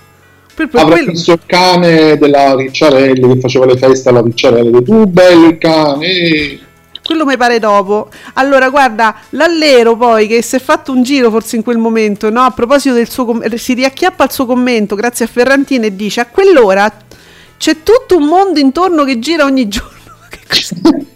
Per 0.53 0.69
Avrà 0.73 0.95
quello... 0.95 1.11
visto 1.11 1.31
il 1.31 1.39
cane 1.45 2.17
della 2.17 2.55
Ricciarelli 2.55 3.33
che 3.33 3.39
faceva 3.39 3.65
le 3.65 3.77
feste 3.77 4.09
alla 4.09 4.21
Ricciarelli. 4.21 4.83
Tu 4.83 5.05
bello 5.05 5.47
il 5.47 5.57
cane. 5.57 6.59
Quello 7.03 7.25
mi 7.25 7.35
pare 7.35 7.59
dopo. 7.59 8.09
Allora, 8.33 8.69
guarda, 8.69 9.15
l'allero 9.31 9.97
poi 9.97 10.27
che 10.27 10.41
si 10.41 10.55
è 10.55 10.59
fatto 10.59 10.93
un 10.93 11.03
giro 11.03 11.29
forse 11.29 11.57
in 11.57 11.63
quel 11.63 11.77
momento, 11.77 12.29
no? 12.29 12.41
A 12.41 12.51
proposito 12.51 12.95
del 12.95 13.09
suo 13.09 13.25
commento, 13.25 13.57
si 13.57 13.73
riacchiappa 13.73 14.23
al 14.23 14.31
suo 14.31 14.45
commento 14.45 14.95
grazie 14.95 15.25
a 15.25 15.27
Ferrantina 15.27 15.85
e 15.85 15.95
dice 15.95 16.21
a 16.21 16.27
quell'ora 16.27 16.91
c'è 17.57 17.83
tutto 17.83 18.17
un 18.17 18.25
mondo 18.25 18.59
intorno 18.59 19.03
che 19.03 19.19
gira 19.19 19.43
ogni 19.43 19.67
giorno. 19.67 19.91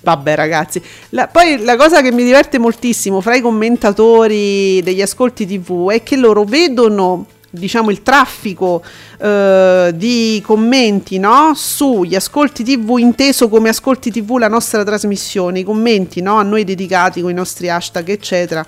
Vabbè 0.00 0.34
ragazzi, 0.34 0.82
la, 1.10 1.28
poi 1.28 1.62
la 1.62 1.76
cosa 1.76 2.00
che 2.00 2.10
mi 2.10 2.24
diverte 2.24 2.58
moltissimo 2.58 3.20
fra 3.20 3.36
i 3.36 3.40
commentatori 3.40 4.82
degli 4.82 5.00
ascolti 5.02 5.46
tv 5.46 5.90
è 5.90 6.02
che 6.02 6.16
loro 6.16 6.44
vedono 6.44 7.26
diciamo 7.54 7.90
il 7.90 8.02
traffico 8.02 8.82
eh, 9.18 9.92
di 9.94 10.42
commenti 10.42 11.18
no? 11.18 11.52
sugli 11.54 12.14
ascolti 12.14 12.64
tv 12.64 12.96
inteso 12.96 13.50
come 13.50 13.68
ascolti 13.68 14.10
tv 14.10 14.38
la 14.38 14.48
nostra 14.48 14.82
trasmissione 14.82 15.58
i 15.58 15.62
commenti 15.62 16.22
no? 16.22 16.38
a 16.38 16.42
noi 16.42 16.64
dedicati 16.64 17.20
con 17.20 17.30
i 17.30 17.34
nostri 17.34 17.68
hashtag 17.68 18.08
eccetera 18.08 18.66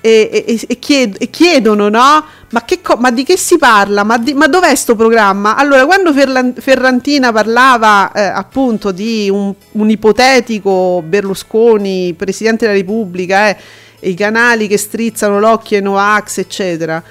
e, 0.00 0.44
e, 0.46 0.60
e, 0.68 0.78
chied- 0.78 1.16
e 1.18 1.30
chiedono 1.30 1.88
no 1.88 2.24
ma, 2.50 2.64
co- 2.82 2.96
ma, 2.98 3.10
di 3.10 3.24
che 3.24 3.38
si 3.38 3.56
parla 3.56 4.04
ma, 4.04 4.18
di- 4.18 4.34
ma 4.34 4.46
dov'è 4.46 4.74
sto 4.74 4.94
programma 4.94 5.56
allora 5.56 5.86
quando 5.86 6.12
Ferlan- 6.12 6.54
Ferrantina 6.54 7.32
parlava 7.32 8.12
eh, 8.12 8.20
appunto 8.22 8.92
di 8.92 9.30
un, 9.30 9.54
un, 9.72 9.90
ipotetico 9.90 11.02
Berlusconi 11.04 12.12
presidente 12.12 12.66
della 12.66 12.78
repubblica 12.78 13.48
eh, 13.48 13.56
i 14.00 14.14
canali 14.14 14.68
che 14.68 14.76
strizzano 14.76 15.40
l'occhio 15.40 15.78
ai 15.78 15.82
Novax 15.82 16.38
eccetera 16.38 17.02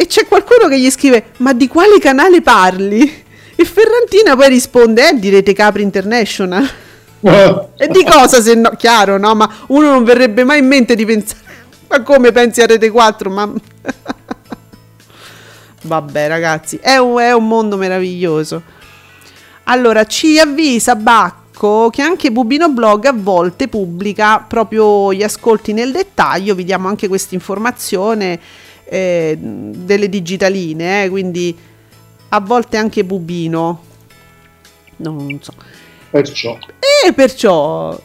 e 0.00 0.06
c'è 0.06 0.26
qualcuno 0.26 0.66
che 0.66 0.80
gli 0.80 0.90
scrive: 0.90 1.32
Ma 1.38 1.52
di 1.52 1.68
quale 1.68 1.98
canale 1.98 2.40
parli? 2.40 3.24
E 3.54 3.64
Ferrantina 3.66 4.34
poi 4.34 4.48
risponde: 4.48 5.10
Eh, 5.10 5.18
direte 5.18 5.52
Capri 5.52 5.82
International. 5.82 6.66
e 7.76 7.88
di 7.88 8.02
cosa 8.02 8.40
se 8.40 8.54
no? 8.54 8.70
Chiaro, 8.78 9.18
no? 9.18 9.34
Ma 9.34 9.52
uno 9.66 9.90
non 9.90 10.04
verrebbe 10.04 10.42
mai 10.42 10.60
in 10.60 10.66
mente 10.68 10.94
di 10.94 11.04
pensare. 11.04 11.40
Ma 11.88 12.00
come 12.02 12.32
pensi 12.32 12.62
a 12.62 12.66
Rete 12.66 12.88
4? 12.88 13.28
Ma. 13.28 13.52
Vabbè, 15.82 16.28
ragazzi, 16.28 16.78
è 16.80 16.96
un, 16.96 17.18
è 17.18 17.32
un 17.32 17.46
mondo 17.46 17.76
meraviglioso. 17.76 18.62
Allora, 19.64 20.06
ci 20.06 20.38
avvisa 20.38 20.96
Bacco 20.96 21.90
che 21.92 22.00
anche 22.00 22.32
Bubino 22.32 22.70
Blog 22.70 23.04
a 23.04 23.12
volte 23.14 23.68
pubblica 23.68 24.38
proprio 24.38 25.12
gli 25.12 25.22
ascolti 25.22 25.74
nel 25.74 25.92
dettaglio. 25.92 26.54
Vi 26.54 26.64
diamo 26.64 26.88
anche 26.88 27.06
questa 27.06 27.34
informazione 27.34 28.40
eh, 28.90 29.38
delle 29.38 30.08
digitaline, 30.08 31.04
eh, 31.04 31.08
quindi 31.08 31.56
a 32.30 32.40
volte 32.40 32.76
anche 32.76 33.04
bubino. 33.04 33.84
Non 34.96 35.38
so. 35.40 35.54
Perciò. 36.10 36.58
E 37.06 37.12
perciò, 37.12 37.98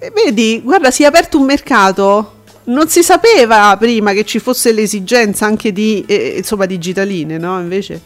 eh, 0.00 0.12
vedi, 0.12 0.60
guarda, 0.62 0.90
si 0.90 1.04
è 1.04 1.06
aperto 1.06 1.38
un 1.38 1.44
mercato. 1.44 2.34
Non 2.64 2.88
si 2.88 3.02
sapeva 3.02 3.74
prima 3.78 4.12
che 4.12 4.24
ci 4.24 4.40
fosse 4.40 4.72
l'esigenza 4.72 5.46
anche 5.46 5.72
di, 5.72 6.04
eh, 6.06 6.34
insomma, 6.38 6.66
digitaline, 6.66 7.38
no? 7.38 7.60
Invece... 7.60 7.94
Eh, 7.94 8.00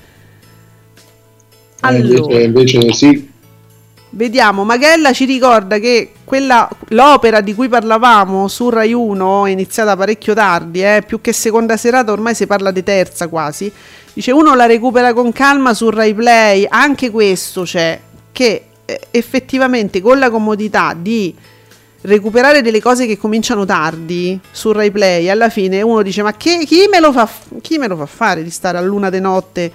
allora. 1.80 2.40
invece, 2.40 2.76
invece 2.76 2.92
sì, 2.92 3.31
Vediamo, 4.14 4.62
Maghella 4.64 5.14
ci 5.14 5.24
ricorda 5.24 5.78
che 5.78 6.12
quella, 6.22 6.68
l'opera 6.88 7.40
di 7.40 7.54
cui 7.54 7.68
parlavamo 7.68 8.46
su 8.46 8.68
Rai 8.68 8.92
1 8.92 9.46
è 9.46 9.50
iniziata 9.50 9.96
parecchio 9.96 10.34
tardi, 10.34 10.84
eh, 10.84 11.02
più 11.06 11.22
che 11.22 11.32
seconda 11.32 11.78
serata, 11.78 12.12
ormai 12.12 12.34
si 12.34 12.46
parla 12.46 12.70
di 12.70 12.82
terza 12.82 13.28
quasi. 13.28 13.72
Dice 14.12 14.30
uno 14.30 14.54
la 14.54 14.66
recupera 14.66 15.14
con 15.14 15.32
calma 15.32 15.72
su 15.72 15.88
Rai 15.88 16.12
Play, 16.12 16.66
anche 16.68 17.10
questo 17.10 17.62
c'è, 17.62 17.98
che 18.32 18.64
eh, 18.84 19.00
effettivamente 19.10 20.02
con 20.02 20.18
la 20.18 20.28
comodità 20.28 20.94
di 20.94 21.34
recuperare 22.02 22.60
delle 22.60 22.82
cose 22.82 23.06
che 23.06 23.16
cominciano 23.16 23.64
tardi 23.64 24.38
su 24.50 24.72
Rai 24.72 24.90
Play, 24.90 25.30
alla 25.30 25.48
fine 25.48 25.80
uno 25.80 26.02
dice 26.02 26.22
ma 26.22 26.34
che, 26.36 26.64
chi, 26.66 26.86
me 26.90 27.00
fa, 27.12 27.26
chi 27.62 27.78
me 27.78 27.88
lo 27.88 27.96
fa 27.96 28.04
fare 28.06 28.42
di 28.42 28.50
stare 28.50 28.76
a 28.76 28.82
luna 28.82 29.08
di 29.08 29.20
notte? 29.20 29.72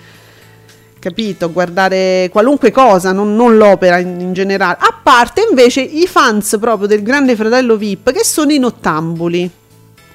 Capito? 1.08 1.52
Guardare 1.52 2.28
qualunque 2.32 2.70
cosa, 2.72 3.14
non, 3.14 3.34
non 3.34 3.56
l'opera 3.56 3.98
in, 3.98 4.20
in, 4.20 4.34
generale. 4.34 4.78
A 4.80 5.00
parte 5.02 5.46
invece 5.48 5.80
i 5.80 6.06
fans 6.06 6.58
proprio 6.60 6.86
del 6.88 7.02
Grande 7.02 7.38
Fratello 7.38 7.78
VIP 7.78 8.12
che 8.12 8.26
sono 8.26 8.52
i 8.52 8.58
nottambuli. 8.58 9.50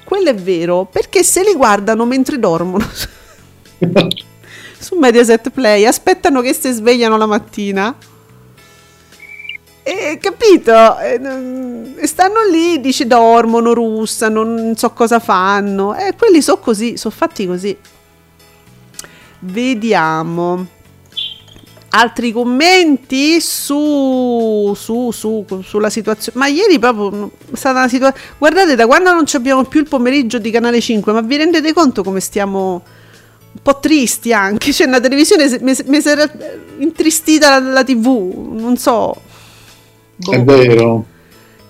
Quello 0.03 0.29
è 0.29 0.35
vero, 0.35 0.87
perché 0.91 1.23
se 1.23 1.41
li 1.41 1.53
guardano 1.55 2.05
mentre 2.05 2.37
dormono 2.37 2.85
su 4.77 4.95
Mediaset 4.99 5.49
Play, 5.49 5.85
aspettano 5.85 6.41
che 6.41 6.53
si 6.53 6.71
svegliano 6.71 7.17
la 7.17 7.25
mattina. 7.25 7.95
E 9.85 10.17
capito? 10.21 10.99
E, 10.99 12.05
stanno 12.05 12.47
lì, 12.51 12.79
dice 12.79 13.07
dormono, 13.07 13.73
russano, 13.73 14.43
non 14.43 14.75
so 14.75 14.91
cosa 14.91 15.19
fanno. 15.19 15.95
E 15.95 16.13
quelli 16.15 16.41
sono 16.41 16.59
così, 16.59 16.97
sono 16.97 17.13
fatti 17.15 17.47
così. 17.47 17.75
Vediamo 19.39 20.81
altri 21.95 22.31
commenti 22.31 23.39
su, 23.39 24.73
su, 24.75 25.11
su, 25.11 25.45
sulla 25.63 25.89
situazione. 25.89 26.39
Ma 26.39 26.47
ieri 26.47 26.79
proprio 26.79 27.31
è 27.51 27.55
stata 27.55 27.79
una 27.79 27.87
situazione. 27.87 28.35
Guardate, 28.37 28.75
da 28.75 28.85
quando 28.85 29.11
non 29.11 29.25
abbiamo 29.31 29.63
più 29.63 29.81
il 29.81 29.87
pomeriggio 29.87 30.39
di 30.39 30.49
canale 30.49 30.81
5, 30.81 31.13
ma 31.13 31.21
vi 31.21 31.37
rendete 31.37 31.73
conto 31.73 32.03
come 32.03 32.19
stiamo 32.19 32.83
un 33.51 33.61
po' 33.61 33.79
tristi 33.79 34.33
anche? 34.33 34.69
C'è 34.69 34.73
cioè, 34.73 34.87
una 34.87 34.99
televisione, 34.99 35.47
mi, 35.61 35.75
mi 35.85 36.01
si 36.01 36.09
era 36.09 36.29
intristita 36.77 37.59
la, 37.59 37.71
la 37.71 37.83
TV, 37.83 38.55
non 38.57 38.75
so. 38.77 39.15
Boh. 40.15 40.31
È 40.31 40.43
vero. 40.43 41.05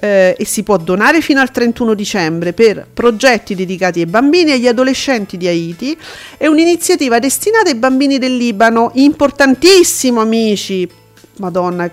eh, 0.00 0.34
e 0.36 0.44
si 0.44 0.62
può 0.62 0.76
donare 0.76 1.20
fino 1.20 1.40
al 1.40 1.50
31 1.50 1.94
dicembre 1.94 2.52
per 2.52 2.86
progetti 2.92 3.54
dedicati 3.54 4.00
ai 4.00 4.06
bambini 4.06 4.50
e 4.50 4.54
agli 4.54 4.66
adolescenti 4.66 5.36
di 5.36 5.46
Haiti. 5.46 5.96
È 6.36 6.46
un'iniziativa 6.46 7.18
destinata 7.18 7.70
ai 7.70 7.76
bambini 7.76 8.18
del 8.18 8.36
Libano, 8.36 8.90
importantissimo 8.94 10.20
amici. 10.20 10.88
Madonna, 11.36 11.88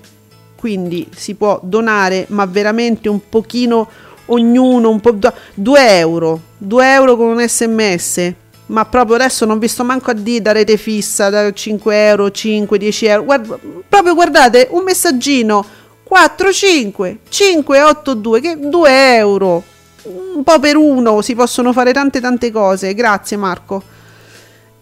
Quindi 0.56 1.08
si 1.14 1.36
può 1.36 1.60
donare, 1.62 2.26
ma 2.30 2.46
veramente 2.46 3.10
un 3.10 3.20
pochino 3.28 3.90
ognuno 4.28 4.90
un 4.90 5.02
po' 5.02 5.18
2 5.54 5.98
euro 5.98 6.40
2 6.58 6.94
euro 6.94 7.18
con 7.18 7.28
un 7.28 7.46
sms 7.46 8.34
ma 8.68 8.86
proprio 8.86 9.16
adesso 9.16 9.46
non 9.46 9.60
vi 9.60 9.68
sto 9.68 9.84
manco 9.84 10.12
a 10.12 10.14
dire 10.14 10.42
da 10.42 10.54
rete 10.54 10.78
fissa 10.78 11.30
da 11.30 11.52
5 11.52 12.08
euro 12.08 12.32
5 12.32 12.78
10 12.78 13.06
euro. 13.06 13.24
Guarda, 13.26 13.60
proprio 13.88 14.14
guardate 14.14 14.68
un 14.72 14.84
messaggino 14.84 15.66
4 16.04 16.52
5 16.52 17.20
5 17.28 17.82
8 17.82 18.14
2 18.14 18.40
che 18.40 18.58
2 18.60 19.16
euro 19.16 19.64
un 20.04 20.44
po' 20.44 20.60
per 20.60 20.76
uno 20.76 21.22
si 21.22 21.36
possono 21.36 21.72
fare 21.74 21.94
tante 21.94 22.20
tante 22.20 22.52
cose 22.52 22.94
grazie 22.94 23.38
Marco 23.38 23.82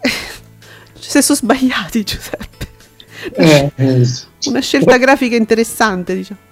se 0.98 1.22
sono 1.22 1.38
sbagliati 1.38 2.04
Giuseppe 2.04 2.68
eh, 3.34 3.72
eh, 3.76 4.08
una 4.46 4.60
scelta 4.60 4.98
grafica 4.98 5.36
interessante 5.36 6.16
diciamo 6.16 6.50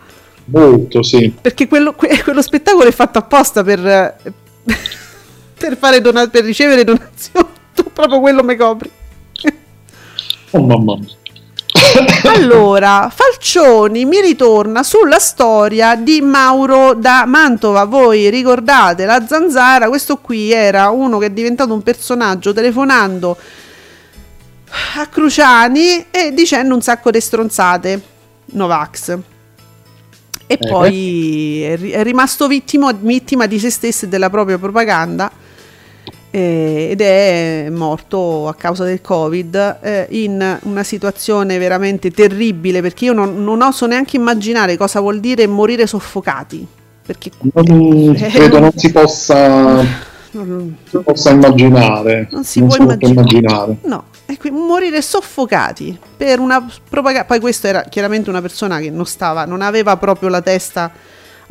Molto, 0.51 1.03
sì. 1.03 1.31
Perché 1.39 1.67
quello, 1.67 1.93
que- 1.93 2.23
quello 2.23 2.41
spettacolo 2.41 2.87
è 2.87 2.91
fatto 2.91 3.19
apposta 3.19 3.63
per, 3.63 4.15
per, 5.57 5.77
fare 5.77 6.01
dona- 6.01 6.27
per 6.27 6.43
ricevere 6.43 6.83
donazioni. 6.83 7.47
Tu 7.75 7.83
proprio 7.93 8.19
quello 8.19 8.43
mi 8.43 8.55
copri. 8.55 8.89
oh 10.51 10.65
mamma 10.65 10.97
mia. 10.97 11.17
allora, 12.25 13.11
Falcioni 13.13 14.05
mi 14.05 14.21
ritorna 14.21 14.83
sulla 14.83 15.19
storia 15.19 15.95
di 15.95 16.21
Mauro 16.21 16.93
da 16.93 17.25
Mantova. 17.25 17.85
Voi 17.85 18.29
ricordate 18.29 19.05
la 19.05 19.25
zanzara? 19.27 19.87
Questo 19.87 20.17
qui 20.17 20.51
era 20.51 20.89
uno 20.89 21.17
che 21.17 21.27
è 21.27 21.31
diventato 21.31 21.73
un 21.73 21.81
personaggio 21.81 22.53
telefonando 22.53 23.37
a 24.97 25.07
Cruciani 25.07 26.07
e 26.11 26.33
dicendo 26.33 26.75
un 26.75 26.81
sacco 26.81 27.11
di 27.11 27.19
stronzate. 27.19 28.01
Novax 28.51 29.17
e 30.51 30.57
eh, 30.59 30.67
poi 30.67 31.61
è, 31.61 32.01
rimasto 32.01 32.47
vittimo, 32.47 32.89
vittima 32.91 33.45
di 33.45 33.59
se 33.59 33.69
stesso 33.69 34.05
e 34.05 34.07
della 34.07 34.31
propria 34.31 34.57
propaganda 34.57 35.31
eh, 36.31 36.89
ed 36.91 37.01
è 37.01 37.69
morto 37.71 38.47
a 38.47 38.53
causa 38.53 38.83
del 38.83 39.01
covid 39.01 39.79
eh, 39.81 40.07
in 40.11 40.59
una 40.63 40.83
situazione 40.83 41.57
veramente 41.57 42.11
terribile 42.11 42.81
perché 42.81 43.05
io 43.05 43.13
non, 43.13 43.43
non, 43.43 43.61
oso 43.61 43.87
neanche 43.87 44.17
immaginare 44.17 44.77
cosa 44.77 44.99
vuol 44.99 45.19
dire 45.19 45.47
morire 45.47 45.87
soffocati 45.87 46.65
perché 47.05 47.31
non, 47.53 48.13
credo 48.31 48.59
non 48.59 48.71
si 48.75 48.91
possa 48.91 50.07
non 50.31 50.77
si 50.87 50.97
possa 50.99 51.31
immaginare. 51.31 52.27
Non 52.29 52.43
si 52.43 52.61
può 52.61 52.75
immagin- 52.75 53.09
immaginare. 53.09 53.77
No, 53.85 54.05
e 54.27 54.37
qui 54.37 54.51
morire 54.51 55.01
soffocati 55.01 55.97
per 56.15 56.39
una 56.39 56.63
propaganda. 56.87 57.25
Poi 57.25 57.39
questo 57.39 57.65
era 57.65 57.81
chiaramente 57.83 58.29
una 58.29 58.41
persona 58.41 58.77
che 58.79 58.91
non 58.91 59.05
stava, 59.05 59.45
non 59.45 59.61
aveva 59.61 59.97
proprio 59.97 60.29
la 60.29 60.41
testa 60.41 60.91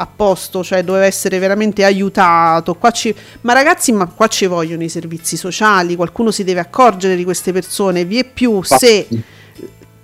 a 0.00 0.06
posto, 0.06 0.62
cioè 0.62 0.82
doveva 0.82 1.04
essere 1.04 1.38
veramente 1.38 1.84
aiutato. 1.84 2.74
Qua 2.74 2.90
ci... 2.90 3.14
Ma 3.42 3.52
ragazzi, 3.52 3.92
ma 3.92 4.06
qua 4.06 4.28
ci 4.28 4.46
vogliono 4.46 4.82
i 4.82 4.88
servizi 4.88 5.36
sociali, 5.36 5.96
qualcuno 5.96 6.30
si 6.30 6.44
deve 6.44 6.60
accorgere 6.60 7.16
di 7.16 7.24
queste 7.24 7.52
persone, 7.52 8.04
vi 8.04 8.18
è 8.18 8.24
più 8.24 8.62
se 8.62 9.06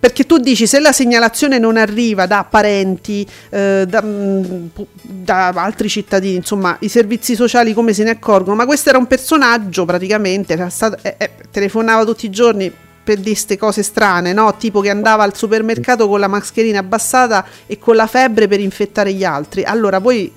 perché 0.04 0.26
tu 0.26 0.36
dici 0.36 0.66
se 0.66 0.80
la 0.80 0.92
segnalazione 0.92 1.58
non 1.58 1.78
arriva 1.78 2.26
da 2.26 2.44
parenti, 2.44 3.26
eh, 3.48 3.86
da, 3.88 4.02
mm, 4.02 4.66
da, 5.00 5.48
altri 5.48 5.88
cittadini, 5.88 6.34
insomma 6.34 6.76
i 6.80 6.88
servizi 6.90 7.34
sociali 7.34 7.72
come 7.72 7.94
se 7.94 8.02
ne 8.02 8.10
accorgono, 8.10 8.54
ma 8.54 8.66
questo 8.66 8.90
era 8.90 8.98
un 8.98 9.06
personaggio 9.06 9.86
praticamente, 9.86 10.52
era 10.52 10.68
stato, 10.68 10.98
eh, 11.00 11.14
eh, 11.16 11.30
telefonava 11.50 12.04
tutti 12.04 12.26
i 12.26 12.30
giorni 12.30 12.70
per 13.04 13.20
queste 13.20 13.58
cose 13.58 13.82
strane, 13.82 14.32
no? 14.32 14.56
tipo 14.56 14.80
che 14.80 14.88
andava 14.90 15.22
al 15.22 15.36
supermercato 15.36 16.08
con 16.08 16.18
la 16.18 16.26
mascherina 16.26 16.78
abbassata 16.78 17.44
e 17.66 17.78
con 17.78 17.94
la 17.94 18.06
febbre 18.06 18.48
per 18.48 18.60
infettare 18.60 19.12
gli 19.12 19.24
altri. 19.24 19.62
Allora 19.62 19.98
voi 19.98 20.32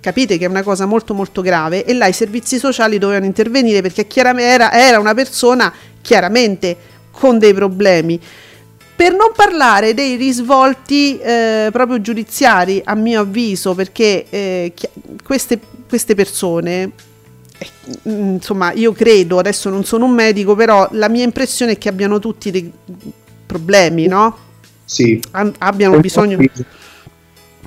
capite 0.00 0.38
che 0.38 0.44
è 0.44 0.48
una 0.48 0.62
cosa 0.62 0.86
molto 0.86 1.14
molto 1.14 1.42
grave 1.42 1.84
e 1.84 1.92
là 1.92 2.06
i 2.06 2.12
servizi 2.12 2.58
sociali 2.58 2.96
dovevano 2.96 3.26
intervenire 3.26 3.82
perché 3.82 4.06
era, 4.08 4.72
era 4.72 4.98
una 4.98 5.14
persona 5.14 5.72
chiaramente 6.00 6.76
con 7.10 7.38
dei 7.38 7.52
problemi. 7.52 8.20
Per 8.96 9.10
non 9.12 9.32
parlare 9.34 9.92
dei 9.92 10.16
risvolti 10.16 11.18
eh, 11.18 11.68
proprio 11.70 12.00
giudiziari, 12.00 12.80
a 12.82 12.94
mio 12.94 13.20
avviso, 13.20 13.74
perché 13.74 14.24
eh, 14.30 14.72
queste, 15.22 15.60
queste, 15.86 16.14
persone, 16.14 16.92
insomma, 18.04 18.72
io 18.72 18.92
credo, 18.92 19.38
adesso 19.38 19.68
non 19.68 19.84
sono 19.84 20.04
un 20.04 20.12
medico, 20.12 20.54
però 20.54 20.88
la 20.92 21.08
mia 21.08 21.24
impressione 21.24 21.72
è 21.72 21.78
che 21.78 21.88
abbiano 21.88 22.18
tutti 22.18 22.50
dei 22.50 22.70
problemi, 23.46 24.06
no? 24.06 24.36
Sì. 24.84 25.20
An- 25.32 25.54
abbiano 25.58 25.98
bisogno... 26.00 26.38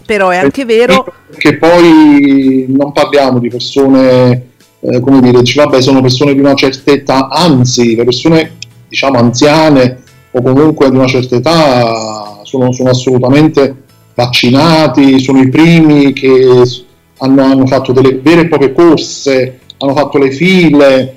Però 0.05 0.29
è 0.29 0.37
anche 0.37 0.65
vero... 0.65 1.05
Che 1.37 1.57
poi 1.57 2.65
non 2.67 2.91
parliamo 2.91 3.39
di 3.39 3.49
persone, 3.49 4.47
eh, 4.79 4.99
come 4.99 5.21
dire, 5.21 5.39
dici, 5.39 5.57
vabbè, 5.57 5.81
sono 5.81 6.01
persone 6.01 6.33
di 6.33 6.39
una 6.39 6.55
certa 6.55 6.91
età, 6.91 7.27
anzi, 7.29 7.95
le 7.95 8.03
persone, 8.03 8.57
diciamo, 8.87 9.19
anziane 9.19 10.01
o 10.31 10.41
comunque 10.41 10.89
di 10.89 10.95
una 10.95 11.07
certa 11.07 11.35
età 11.35 12.39
sono, 12.43 12.71
sono 12.71 12.89
assolutamente 12.89 13.83
vaccinati, 14.15 15.19
sono 15.19 15.39
i 15.39 15.49
primi 15.49 16.13
che 16.13 16.63
hanno, 17.17 17.43
hanno, 17.43 17.67
fatto 17.67 17.91
delle 17.91 18.19
vere 18.19 18.41
e 18.41 18.47
proprie 18.47 18.73
corse, 18.73 19.58
hanno 19.79 19.95
fatto 19.95 20.17
le 20.17 20.31
file. 20.31 21.15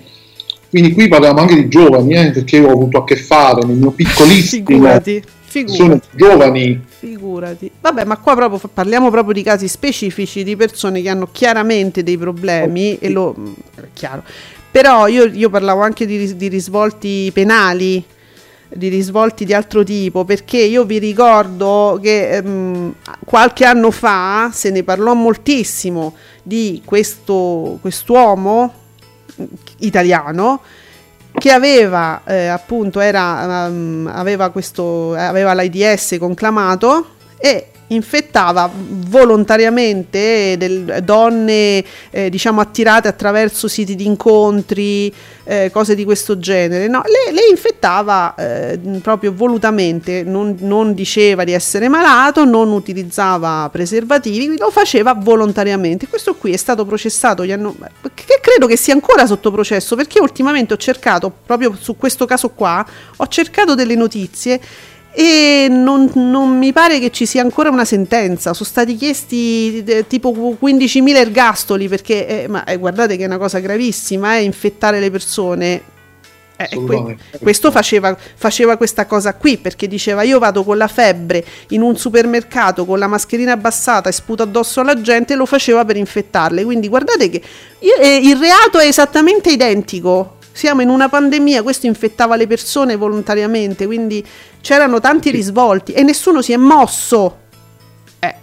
Quindi 0.71 0.93
qui 0.93 1.09
parliamo 1.09 1.41
anche 1.41 1.55
di 1.55 1.69
giovani, 1.69 2.15
eh, 2.15 2.31
perché 2.31 2.57
io 2.57 2.69
ho 2.69 2.73
avuto 2.73 2.99
a 2.99 3.05
che 3.05 3.17
fare 3.17 3.65
nel 3.67 3.77
mio 3.77 3.91
piccolissimo 3.91 4.65
Figurati. 4.65 5.23
sono 5.67 6.01
giovani. 6.13 6.83
Figurati. 6.87 7.71
Vabbè, 7.79 8.05
ma 8.05 8.17
qua 8.17 8.35
proprio 8.35 8.71
parliamo 8.73 9.11
proprio 9.11 9.35
di 9.35 9.43
casi 9.43 9.69
specifici 9.69 10.43
di 10.45 10.57
persone 10.57 11.03
che 11.03 11.11
hanno 11.11 11.29
chiaramente 11.31 12.03
dei 12.03 12.17
problemi 12.17 12.97
e 12.99 13.11
lo 13.11 13.35
chiaro. 13.93 14.23
Però 14.71 15.07
io, 15.09 15.27
io 15.27 15.51
parlavo 15.51 15.83
anche 15.83 16.07
di, 16.07 16.35
di 16.37 16.49
risvolti 16.49 17.31
penali 17.35 18.03
di 18.75 18.89
risvolti 18.89 19.45
di 19.45 19.55
altro 19.55 19.83
tipo 19.83 20.25
perché 20.25 20.59
io 20.59 20.85
vi 20.85 20.99
ricordo 20.99 21.99
che 22.03 22.37
ehm, 22.37 22.95
qualche 23.25 23.65
anno 23.65 23.91
fa 23.91 24.51
se 24.53 24.71
ne 24.71 24.83
parlò 24.83 25.15
moltissimo 25.15 26.15
di 26.43 26.83
questo 26.85 27.79
quest'uomo 27.81 28.75
italiano 29.79 30.61
che 31.33 31.51
aveva 31.51 32.23
eh, 32.25 32.47
appunto 32.47 33.01
era, 33.01 33.67
um, 33.67 34.09
aveva, 34.13 34.51
questo, 34.51 35.15
aveva 35.15 35.55
l'AIDS 35.55 36.17
conclamato 36.19 37.07
e 37.39 37.72
infettava 37.95 38.71
volontariamente 38.73 40.57
del, 40.59 41.01
donne 41.03 41.85
eh, 42.11 42.31
diciamo 42.31 42.61
attirate 42.61 43.09
attraverso 43.09 43.69
siti 43.69 43.95
di 43.95 44.07
incontri 44.07 45.13
eh, 45.45 45.71
cose 45.73 45.95
di 45.95 46.05
questo 46.05 46.39
genere 46.39 46.87
no? 46.89 47.03
le, 47.05 47.33
le 47.33 47.49
infettava 47.51 48.35
eh, 48.35 48.79
proprio 49.01 49.33
volutamente 49.33 50.23
non, 50.23 50.57
non, 50.61 50.95
diceva 50.95 51.45
di 51.45 51.53
essere 51.53 51.89
malato 51.89 52.45
non 52.45 52.71
utilizzava 52.71 53.69
preservativi 53.71 54.57
lo 54.57 54.71
faceva 54.71 55.15
volontariamente 55.15 56.09
questo 56.09 56.35
qui 56.35 56.53
è 56.53 56.57
stato 56.57 56.85
processato 56.85 57.43
hanno, 57.43 57.75
che 58.15 58.39
credo 58.41 58.67
che 58.67 58.77
sia 58.77 58.95
ancora 58.95 59.27
sotto 59.27 59.51
processo 59.51 59.97
perché 59.97 60.21
ultimamente 60.21 60.75
ho 60.75 60.77
cercato 60.77 61.33
proprio 61.45 61.77
su 61.79 61.97
questo 61.97 62.25
caso 62.25 62.51
qua 62.51 62.85
ho 63.17 63.27
cercato 63.27 63.75
delle 63.75 63.97
notizie 63.97 64.61
e 65.15 65.67
non, 65.69 66.11
non, 66.15 66.57
mi 66.57 66.73
pare 66.73 66.99
che 66.99 67.11
ci 67.11 67.27
sia 67.27 67.43
ancora 67.43 67.69
una 67.69 67.85
sentenza, 67.85 68.55
sono 68.55 68.69
stati 68.69 68.97
chiesti 68.97 69.85
eh, 69.85 70.07
tipo 70.07 70.31
15.000 70.33 71.15
ergastoli 71.17 71.87
perché 71.87 72.45
eh, 72.45 72.49
ma, 72.49 72.65
eh, 72.65 72.79
guardate 72.79 73.17
che 73.17 73.25
è 73.25 73.27
una 73.27 73.37
cosa 73.37 73.59
gravissima, 73.59 74.37
eh, 74.37 74.43
infettare 74.43 75.01
le 75.01 75.11
persone. 75.11 75.83
Eh, 76.57 76.77
que- 76.77 77.17
questo 77.41 77.71
faceva, 77.71 78.17
faceva, 78.37 78.77
questa 78.77 79.05
cosa 79.07 79.35
qui 79.35 79.59
perché 79.59 79.89
diceva 79.89 80.23
io 80.23 80.39
vado 80.39 80.63
con 80.63 80.77
la 80.77 80.87
febbre 80.87 81.45
in 81.71 81.83
un 81.83 81.97
supermercato 81.97 82.85
con 82.85 82.99
la 82.99 83.09
mascherina 83.09 83.53
abbassata 83.53 84.09
e 84.09 84.13
sputo 84.13 84.45
addosso 84.45 84.81
alla 84.81 85.01
gente 85.01 85.35
lo 85.35 85.45
faceva 85.45 85.85
per 85.85 85.97
infettarle. 85.97 86.65
Quindi 86.65 86.89
guardate 86.89 87.29
che 87.29 87.43
eh, 87.81 88.17
il 88.17 88.37
reato 88.37 88.79
è 88.79 88.87
esattamente 88.87 89.51
identico 89.51 90.37
siamo 90.53 90.83
in 90.83 90.89
una 90.89 91.09
pandemia, 91.09 91.63
questo 91.63 91.87
infettava 91.87 92.37
le 92.37 92.47
persone 92.47 92.97
volontariamente, 92.97 93.87
quindi 93.87 94.25
c'erano 94.61 95.01
tanti 95.01 95.31
risvolti 95.31 95.93
e 95.93 96.03
nessuno 96.03 96.43
si 96.43 96.53
è 96.53 96.57
mosso. 96.57 97.39
Eh. 98.19 98.35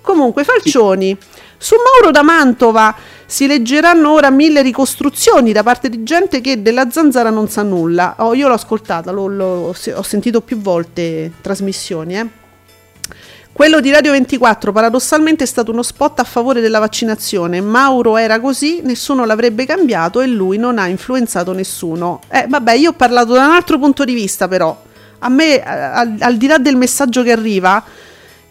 Comunque, 0.00 0.44
Falcioni, 0.44 1.16
su 1.56 1.74
Mauro 1.74 2.12
da 2.12 2.22
Mantova 2.22 2.94
si 3.26 3.46
leggeranno 3.46 4.12
ora 4.12 4.30
mille 4.30 4.62
ricostruzioni 4.62 5.52
da 5.52 5.62
parte 5.62 5.88
di 5.88 6.02
gente 6.02 6.40
che 6.40 6.62
della 6.62 6.90
zanzara 6.90 7.30
non 7.30 7.48
sa 7.48 7.62
nulla. 7.62 8.14
Oh, 8.18 8.34
io 8.34 8.48
l'ho 8.48 8.54
ascoltata, 8.54 9.10
l'ho, 9.10 9.26
l'ho, 9.26 9.74
ho 9.94 10.02
sentito 10.02 10.40
più 10.40 10.58
volte 10.60 11.32
trasmissioni, 11.40 12.18
eh. 12.18 12.37
Quello 13.58 13.80
di 13.80 13.90
Radio 13.90 14.12
24 14.12 14.70
paradossalmente 14.70 15.42
è 15.42 15.46
stato 15.48 15.72
uno 15.72 15.82
spot 15.82 16.20
a 16.20 16.22
favore 16.22 16.60
della 16.60 16.78
vaccinazione. 16.78 17.60
Mauro 17.60 18.16
era 18.16 18.38
così, 18.38 18.82
nessuno 18.84 19.24
l'avrebbe 19.24 19.66
cambiato 19.66 20.20
e 20.20 20.28
lui 20.28 20.58
non 20.58 20.78
ha 20.78 20.86
influenzato 20.86 21.52
nessuno. 21.52 22.20
Eh, 22.28 22.46
vabbè, 22.48 22.74
io 22.74 22.90
ho 22.90 22.92
parlato 22.92 23.32
da 23.32 23.46
un 23.46 23.54
altro 23.54 23.76
punto 23.80 24.04
di 24.04 24.14
vista 24.14 24.46
però. 24.46 24.80
A 25.18 25.28
me, 25.28 25.60
al, 25.60 26.18
al 26.20 26.36
di 26.36 26.46
là 26.46 26.58
del 26.58 26.76
messaggio 26.76 27.24
che 27.24 27.32
arriva, 27.32 27.82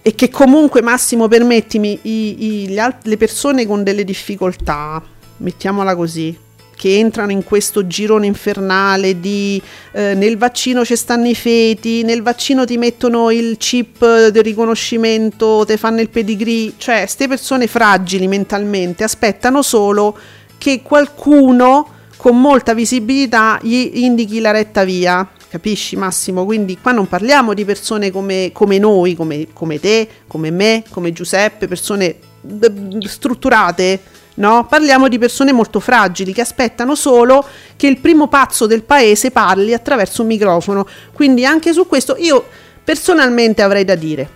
e 0.01 0.13
che 0.13 0.29
comunque, 0.29 0.81
Massimo, 0.81 1.29
permettimi, 1.29 1.99
i, 2.01 2.63
i, 2.63 2.73
le, 2.73 2.97
le 3.01 3.15
persone 3.15 3.65
con 3.65 3.83
delle 3.83 4.03
difficoltà, 4.03 5.01
mettiamola 5.37 5.95
così, 5.95 6.37
che 6.77 6.99
entrano 6.99 7.31
in 7.31 7.43
questo 7.43 7.87
girone 7.87 8.27
infernale 8.27 9.19
di 9.19 9.59
eh, 9.93 10.13
nel 10.13 10.37
vaccino 10.37 10.85
ci 10.85 10.95
stanno 10.95 11.27
i 11.27 11.33
feti, 11.33 12.03
nel 12.03 12.21
vaccino 12.21 12.65
ti 12.65 12.77
mettono 12.77 13.31
il 13.31 13.57
chip 13.57 13.99
del 14.29 14.43
riconoscimento, 14.43 15.65
ti 15.65 15.75
fanno 15.75 16.01
il 16.01 16.09
pedigree, 16.09 16.73
cioè 16.77 16.99
queste 16.99 17.27
persone 17.27 17.65
fragili 17.65 18.27
mentalmente 18.27 19.03
aspettano 19.03 19.63
solo 19.63 20.15
che 20.59 20.83
qualcuno 20.83 21.93
con 22.15 22.39
molta 22.39 22.75
visibilità 22.75 23.59
gli 23.61 23.89
indichi 23.95 24.39
la 24.39 24.51
retta 24.51 24.83
via. 24.83 25.27
Capisci 25.49 25.95
Massimo? 25.95 26.45
Quindi 26.45 26.77
qua 26.79 26.91
non 26.91 27.07
parliamo 27.07 27.55
di 27.55 27.65
persone 27.65 28.11
come, 28.11 28.51
come 28.53 28.77
noi, 28.77 29.15
come, 29.15 29.47
come 29.51 29.79
te, 29.79 30.07
come 30.27 30.51
me, 30.51 30.83
come 30.91 31.11
Giuseppe, 31.11 31.67
persone 31.67 32.17
d- 32.39 33.03
strutturate 33.07 33.99
no? 34.37 34.65
Parliamo 34.67 35.07
di 35.07 35.17
persone 35.17 35.51
molto 35.51 35.79
fragili 35.79 36.33
che 36.33 36.41
aspettano 36.41 36.95
solo 36.95 37.45
che 37.75 37.87
il 37.87 37.99
primo 37.99 38.27
pazzo 38.27 38.65
del 38.65 38.83
paese 38.83 39.31
parli 39.31 39.73
attraverso 39.73 40.21
un 40.21 40.27
microfono. 40.27 40.87
Quindi 41.13 41.45
anche 41.45 41.73
su 41.73 41.87
questo 41.87 42.15
io 42.17 42.43
personalmente 42.83 43.61
avrei 43.61 43.85
da 43.85 43.95
dire. 43.95 44.35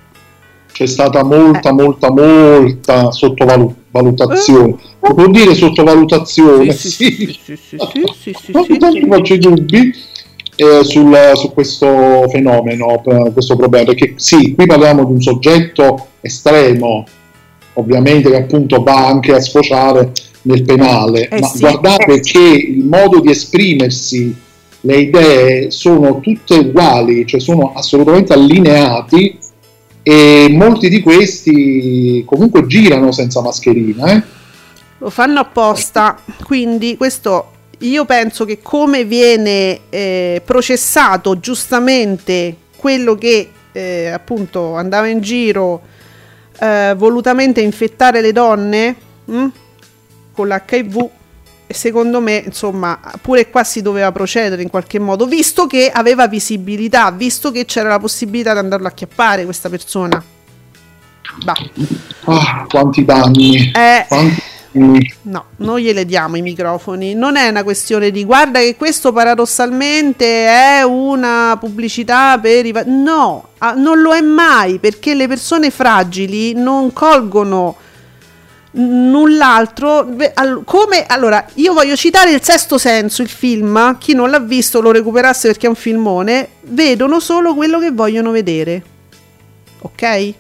C'è 0.72 0.86
stata 0.86 1.24
molta, 1.24 1.70
eh. 1.70 1.74
molta, 1.74 2.12
molta 2.12 3.12
sottovalutazione. 3.12 4.76
Eh. 5.02 5.14
Vuol 5.14 5.32
dire 5.32 5.54
sottovalutazione? 5.54 6.72
Sì, 6.72 6.90
sì, 6.90 7.40
sì, 7.44 7.56
sì, 7.58 8.36
sì, 8.40 8.52
faccio 8.52 9.34
i 9.34 9.38
dubbi. 9.38 10.10
Eh, 10.56 10.84
sul, 10.84 11.18
su 11.34 11.54
questo 11.54 12.28
fenomeno, 12.30 13.02
questo 13.34 13.56
problema, 13.56 13.86
perché 13.86 14.14
sì, 14.18 14.54
qui 14.54 14.68
parliamo 14.68 15.06
di 15.06 15.14
un 15.14 15.22
soggetto 15.22 16.10
estremo, 16.22 17.06
ovviamente 17.82 18.30
che 18.30 18.38
appunto 18.38 18.82
va 18.82 19.08
anche 19.08 19.34
a 19.34 19.42
sfociare 19.42 20.12
nel 20.44 20.64
penale, 20.64 21.28
eh 21.28 21.40
ma 21.40 21.48
sì. 21.48 21.60
guardate 21.60 22.20
che 22.22 22.40
il 22.40 22.86
modo 22.86 23.20
di 23.20 23.30
esprimersi, 23.30 24.36
le 24.82 24.96
idee 24.98 25.72
sono 25.72 26.20
tutte 26.20 26.56
uguali, 26.56 27.28
cioè 27.28 27.40
sono 27.40 27.74
assolutamente 27.76 28.34
allineati 28.34 29.38
e 30.02 30.48
molti 30.50 30.90
di 30.90 31.02
questi 31.02 32.24
comunque 32.26 32.66
girano 32.66 33.12
senza 33.12 33.42
mascherina. 33.42 34.14
Eh? 34.14 34.24
Lo 34.98 35.10
fanno 35.10 35.40
apposta, 35.40 36.18
quindi 36.44 36.98
questo 36.98 37.52
io 37.80 38.06
penso 38.06 38.46
che 38.46 38.60
come 38.62 39.06
viene 39.06 39.82
eh, 39.90 40.42
processato 40.44 41.40
giustamente 41.40 42.56
quello 42.76 43.16
che 43.16 43.50
eh, 43.72 44.08
appunto 44.08 44.76
andava 44.76 45.08
in 45.08 45.22
giro 45.22 45.82
eh, 46.62 46.94
volutamente 46.96 47.60
infettare 47.60 48.22
le 48.22 48.32
donne 48.32 48.96
mh, 49.26 49.36
hm, 49.36 49.52
con 50.32 50.48
l'HIV 50.48 51.10
secondo 51.68 52.22
me 52.22 52.44
insomma 52.46 53.00
pure 53.20 53.50
qua 53.50 53.64
si 53.64 53.82
doveva 53.82 54.12
procedere 54.12 54.62
in 54.62 54.70
qualche 54.70 55.00
modo 55.00 55.26
visto 55.26 55.66
che 55.66 55.90
aveva 55.90 56.28
visibilità 56.28 57.10
visto 57.12 57.50
che 57.52 57.66
c'era 57.66 57.90
la 57.90 58.00
possibilità 58.00 58.54
di 58.54 58.60
andarlo 58.60 58.88
a 58.88 58.92
chiappare 58.92 59.46
questa 59.46 59.70
persona 59.70 60.22
bah. 61.44 61.56
ah, 62.26 62.66
quanti 62.68 63.06
danni 63.06 63.72
eh, 63.74 64.06
quanti 64.08 64.44
No, 64.74 65.46
non 65.58 65.80
gliele 65.80 66.06
diamo 66.06 66.38
i 66.38 66.42
microfoni. 66.42 67.14
Non 67.14 67.36
è 67.36 67.50
una 67.50 67.64
questione 67.64 68.10
di 68.10 68.24
guarda 68.24 68.60
che 68.60 68.76
questo 68.78 69.12
paradossalmente 69.12 70.48
è 70.48 70.84
una 70.84 71.58
pubblicità 71.60 72.40
per 72.40 72.66
i. 72.66 72.74
No, 72.86 73.50
non 73.76 74.00
lo 74.00 74.14
è 74.14 74.22
mai 74.22 74.80
perché 74.80 75.14
le 75.14 75.28
persone 75.28 75.72
fragili 75.72 76.54
non 76.54 76.94
colgono 76.94 77.76
null'altro 78.74 80.16
come 80.64 81.06
allora 81.06 81.46
io 81.56 81.74
voglio 81.74 81.98
citare 81.98 82.32
il 82.32 82.42
sesto 82.42 82.78
senso 82.78 83.22
il 83.22 83.28
film 83.28 83.98
chi 83.98 84.14
non 84.14 84.30
l'ha 84.30 84.40
visto 84.40 84.80
lo 84.80 84.92
recuperasse 84.92 85.50
perché 85.50 85.66
è 85.66 85.70
un 85.70 85.76
filmone 85.76 86.48
vedono 86.62 87.20
solo 87.20 87.54
quello 87.54 87.80
che 87.80 87.92
vogliono 87.92 88.32
vedere 88.32 88.82
ok 89.80 90.02
eh. 90.02 90.36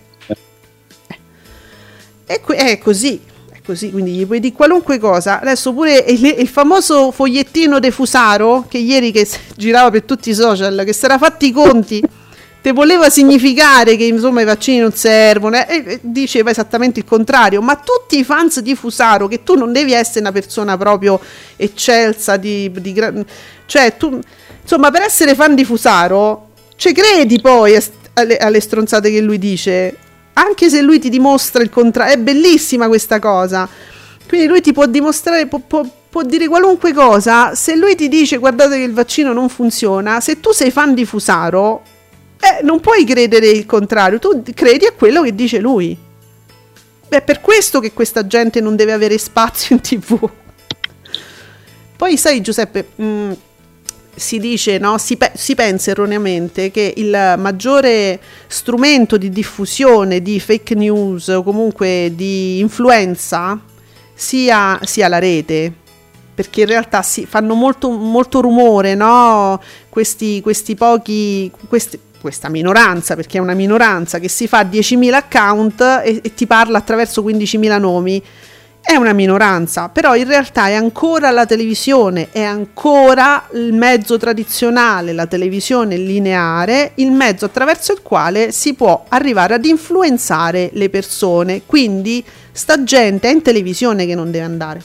e 2.25 2.41
è 2.45 2.77
così 2.77 3.19
così, 3.65 3.91
quindi 3.91 4.11
gli 4.11 4.25
puoi 4.25 4.39
dire 4.39 4.53
qualunque 4.53 4.99
cosa. 4.99 5.39
Adesso 5.39 5.73
pure 5.73 5.97
il, 6.07 6.35
il 6.39 6.47
famoso 6.47 7.11
fogliettino 7.11 7.79
de 7.79 7.91
Fusaro, 7.91 8.65
che 8.67 8.77
ieri 8.77 9.11
che 9.11 9.27
girava 9.55 9.89
per 9.91 10.03
tutti 10.03 10.29
i 10.29 10.33
social, 10.33 10.83
che 10.85 10.93
si 10.93 11.05
era 11.05 11.17
fatti 11.17 11.47
i 11.47 11.51
conti, 11.51 12.01
te 12.61 12.71
voleva 12.71 13.09
significare 13.09 13.95
che 13.95 14.03
insomma 14.03 14.41
i 14.41 14.45
vaccini 14.45 14.79
non 14.79 14.93
servono, 14.93 15.57
eh, 15.57 15.83
e 15.85 15.99
diceva 16.01 16.51
esattamente 16.51 16.99
il 16.99 17.05
contrario, 17.05 17.61
ma 17.61 17.75
tutti 17.75 18.19
i 18.19 18.23
fans 18.23 18.59
di 18.59 18.75
Fusaro, 18.75 19.27
che 19.27 19.43
tu 19.43 19.55
non 19.55 19.71
devi 19.71 19.93
essere 19.93 20.19
una 20.19 20.31
persona 20.31 20.77
proprio 20.77 21.19
eccelsa, 21.55 22.37
di, 22.37 22.71
di 22.71 23.25
cioè 23.65 23.97
tu, 23.97 24.19
insomma 24.61 24.91
per 24.91 25.01
essere 25.01 25.33
fan 25.33 25.55
di 25.55 25.65
Fusaro, 25.65 26.49
ci 26.75 26.93
credi 26.93 27.39
poi 27.41 27.77
alle, 28.13 28.37
alle 28.37 28.59
stronzate 28.59 29.11
che 29.11 29.21
lui 29.21 29.37
dice 29.37 29.95
anche 30.33 30.69
se 30.69 30.81
lui 30.81 30.99
ti 30.99 31.09
dimostra 31.09 31.61
il 31.61 31.69
contrario, 31.69 32.13
è 32.13 32.17
bellissima 32.17 32.87
questa 32.87 33.19
cosa. 33.19 33.67
Quindi 34.27 34.47
lui 34.47 34.61
ti 34.61 34.71
può 34.71 34.85
dimostrare, 34.85 35.47
può, 35.47 35.59
può, 35.59 35.85
può, 36.09 36.23
dire 36.23 36.47
qualunque 36.47 36.93
cosa. 36.93 37.53
Se 37.53 37.75
lui 37.75 37.95
ti 37.95 38.07
dice 38.07 38.37
guardate 38.37 38.77
che 38.77 38.83
il 38.83 38.93
vaccino 38.93 39.33
non 39.33 39.49
funziona, 39.49 40.21
se 40.21 40.39
tu 40.39 40.51
sei 40.51 40.71
fan 40.71 40.93
di 40.93 41.05
Fusaro, 41.05 41.83
Eh, 42.43 42.63
non 42.63 42.79
puoi 42.79 43.05
credere 43.05 43.49
il 43.49 43.67
contrario, 43.67 44.17
tu 44.17 44.41
credi 44.55 44.85
a 44.87 44.93
quello 44.93 45.21
che 45.21 45.35
dice 45.35 45.59
lui. 45.59 45.95
È 47.07 47.21
per 47.21 47.39
questo 47.39 47.79
che 47.79 47.93
questa 47.93 48.25
gente 48.25 48.61
non 48.61 48.75
deve 48.75 48.93
avere 48.93 49.17
spazio 49.17 49.75
in 49.75 49.81
tv. 49.81 50.29
Poi 51.97 52.17
sai 52.17 52.41
Giuseppe, 52.41 52.87
mh, 52.95 53.03
mm, 53.03 53.31
si 54.15 54.39
dice, 54.39 54.77
no? 54.77 54.97
si, 54.97 55.17
pe- 55.17 55.31
si, 55.35 55.55
pensa 55.55 55.91
erroneamente 55.91 56.71
che 56.71 56.93
il 56.97 57.35
maggiore 57.37 58.19
strumento 58.47 59.17
di 59.17 59.29
diffusione 59.29 60.21
di 60.21 60.39
fake 60.39 60.75
news 60.75 61.29
o 61.29 61.43
comunque 61.43 62.11
di 62.15 62.59
influenza 62.59 63.59
sia, 64.13 64.79
sia 64.83 65.07
la 65.07 65.19
rete, 65.19 65.73
perché 66.33 66.61
in 66.61 66.67
realtà 66.67 67.01
si 67.01 67.25
fanno 67.25 67.53
molto, 67.53 67.89
molto 67.89 68.41
rumore 68.41 68.95
no? 68.95 69.61
questi, 69.89 70.41
questi 70.41 70.75
pochi... 70.75 71.51
Questi, 71.67 71.99
questa 72.21 72.49
minoranza, 72.49 73.15
perché 73.15 73.39
è 73.39 73.41
una 73.41 73.55
minoranza 73.55 74.19
che 74.19 74.29
si 74.29 74.47
fa 74.47 74.61
10.000 74.61 75.11
account 75.11 75.81
e, 76.03 76.19
e 76.21 76.33
ti 76.35 76.45
parla 76.45 76.77
attraverso 76.77 77.23
15.000 77.23 77.79
nomi 77.79 78.23
è 78.81 78.95
una 78.95 79.13
minoranza, 79.13 79.89
però 79.89 80.15
in 80.15 80.27
realtà 80.27 80.67
è 80.67 80.73
ancora 80.73 81.29
la 81.29 81.45
televisione, 81.45 82.29
è 82.31 82.41
ancora 82.41 83.47
il 83.53 83.73
mezzo 83.73 84.17
tradizionale, 84.17 85.13
la 85.13 85.27
televisione 85.27 85.95
lineare, 85.97 86.93
il 86.95 87.11
mezzo 87.11 87.45
attraverso 87.45 87.93
il 87.93 88.01
quale 88.01 88.51
si 88.51 88.73
può 88.73 89.05
arrivare 89.07 89.53
ad 89.53 89.65
influenzare 89.65 90.71
le 90.73 90.89
persone. 90.89 91.61
Quindi 91.65 92.23
sta 92.51 92.83
gente 92.83 93.29
è 93.29 93.31
in 93.31 93.41
televisione 93.41 94.05
che 94.05 94.15
non 94.15 94.31
deve 94.31 94.45
andare. 94.45 94.81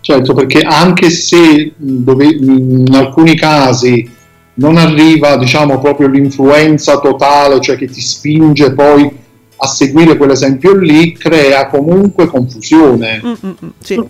Certo, 0.00 0.34
perché 0.34 0.60
anche 0.60 1.10
se 1.10 1.72
dove, 1.76 2.26
in 2.26 2.94
alcuni 2.94 3.34
casi 3.34 4.08
non 4.54 4.76
arriva, 4.76 5.36
diciamo, 5.36 5.80
proprio 5.80 6.06
l'influenza 6.06 7.00
totale, 7.00 7.60
cioè 7.60 7.76
che 7.76 7.88
ti 7.88 8.00
spinge 8.00 8.72
poi 8.72 9.24
a 9.58 9.66
seguire 9.66 10.16
quell'esempio 10.16 10.74
lì 10.76 11.12
crea 11.12 11.66
comunque 11.68 12.26
confusione. 12.26 13.20
Mm-mm, 13.24 13.56
sì, 13.78 14.02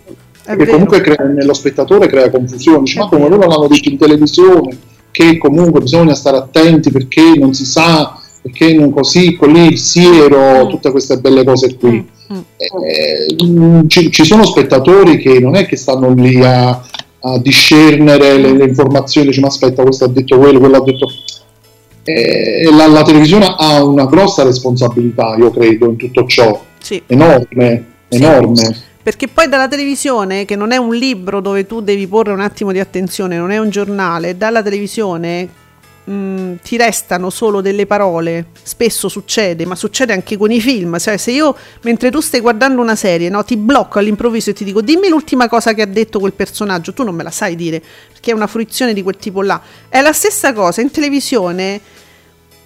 Perché 0.43 0.67
comunque 0.67 1.01
crea, 1.01 1.25
nello 1.25 1.53
spettatore 1.53 2.07
crea 2.07 2.29
confusione. 2.29 2.83
Dice, 2.83 2.99
ma 2.99 3.07
come 3.07 3.27
loro 3.27 3.47
l'hanno 3.47 3.67
detto 3.67 3.89
in 3.89 3.97
televisione, 3.97 4.77
che 5.11 5.37
comunque 5.37 5.81
bisogna 5.81 6.15
stare 6.15 6.37
attenti 6.37 6.91
perché 6.91 7.33
non 7.37 7.53
si 7.53 7.65
sa, 7.65 8.17
perché 8.41 8.73
non 8.73 8.91
così, 8.91 9.35
con 9.35 9.51
lì 9.51 9.65
il 9.67 9.77
siero, 9.77 10.65
mm. 10.65 10.69
tutte 10.69 10.91
queste 10.91 11.17
belle 11.17 11.43
cose 11.43 11.75
qui. 11.75 12.07
Mm, 12.31 12.35
mm. 12.35 12.41
Eh, 12.57 13.45
mm, 13.45 13.87
ci, 13.87 14.11
ci, 14.11 14.23
sono 14.23 14.45
spettatori 14.45 15.17
che 15.17 15.39
non 15.39 15.55
è 15.55 15.65
che 15.65 15.75
stanno 15.75 16.13
lì 16.13 16.41
a, 16.43 16.69
a 16.69 17.39
discernere 17.39 18.37
le, 18.37 18.53
le 18.53 18.65
informazioni, 18.65 19.27
dice 19.27 19.41
ma 19.41 19.47
aspetta, 19.47 19.83
questo 19.83 20.05
ha 20.05 20.09
detto 20.09 20.37
quello, 20.37 20.59
quello 20.59 20.77
ha 20.77 20.83
detto 20.83 21.07
eh, 22.13 22.69
la, 22.71 22.87
la, 22.87 23.03
televisione 23.03 23.53
ha 23.57 23.83
una 23.83 24.05
grossa 24.05 24.43
responsabilità, 24.43 25.35
io 25.37 25.51
credo, 25.51 25.89
in 25.89 25.97
tutto 25.97 26.25
ciò. 26.25 26.63
Sì. 26.79 27.01
Enorme, 27.07 27.85
enorme. 28.09 28.55
Sì. 28.55 28.75
Perché 29.03 29.27
poi 29.27 29.47
dalla 29.47 29.67
televisione, 29.67 30.45
che 30.45 30.55
non 30.55 30.71
è 30.71 30.77
un 30.77 30.93
libro 30.93 31.39
dove 31.39 31.65
tu 31.65 31.81
devi 31.81 32.07
porre 32.07 32.31
un 32.31 32.41
attimo 32.41 32.71
di 32.71 32.79
attenzione, 32.79 33.37
non 33.37 33.51
è 33.51 33.57
un 33.57 33.69
giornale, 33.69 34.37
dalla 34.37 34.61
televisione 34.61 35.47
mh, 36.07 36.13
mm, 36.13 36.55
ti 36.63 36.77
restano 36.77 37.29
solo 37.29 37.61
delle 37.61 37.85
parole. 37.85 38.47
Spesso 38.61 39.09
succede, 39.09 39.65
ma 39.65 39.75
succede 39.75 40.13
anche 40.13 40.37
con 40.37 40.51
i 40.51 40.61
film. 40.61 40.97
Cioè, 40.97 41.17
se 41.17 41.31
io, 41.31 41.55
mentre 41.81 42.09
tu 42.09 42.19
stai 42.19 42.39
guardando 42.39 42.81
una 42.81 42.95
serie, 42.95 43.29
no, 43.29 43.43
ti 43.43 43.57
blocco 43.57 43.99
all'improvviso 43.99 44.51
e 44.51 44.53
ti 44.53 44.63
dico 44.63 44.81
dimmi 44.81 45.09
l'ultima 45.09 45.47
cosa 45.47 45.73
che 45.73 45.81
ha 45.81 45.85
detto 45.87 46.19
quel 46.19 46.33
personaggio, 46.33 46.93
tu 46.93 47.03
non 47.03 47.15
me 47.15 47.23
la 47.23 47.31
sai 47.31 47.55
dire, 47.55 47.81
perché 48.11 48.31
è 48.31 48.33
una 48.33 48.47
fruizione 48.47 48.93
di 48.93 49.03
quel 49.03 49.17
tipo 49.17 49.41
là. 49.41 49.61
È 49.89 50.01
la 50.01 50.13
stessa 50.13 50.53
cosa 50.53 50.81
in 50.81 50.91
televisione 50.91 51.81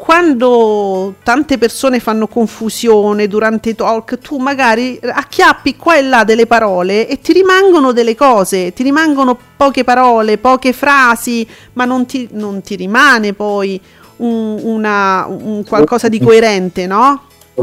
quando 0.03 1.13
tante 1.21 1.59
persone 1.59 1.99
fanno 1.99 2.25
confusione 2.25 3.27
durante 3.27 3.69
i 3.69 3.75
talk, 3.75 4.17
tu 4.17 4.37
magari 4.37 4.99
acchiappi 4.99 5.75
qua 5.75 5.95
e 5.95 6.01
là 6.01 6.23
delle 6.23 6.47
parole 6.47 7.07
e 7.07 7.21
ti 7.21 7.33
rimangono 7.33 7.91
delle 7.91 8.15
cose, 8.15 8.73
ti 8.73 8.81
rimangono 8.81 9.37
poche 9.55 9.83
parole, 9.83 10.39
poche 10.39 10.73
frasi, 10.73 11.47
ma 11.73 11.85
non 11.85 12.07
ti, 12.07 12.27
non 12.31 12.63
ti 12.63 12.75
rimane 12.75 13.33
poi 13.33 13.79
un, 14.17 14.59
una, 14.63 15.27
un 15.27 15.63
qualcosa 15.67 16.09
di 16.09 16.19
coerente, 16.19 16.87
no? 16.87 17.21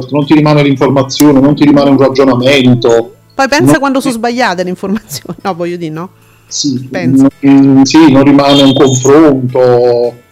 Non 0.09 0.25
ti 0.25 0.35
rimane 0.35 0.63
l'informazione, 0.63 1.41
non 1.41 1.57
ti 1.57 1.65
rimane 1.65 1.91
un 1.91 1.99
ragionamento. 1.99 3.15
Poi 3.35 3.49
pensa 3.49 3.73
non... 3.73 3.81
quando 3.81 4.01
sono 4.01 4.15
sbagliate 4.15 4.63
le 4.63 4.71
informazioni, 4.71 5.39
no, 5.43 5.55
voglio 5.57 5.77
dire, 5.77 5.93
no? 5.93 6.11
Sì, 6.47 6.89
non, 6.93 7.85
sì, 7.85 8.13
non 8.13 8.23
rimane 8.23 8.63
un 8.63 8.75
confronto 8.75 10.27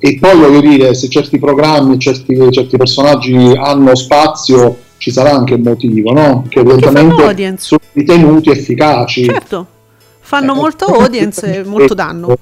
e 0.00 0.18
poi 0.20 0.38
voglio 0.38 0.60
dire, 0.60 0.94
se 0.94 1.08
certi 1.08 1.38
programmi 1.38 1.98
certi, 1.98 2.36
certi, 2.50 2.76
personaggi 2.76 3.34
hanno 3.56 3.94
spazio, 3.96 4.78
ci 4.98 5.10
sarà 5.10 5.32
anche 5.32 5.54
un 5.54 5.62
motivo, 5.62 6.12
no? 6.12 6.44
Che 6.48 6.60
evidentemente 6.60 7.56
sono 7.58 7.80
ritenuti 7.92 8.50
efficaci. 8.50 9.24
Certo, 9.24 9.66
fanno 10.20 10.52
eh, 10.52 10.56
molto 10.56 10.84
audience 10.86 11.58
e 11.58 11.64
molto 11.64 11.94
danno. 11.94 12.36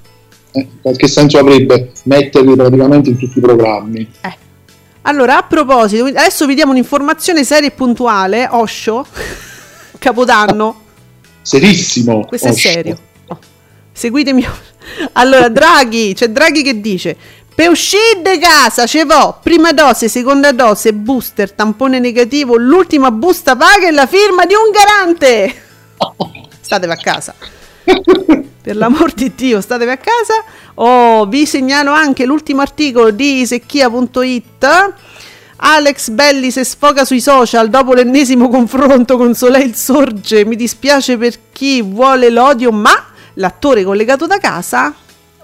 Eh, 0.51 0.67
che 0.95 1.07
senso 1.07 1.39
avrebbe 1.39 1.91
metterli 2.03 2.55
praticamente 2.55 3.09
in 3.09 3.17
tutti 3.17 3.37
i 3.37 3.41
programmi? 3.41 4.07
Eh. 4.21 4.45
Allora, 5.01 5.37
a 5.37 5.43
proposito, 5.43 6.05
adesso 6.05 6.45
vi 6.45 6.53
diamo 6.53 6.71
un'informazione 6.71 7.43
seria 7.43 7.69
e 7.69 7.71
puntuale, 7.71 8.47
Osho, 8.51 9.05
Capodanno. 9.97 10.81
Serissimo. 11.41 12.25
Questo 12.25 12.49
Osho. 12.49 12.67
è 12.67 12.71
serio. 12.71 12.97
Oh. 13.27 13.39
Seguitemi. 13.91 14.45
Allora, 15.13 15.49
Draghi, 15.49 16.13
c'è 16.13 16.29
Draghi 16.29 16.61
che 16.61 16.79
dice: 16.81 17.15
Per 17.57 17.69
uscire 17.69 18.21
di 18.21 18.37
casa 18.37 18.85
ce 18.85 19.03
vo 19.03 19.39
prima 19.41 19.71
dose, 19.71 20.07
seconda 20.09 20.51
dose, 20.51 20.93
booster, 20.93 21.53
tampone 21.53 21.97
negativo, 21.97 22.55
l'ultima 22.55 23.09
busta 23.09 23.55
paga 23.55 23.87
e 23.87 23.91
la 23.91 24.05
firma 24.05 24.45
di 24.45 24.53
un 24.53 24.69
garante. 24.69 25.55
Statevi 26.61 26.91
a 26.91 26.97
casa. 26.97 27.33
per 28.61 28.75
l'amor 28.75 29.11
di 29.11 29.33
Dio, 29.33 29.59
statevi 29.59 29.89
a 29.89 29.97
casa. 29.97 30.43
Oh, 30.75 31.25
vi 31.25 31.47
segnalo 31.47 31.89
anche 31.89 32.27
l'ultimo 32.27 32.61
articolo 32.61 33.09
di 33.09 33.43
secchia.it. 33.47 34.93
Alex 35.55 36.09
Belli 36.09 36.51
se 36.51 36.63
sfoga 36.63 37.05
sui 37.05 37.21
social 37.21 37.71
dopo 37.71 37.95
l'ennesimo 37.95 38.49
confronto 38.49 39.17
con 39.17 39.33
Soleil 39.33 39.73
Sorge. 39.73 40.45
Mi 40.45 40.55
dispiace 40.55 41.17
per 41.17 41.33
chi 41.51 41.81
vuole 41.81 42.29
l'odio, 42.29 42.71
ma 42.71 42.93
l'attore 43.33 43.83
collegato 43.83 44.27
da 44.27 44.37
casa 44.37 44.93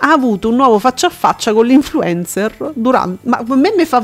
ha 0.04 0.12
avuto 0.12 0.50
un 0.50 0.56
nuovo 0.56 0.80
faccia 0.80 1.08
a 1.08 1.10
faccia 1.10 1.54
con 1.54 1.66
l'influencer 1.66 2.72
durante... 2.74 3.20
Ma 3.28 3.38
a 3.38 3.56
me 3.56 3.74
mi 3.76 3.86
fa... 3.86 4.04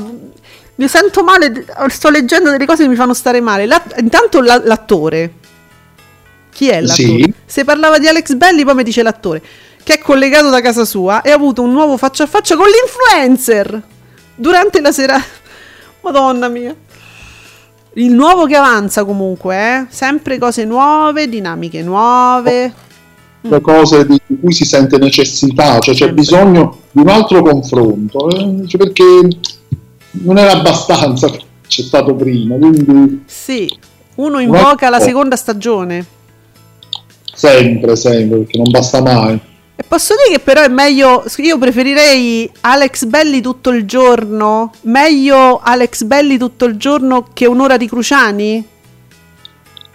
Mi 0.76 0.88
sento 0.88 1.22
male, 1.22 1.66
sto 1.88 2.08
leggendo 2.08 2.50
delle 2.50 2.64
cose 2.64 2.84
che 2.84 2.88
mi 2.88 2.94
fanno 2.94 3.12
stare 3.12 3.42
male. 3.42 3.66
La, 3.66 3.82
intanto 3.98 4.40
la, 4.40 4.58
l'attore. 4.64 5.34
Chi 6.50 6.68
è 6.68 6.80
l'attore? 6.80 6.94
Sì. 6.94 7.34
Se 7.44 7.64
parlava 7.64 7.98
di 7.98 8.08
Alex 8.08 8.32
Belli, 8.32 8.64
poi 8.64 8.76
mi 8.76 8.82
dice 8.82 9.02
l'attore. 9.02 9.42
Che 9.82 9.94
è 9.94 9.98
collegato 9.98 10.48
da 10.48 10.62
casa 10.62 10.86
sua 10.86 11.20
e 11.20 11.30
ha 11.30 11.34
avuto 11.34 11.60
un 11.60 11.72
nuovo 11.72 11.98
faccia 11.98 12.24
a 12.24 12.26
faccia 12.26 12.56
con 12.56 12.66
l'influencer. 12.66 13.82
Durante 14.34 14.80
la 14.80 14.92
sera... 14.92 15.22
Madonna 16.00 16.48
mia. 16.48 16.74
Il 17.94 18.12
nuovo 18.12 18.46
che 18.46 18.56
avanza 18.56 19.04
comunque, 19.04 19.56
eh? 19.56 19.86
Sempre 19.90 20.38
cose 20.38 20.64
nuove, 20.64 21.28
dinamiche 21.28 21.82
nuove 21.82 22.88
le 23.42 23.60
cose 23.60 24.06
di 24.06 24.20
cui 24.40 24.52
si 24.52 24.64
sente 24.64 24.98
necessità, 24.98 25.78
cioè 25.78 25.94
c'è 25.94 26.12
bisogno 26.12 26.78
di 26.90 27.00
un 27.00 27.08
altro 27.08 27.42
confronto, 27.42 28.28
eh? 28.30 28.76
perché 28.76 29.04
non 30.22 30.38
era 30.38 30.52
abbastanza 30.52 31.30
c'è 31.66 31.82
stato 31.82 32.14
prima. 32.14 32.56
Quindi 32.56 33.22
sì, 33.26 33.70
uno 34.16 34.40
invoca 34.40 34.90
la 34.90 35.00
seconda 35.00 35.36
stagione. 35.36 36.04
Sempre, 37.32 37.96
sempre, 37.96 38.38
perché 38.38 38.58
non 38.58 38.70
basta 38.70 39.00
mai. 39.00 39.40
E 39.76 39.82
posso 39.88 40.14
dire 40.14 40.36
che 40.36 40.42
però 40.42 40.60
è 40.60 40.68
meglio, 40.68 41.24
io 41.38 41.56
preferirei 41.56 42.50
Alex 42.60 43.06
Belli 43.06 43.40
tutto 43.40 43.70
il 43.70 43.86
giorno, 43.86 44.72
meglio 44.82 45.58
Alex 45.58 46.02
Belli 46.02 46.36
tutto 46.36 46.66
il 46.66 46.76
giorno 46.76 47.28
che 47.32 47.46
un'ora 47.46 47.78
di 47.78 47.88
Cruciani? 47.88 48.66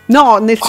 No, 0.07 0.37
nel 0.37 0.57
ah. 0.59 0.65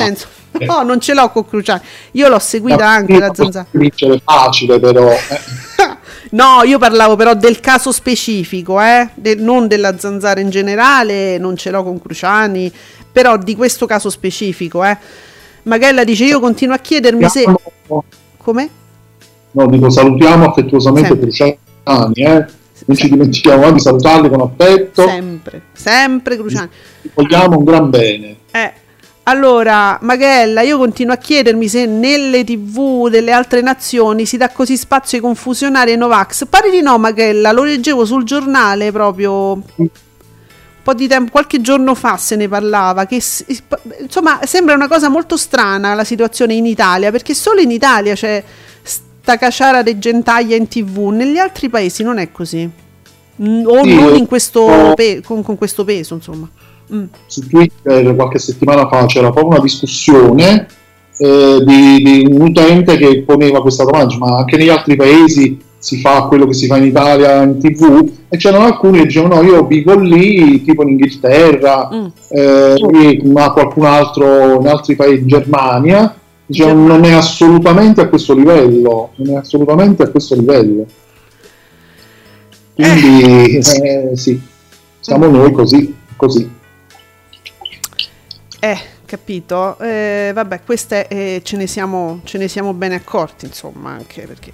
No, 0.66 0.82
non 0.82 1.00
ce 1.00 1.14
l'ho 1.14 1.30
con 1.30 1.46
Cruciani. 1.46 1.80
Io 2.12 2.28
l'ho 2.28 2.38
seguita 2.38 2.84
no, 2.84 2.90
anche 2.90 3.18
la 3.18 3.32
zanzara. 3.32 3.66
Vincere 3.70 4.20
facile, 4.24 4.78
però. 4.78 5.10
Eh. 5.10 5.40
no, 6.30 6.62
io 6.64 6.78
parlavo 6.78 7.16
però 7.16 7.34
del 7.34 7.60
caso 7.60 7.92
specifico, 7.92 8.80
eh? 8.80 9.08
De- 9.14 9.34
non 9.34 9.68
della 9.68 9.98
zanzara 9.98 10.40
in 10.40 10.50
generale, 10.50 11.38
non 11.38 11.56
ce 11.56 11.70
l'ho 11.70 11.82
con 11.82 12.00
Cruciani, 12.00 12.72
però 13.10 13.36
di 13.36 13.54
questo 13.54 13.86
caso 13.86 14.10
specifico, 14.10 14.84
eh. 14.84 14.96
Magella 15.64 16.04
dice: 16.04 16.24
Io 16.24 16.40
continuo 16.40 16.74
a 16.74 16.78
chiedermi 16.78 17.28
se. 17.28 17.44
Come? 18.36 18.70
No, 19.52 19.66
dico 19.66 19.90
salutiamo 19.90 20.46
affettuosamente 20.46 21.08
sempre. 21.08 21.26
Cruciani, 21.26 22.12
eh. 22.14 22.46
Non 22.88 22.96
ci 22.96 23.08
dimentichiamo 23.08 23.72
di 23.72 23.80
salutarli 23.80 24.28
con 24.28 24.42
affetto. 24.42 25.08
Sempre, 25.08 25.62
sempre 25.72 26.36
Cruciani. 26.36 26.68
Vogliamo 27.14 27.56
un 27.58 27.64
gran 27.64 27.90
bene. 27.90 28.36
Eh 28.50 28.72
Allora, 29.28 29.98
Magella, 30.02 30.60
io 30.60 30.78
continuo 30.78 31.12
a 31.12 31.16
chiedermi 31.16 31.66
se 31.66 31.84
nelle 31.84 32.44
tv 32.44 33.08
delle 33.08 33.32
altre 33.32 33.60
nazioni 33.60 34.24
si 34.24 34.36
dà 34.36 34.50
così 34.50 34.76
spazio 34.76 35.18
ai 35.18 35.24
confusionari 35.24 35.90
e 35.90 35.96
Novax. 35.96 36.46
Pare 36.48 36.70
di 36.70 36.80
no, 36.80 36.96
Magella, 36.96 37.50
lo 37.50 37.64
leggevo 37.64 38.04
sul 38.04 38.22
giornale 38.22 38.92
proprio 38.92 39.60
un 39.74 39.88
po' 40.80 40.94
di 40.94 41.08
tempo, 41.08 41.32
qualche 41.32 41.60
giorno 41.60 41.96
fa 41.96 42.16
se 42.16 42.36
ne 42.36 42.46
parlava, 42.46 43.04
che 43.06 43.20
insomma 43.98 44.38
sembra 44.44 44.76
una 44.76 44.86
cosa 44.86 45.08
molto 45.08 45.36
strana 45.36 45.94
la 45.94 46.04
situazione 46.04 46.54
in 46.54 46.64
Italia, 46.64 47.10
perché 47.10 47.34
solo 47.34 47.60
in 47.60 47.72
Italia 47.72 48.14
c'è 48.14 48.44
sta 48.80 49.36
caciara 49.36 49.82
di 49.82 49.98
gentaglia 49.98 50.54
in 50.54 50.68
tv, 50.68 51.08
negli 51.08 51.38
altri 51.38 51.68
paesi 51.68 52.04
non 52.04 52.18
è 52.18 52.30
così. 52.30 52.70
O 53.38 53.82
sì, 53.82 53.94
non 53.94 54.14
in 54.14 54.26
questo 54.26 54.92
pe- 54.94 55.20
con, 55.24 55.42
con 55.42 55.56
questo 55.56 55.84
peso, 55.84 56.14
insomma. 56.14 56.48
Mm. 56.92 57.04
Su 57.26 57.46
Twitter 57.48 58.14
qualche 58.14 58.38
settimana 58.38 58.88
fa 58.88 59.06
c'era 59.06 59.30
proprio 59.30 59.54
una 59.54 59.60
discussione 59.60 60.66
eh, 61.18 61.62
di, 61.64 62.02
di, 62.02 62.26
un 62.30 62.40
utente 62.42 62.96
che 62.96 63.22
poneva 63.22 63.60
questa 63.60 63.84
domanda, 63.84 64.16
ma 64.18 64.36
anche 64.38 64.56
negli 64.56 64.68
altri 64.68 64.96
paesi 64.96 65.58
si 65.78 66.00
fa 66.00 66.22
quello 66.22 66.46
che 66.46 66.54
si 66.54 66.66
fa 66.66 66.76
in 66.76 66.84
Italia 66.84 67.42
in 67.42 67.58
tv? 67.58 68.08
E 68.28 68.36
c'erano 68.36 68.64
alcuni 68.64 68.98
che 68.98 69.06
dicevano 69.06 69.36
no 69.36 69.42
io 69.42 69.66
vivo 69.66 69.98
lì 69.98 70.62
tipo 70.62 70.82
in 70.82 70.90
Inghilterra 70.90 71.88
mm. 71.92 72.06
eh, 72.30 73.22
ma 73.24 73.52
qualcun 73.52 73.84
altro 73.84 74.60
in 74.60 74.66
altri 74.66 74.96
paesi 74.96 75.22
in 75.22 75.28
Germania. 75.28 76.14
Dicevano 76.48 76.86
non 76.86 77.04
è 77.04 77.12
assolutamente 77.12 78.00
a 78.00 78.08
questo 78.08 78.32
livello 78.32 79.10
non 79.16 79.34
è 79.34 79.38
assolutamente 79.38 80.02
a 80.02 80.08
questo 80.08 80.34
livello. 80.34 80.86
Quindi 82.74 83.56
eh, 83.56 84.10
eh 84.12 84.16
sì 84.16 84.40
siamo 85.00 85.26
noi 85.28 85.52
così 85.52 85.94
così 86.16 86.50
eh, 88.60 88.78
capito. 89.04 89.78
Eh, 89.78 90.30
vabbè, 90.34 90.60
queste 90.64 91.08
eh, 91.08 91.40
ce, 91.44 91.56
ne 91.56 91.66
siamo, 91.66 92.20
ce 92.24 92.38
ne 92.38 92.48
siamo 92.48 92.72
bene 92.72 92.94
accorti, 92.94 93.46
insomma, 93.46 93.90
anche 93.90 94.26
perché 94.26 94.50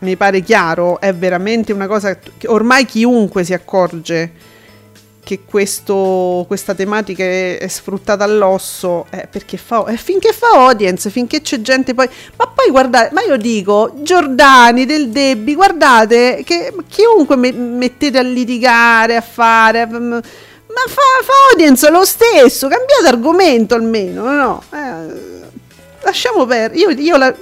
mi 0.00 0.16
pare 0.16 0.40
chiaro, 0.40 1.00
è 1.00 1.14
veramente 1.14 1.72
una 1.72 1.86
cosa 1.86 2.16
che 2.16 2.48
ormai 2.48 2.84
chiunque 2.84 3.44
si 3.44 3.54
accorge 3.54 4.50
che 5.24 5.42
questo, 5.44 6.44
questa 6.48 6.74
tematica 6.74 7.22
è, 7.22 7.58
è, 7.58 7.68
sfruttata 7.68 8.24
all'osso 8.24 9.06
eh, 9.10 9.28
perché 9.30 9.56
fa, 9.56 9.84
eh, 9.86 9.96
finché 9.96 10.32
fa 10.32 10.48
audience, 10.48 11.10
finché 11.10 11.40
c'è 11.40 11.60
gente 11.60 11.94
poi 11.94 12.08
ma 12.36 12.48
poi 12.48 12.70
guardate, 12.70 13.14
ma 13.14 13.22
io 13.22 13.36
dico 13.36 13.92
Giordani 14.02 14.84
del 14.84 15.10
Debbi, 15.10 15.54
guardate 15.54 16.42
che 16.44 16.74
chiunque 16.88 17.36
me, 17.36 17.52
mettete 17.52 18.18
a 18.18 18.22
litigare, 18.22 19.14
a 19.14 19.20
fare 19.20 19.86
mm, 19.86 20.18
ma 20.74 20.92
fa, 20.92 21.22
fa 21.22 21.32
audience 21.50 21.90
lo 21.90 22.04
stesso, 22.04 22.68
cambiate 22.68 23.06
argomento 23.06 23.74
almeno, 23.74 24.30
no? 24.30 24.62
Eh, 24.72 25.50
lasciamo 26.02 26.46
per, 26.46 26.74
io, 26.74 26.90
io 26.90 27.16
la, 27.16 27.34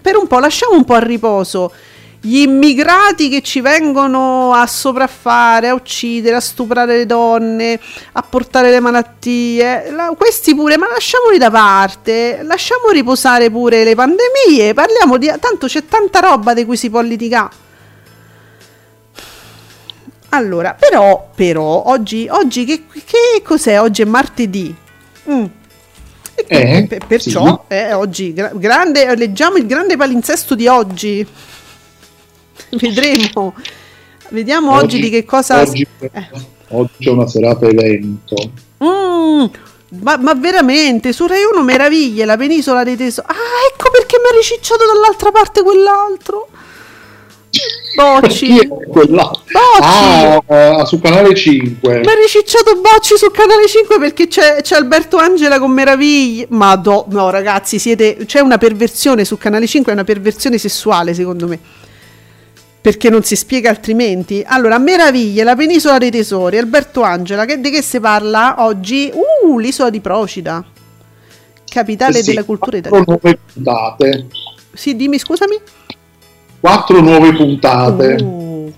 per 0.00 0.16
un 0.16 0.26
po', 0.26 0.38
lasciamo 0.38 0.74
un 0.74 0.84
po' 0.84 0.94
a 0.94 1.00
riposo 1.00 1.72
gli 2.20 2.38
immigrati 2.38 3.28
che 3.28 3.42
ci 3.42 3.60
vengono 3.60 4.52
a 4.52 4.66
sopraffare, 4.66 5.68
a 5.68 5.74
uccidere, 5.74 6.36
a 6.36 6.40
stuprare 6.40 6.96
le 6.96 7.06
donne, 7.06 7.78
a 8.12 8.22
portare 8.22 8.70
le 8.70 8.80
malattie, 8.80 9.90
la, 9.92 10.12
questi 10.16 10.54
pure, 10.54 10.76
ma 10.76 10.88
lasciamoli 10.88 11.38
da 11.38 11.50
parte, 11.50 12.40
lasciamo 12.42 12.90
riposare 12.90 13.50
pure 13.50 13.84
le 13.84 13.94
pandemie, 13.94 14.74
parliamo 14.74 15.16
di... 15.16 15.32
tanto 15.38 15.66
c'è 15.66 15.84
tanta 15.86 16.18
roba 16.20 16.54
di 16.54 16.64
cui 16.64 16.76
si 16.76 16.90
può 16.90 17.00
litigare. 17.00 17.66
Allora, 20.30 20.76
però, 20.78 21.30
però, 21.34 21.84
oggi, 21.86 22.28
oggi 22.30 22.64
che, 22.64 22.84
che 22.92 23.42
cos'è? 23.42 23.80
Oggi 23.80 24.02
è 24.02 24.04
martedì. 24.04 24.74
Mm. 25.30 25.44
Eh, 26.46 26.86
per, 26.88 27.06
perciò, 27.06 27.64
sì. 27.68 27.74
eh, 27.74 27.92
oggi, 27.94 28.32
gra- 28.32 28.52
grande, 28.54 29.16
leggiamo 29.16 29.56
il 29.56 29.66
grande 29.66 29.96
palinsesto 29.96 30.54
di 30.54 30.66
oggi. 30.66 31.26
Vedremo. 32.70 33.54
Vediamo 34.30 34.72
oggi, 34.72 34.84
oggi, 34.84 35.00
di 35.00 35.10
che 35.10 35.24
cosa... 35.24 35.62
Oggi, 35.62 35.86
eh. 35.98 36.28
oggi 36.68 37.08
è 37.08 37.10
una 37.10 37.26
serata 37.26 37.66
evento. 37.66 38.36
Mm, 38.84 39.46
ma, 40.00 40.18
ma, 40.18 40.34
veramente, 40.34 41.14
su 41.14 41.26
Rai 41.26 41.44
1 41.50 41.62
meraviglie, 41.62 42.26
la 42.26 42.36
penisola 42.36 42.84
dei 42.84 42.96
tesori. 42.96 43.26
Ah, 43.26 43.72
ecco 43.72 43.90
perché 43.90 44.18
mi 44.18 44.28
ha 44.30 44.36
ricicciato 44.36 44.84
dall'altra 44.84 45.30
parte 45.30 45.62
quell'altro. 45.62 46.48
Bocci. 47.94 48.66
Bocci. 48.66 49.52
Ah, 49.80 50.84
su 50.84 51.00
canale 51.00 51.34
5. 51.34 52.00
Mi 52.00 52.06
ha 52.06 52.14
ricicciato 52.14 52.80
Bocci 52.80 53.16
su 53.16 53.30
canale 53.30 53.66
5 53.66 53.98
perché 53.98 54.28
c'è, 54.28 54.60
c'è 54.62 54.76
Alberto 54.76 55.16
Angela 55.16 55.58
con 55.58 55.70
meraviglie. 55.70 56.46
Ma 56.50 56.76
do, 56.76 57.06
no, 57.08 57.30
ragazzi, 57.30 57.78
siete, 57.78 58.18
c'è 58.26 58.40
una 58.40 58.58
perversione 58.58 59.24
su 59.24 59.38
canale 59.38 59.66
5, 59.66 59.90
è 59.92 59.94
una 59.94 60.04
perversione 60.04 60.58
sessuale, 60.58 61.14
secondo 61.14 61.46
me. 61.46 61.58
Perché 62.80 63.10
non 63.10 63.22
si 63.22 63.36
spiega 63.36 63.70
altrimenti. 63.70 64.42
Allora, 64.46 64.78
meraviglie, 64.78 65.42
la 65.42 65.56
penisola 65.56 65.98
dei 65.98 66.10
tesori, 66.10 66.58
Alberto 66.58 67.02
Angela, 67.02 67.44
che, 67.44 67.60
di 67.60 67.70
che 67.70 67.82
si 67.82 68.00
parla 68.00 68.56
oggi? 68.58 69.10
Uh, 69.12 69.58
l'isola 69.58 69.90
di 69.90 70.00
Procida, 70.00 70.64
capitale 71.64 72.18
eh 72.18 72.22
sì, 72.22 72.30
della 72.30 72.44
cultura 72.44 72.76
italiana. 72.76 73.18
Sì, 74.72 74.94
dimmi, 74.94 75.18
scusami 75.18 75.60
quattro 76.60 77.00
nuove 77.00 77.34
puntate. 77.34 78.14
Uh. 78.22 78.72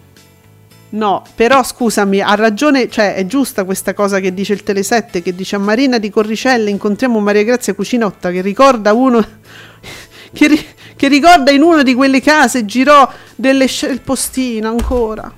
No, 0.93 1.23
però 1.37 1.63
scusami, 1.63 2.21
ha 2.21 2.35
ragione, 2.35 2.89
cioè 2.91 3.15
è 3.15 3.25
giusta 3.25 3.65
questa 3.65 3.95
cosa 3.95 4.19
che 4.19 4.35
dice 4.35 4.55
il 4.55 4.63
Tele7, 4.65 5.23
che 5.23 5.35
dice 5.35 5.55
a 5.55 5.61
Marina 5.61 5.99
di 5.99 6.11
Corricelle 6.11 6.69
incontriamo 6.69 7.21
Maria 7.21 7.45
Grazia 7.45 7.75
Cucinotta 7.75 8.33
che 8.33 8.41
ricorda 8.41 8.93
uno 8.93 9.25
che, 10.33 10.49
ri, 10.49 10.67
che 10.97 11.07
ricorda 11.07 11.53
in 11.53 11.63
una 11.63 11.85
di 11.85 11.95
quelle 11.95 12.21
case 12.21 12.65
girò 12.65 13.09
delle 13.37 13.65
il 13.65 14.01
postino 14.03 14.69
ancora. 14.69 15.33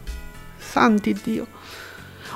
Santi 0.58 1.14
Dio. 1.22 1.46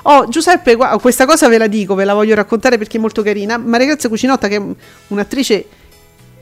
Oh, 0.03 0.29
Giuseppe, 0.29 0.77
questa 1.01 1.25
cosa 1.25 1.47
ve 1.49 1.57
la 1.57 1.67
dico, 1.67 1.95
ve 1.95 2.05
la 2.05 2.13
voglio 2.13 2.35
raccontare 2.35 2.77
perché 2.77 2.97
è 2.97 2.99
molto 2.99 3.23
carina. 3.23 3.57
Maria 3.57 3.87
Grazia 3.87 4.09
Cucinotta 4.09 4.47
che 4.47 4.55
è 4.57 4.61
un'attrice 5.07 5.65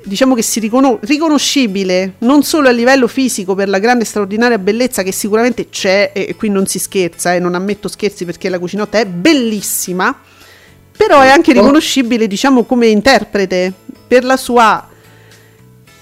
diciamo 0.06 0.36
che 0.36 0.43
si 0.43 0.60
riconos- 0.60 0.99
riconoscibile 1.01 2.14
non 2.20 2.43
solo 2.43 2.68
a 2.68 2.72
livello 2.72 3.08
fisico 3.08 3.56
per 3.56 3.70
la 3.70 3.80
grande 3.80 4.03
e 4.03 4.06
straordinaria 4.06 4.60
bellezza 4.60 5.01
che 5.01 5.12
sicuramente 5.12 5.70
c'è 5.70 6.12
e 6.14 6.36
qui 6.36 6.49
non 6.49 6.68
si 6.68 6.78
scherza 6.78 7.34
e 7.34 7.38
eh, 7.38 7.39
non 7.39 7.56
ammetto 7.56 7.88
scherzi 7.88 8.24
perché 8.24 8.49
la 8.49 8.60
cucinotta 8.60 8.99
è 8.99 9.06
bellissima 9.06 10.16
però 10.95 11.22
è 11.22 11.30
anche 11.30 11.53
riconoscibile 11.53 12.28
diciamo 12.28 12.64
come 12.66 12.88
interprete 12.88 13.74
per 14.08 14.24
la 14.24 14.38
sua 14.38 14.88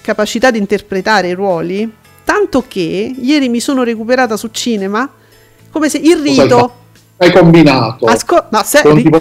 capacità 0.02 0.50
di 0.50 0.58
interpretare 0.58 1.28
i 1.28 1.32
ruoli 1.32 1.90
tanto 2.24 2.64
che 2.68 3.14
ieri 3.18 3.48
mi 3.48 3.60
sono 3.60 3.82
recuperata 3.84 4.36
su 4.36 4.50
cinema 4.52 5.10
come 5.70 5.88
se 5.88 5.98
il 5.98 6.18
rito 6.18 6.82
hai 7.16 7.32
combinato? 7.32 8.06
Asco- 8.06 8.46
no, 8.50 8.62
se... 8.64 8.82
un 8.84 9.20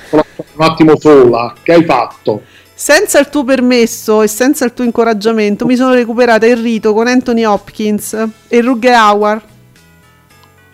attimo 0.58 0.98
sola. 0.98 1.54
Che 1.62 1.74
hai 1.74 1.86
fatto 1.86 2.42
senza 2.84 3.18
il 3.18 3.30
tuo 3.30 3.46
permesso 3.46 4.24
e 4.24 4.28
senza 4.28 4.66
il 4.66 4.74
tuo 4.74 4.84
incoraggiamento 4.84 5.66
mi 5.66 5.78
sono 5.78 5.94
recuperata 5.94 6.46
il 6.48 6.58
rito 6.58 6.94
con 6.94 7.08
Anthony 7.08 7.46
Hopkins 7.46 8.28
e 8.50 8.60
Rugge 8.60 8.92
Hauer. 8.92 9.42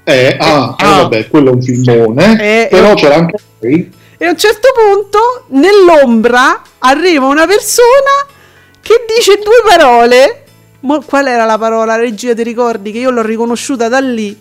Eh, 0.05 0.35
ah, 0.39 0.75
ah. 0.75 0.75
Eh, 0.79 1.01
vabbè, 1.03 1.27
quello 1.27 1.51
è 1.51 1.53
un 1.53 1.61
filmone, 1.61 2.63
eh, 2.63 2.67
però 2.67 2.93
eh, 2.93 2.95
c'era 2.95 3.13
anche 3.13 3.37
lei. 3.59 3.93
E 4.17 4.25
a 4.25 4.31
un 4.31 4.37
certo 4.39 4.69
punto, 4.73 5.19
nell'ombra, 5.49 6.63
arriva 6.79 7.27
una 7.27 7.45
persona 7.45 8.25
che 8.81 9.05
dice 9.15 9.35
due 9.43 9.61
parole. 9.63 10.45
Mo, 10.79 11.03
qual 11.05 11.27
era 11.27 11.45
la 11.45 11.59
parola, 11.59 11.95
regia, 11.95 12.33
ti 12.33 12.41
ricordi? 12.41 12.91
Che 12.91 12.97
io 12.97 13.11
l'ho 13.11 13.21
riconosciuta 13.21 13.87
da 13.87 13.99
lì. 13.99 14.35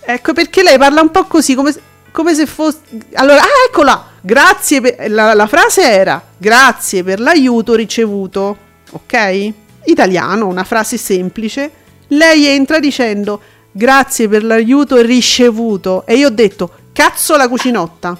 Ecco, 0.00 0.34
perché 0.34 0.62
lei 0.62 0.76
parla 0.76 1.00
un 1.00 1.10
po' 1.10 1.24
così, 1.24 1.54
come, 1.54 1.74
come 2.14 2.32
se 2.32 2.46
fosse... 2.46 2.78
Allora, 3.14 3.40
ah, 3.40 3.66
eccola! 3.68 4.10
Grazie 4.20 4.80
per... 4.80 5.10
La, 5.10 5.34
la 5.34 5.48
frase 5.48 5.82
era 5.82 6.24
grazie 6.36 7.02
per 7.02 7.18
l'aiuto 7.18 7.74
ricevuto, 7.74 8.56
ok? 8.92 9.52
Italiano, 9.86 10.46
una 10.46 10.62
frase 10.62 10.96
semplice. 10.96 11.68
Lei 12.08 12.46
entra 12.46 12.78
dicendo 12.78 13.40
grazie 13.72 14.28
per 14.28 14.44
l'aiuto 14.44 15.00
ricevuto 15.02 16.06
e 16.06 16.14
io 16.14 16.28
ho 16.28 16.30
detto 16.30 16.70
cazzo 16.92 17.36
la 17.36 17.48
cucinotta. 17.48 18.16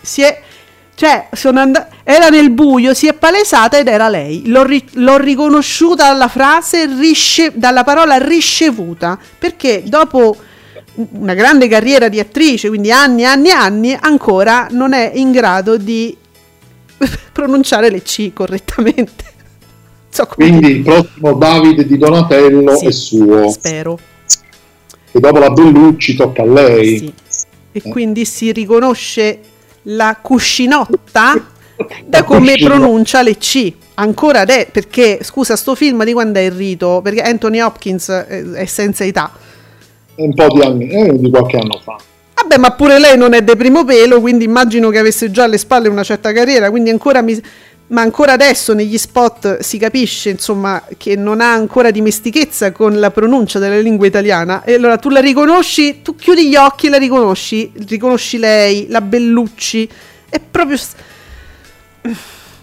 Si 0.00 0.22
è... 0.22 0.42
Cioè, 0.94 1.28
and- 1.42 1.88
era 2.04 2.28
nel 2.28 2.50
buio, 2.50 2.94
si 2.94 3.08
è 3.08 3.14
palesata 3.14 3.78
ed 3.78 3.88
era 3.88 4.08
lei. 4.08 4.46
L'ho, 4.46 4.62
ri- 4.62 4.88
l'ho 4.92 5.16
riconosciuta 5.16 6.06
dalla 6.06 6.28
frase, 6.28 6.86
risce- 6.86 7.50
dalla 7.56 7.82
parola 7.82 8.16
ricevuta, 8.16 9.18
perché 9.38 9.82
dopo 9.84 10.36
una 11.12 11.34
grande 11.34 11.68
carriera 11.68 12.08
di 12.08 12.20
attrice, 12.20 12.68
quindi 12.68 12.90
anni 12.90 13.22
e 13.22 13.24
anni 13.24 13.48
e 13.48 13.52
anni, 13.52 13.96
ancora 13.98 14.68
non 14.70 14.92
è 14.92 15.12
in 15.14 15.30
grado 15.32 15.76
di 15.76 16.16
pronunciare 17.32 17.90
le 17.90 18.02
C 18.02 18.32
correttamente. 18.32 19.34
So 20.16 20.24
quindi 20.24 20.70
il 20.70 20.82
prossimo 20.82 21.34
Davide 21.34 21.86
di 21.86 21.98
Donatello 21.98 22.74
sì, 22.78 22.86
è 22.86 22.90
suo. 22.90 23.50
Spero. 23.50 23.98
E 25.12 25.20
dopo 25.20 25.36
la 25.36 25.50
Bellucci 25.50 26.16
tocca 26.16 26.40
a 26.40 26.46
lei. 26.46 26.96
Sì. 26.96 27.12
E 27.72 27.82
eh. 27.84 27.90
quindi 27.90 28.24
si 28.24 28.50
riconosce 28.50 29.40
la 29.82 30.16
cuscinotta 30.22 31.48
da 32.06 32.24
come 32.24 32.56
pronuncia 32.56 33.20
le 33.20 33.36
C. 33.36 33.70
Ancora 33.94 34.40
adesso, 34.40 34.68
perché 34.72 35.18
scusa, 35.22 35.54
sto 35.54 35.74
film 35.74 36.02
di 36.04 36.14
quando 36.14 36.38
è 36.38 36.42
il 36.44 36.52
rito? 36.52 37.00
Perché 37.02 37.20
Anthony 37.20 37.60
Hopkins 37.60 38.08
è 38.08 38.64
senza 38.64 39.04
età. 39.04 39.30
Un 40.16 40.34
po' 40.34 40.48
di 40.48 40.62
anni, 40.62 40.88
eh, 40.88 41.18
di 41.18 41.30
qualche 41.30 41.56
anno 41.56 41.80
fa. 41.82 41.96
Vabbè, 42.34 42.58
ma 42.58 42.70
pure 42.72 42.98
lei 42.98 43.16
non 43.16 43.32
è 43.32 43.42
de 43.42 43.56
primo 43.56 43.84
pelo, 43.84 44.20
quindi 44.20 44.44
immagino 44.44 44.90
che 44.90 44.98
avesse 44.98 45.30
già 45.30 45.44
alle 45.44 45.58
spalle 45.58 45.88
una 45.88 46.02
certa 46.02 46.32
carriera, 46.32 46.70
quindi 46.70 46.90
ancora 46.90 47.22
mi 47.22 47.40
ma 47.88 48.00
ancora 48.00 48.32
adesso 48.32 48.74
negli 48.74 48.98
spot 48.98 49.60
si 49.60 49.78
capisce 49.78 50.30
insomma 50.30 50.82
che 50.96 51.14
non 51.14 51.40
ha 51.40 51.52
ancora 51.52 51.92
dimestichezza 51.92 52.72
con 52.72 52.98
la 52.98 53.10
pronuncia 53.10 53.58
della 53.58 53.78
lingua 53.78 54.06
italiana. 54.06 54.64
E 54.64 54.74
allora 54.74 54.96
tu 54.96 55.08
la 55.08 55.20
riconosci, 55.20 56.02
tu 56.02 56.16
chiudi 56.16 56.48
gli 56.48 56.56
occhi 56.56 56.86
e 56.86 56.90
la 56.90 56.98
riconosci, 56.98 57.70
riconosci 57.86 58.38
lei, 58.38 58.86
la 58.88 59.00
Bellucci, 59.00 59.88
è 60.28 60.40
proprio... 60.40 60.78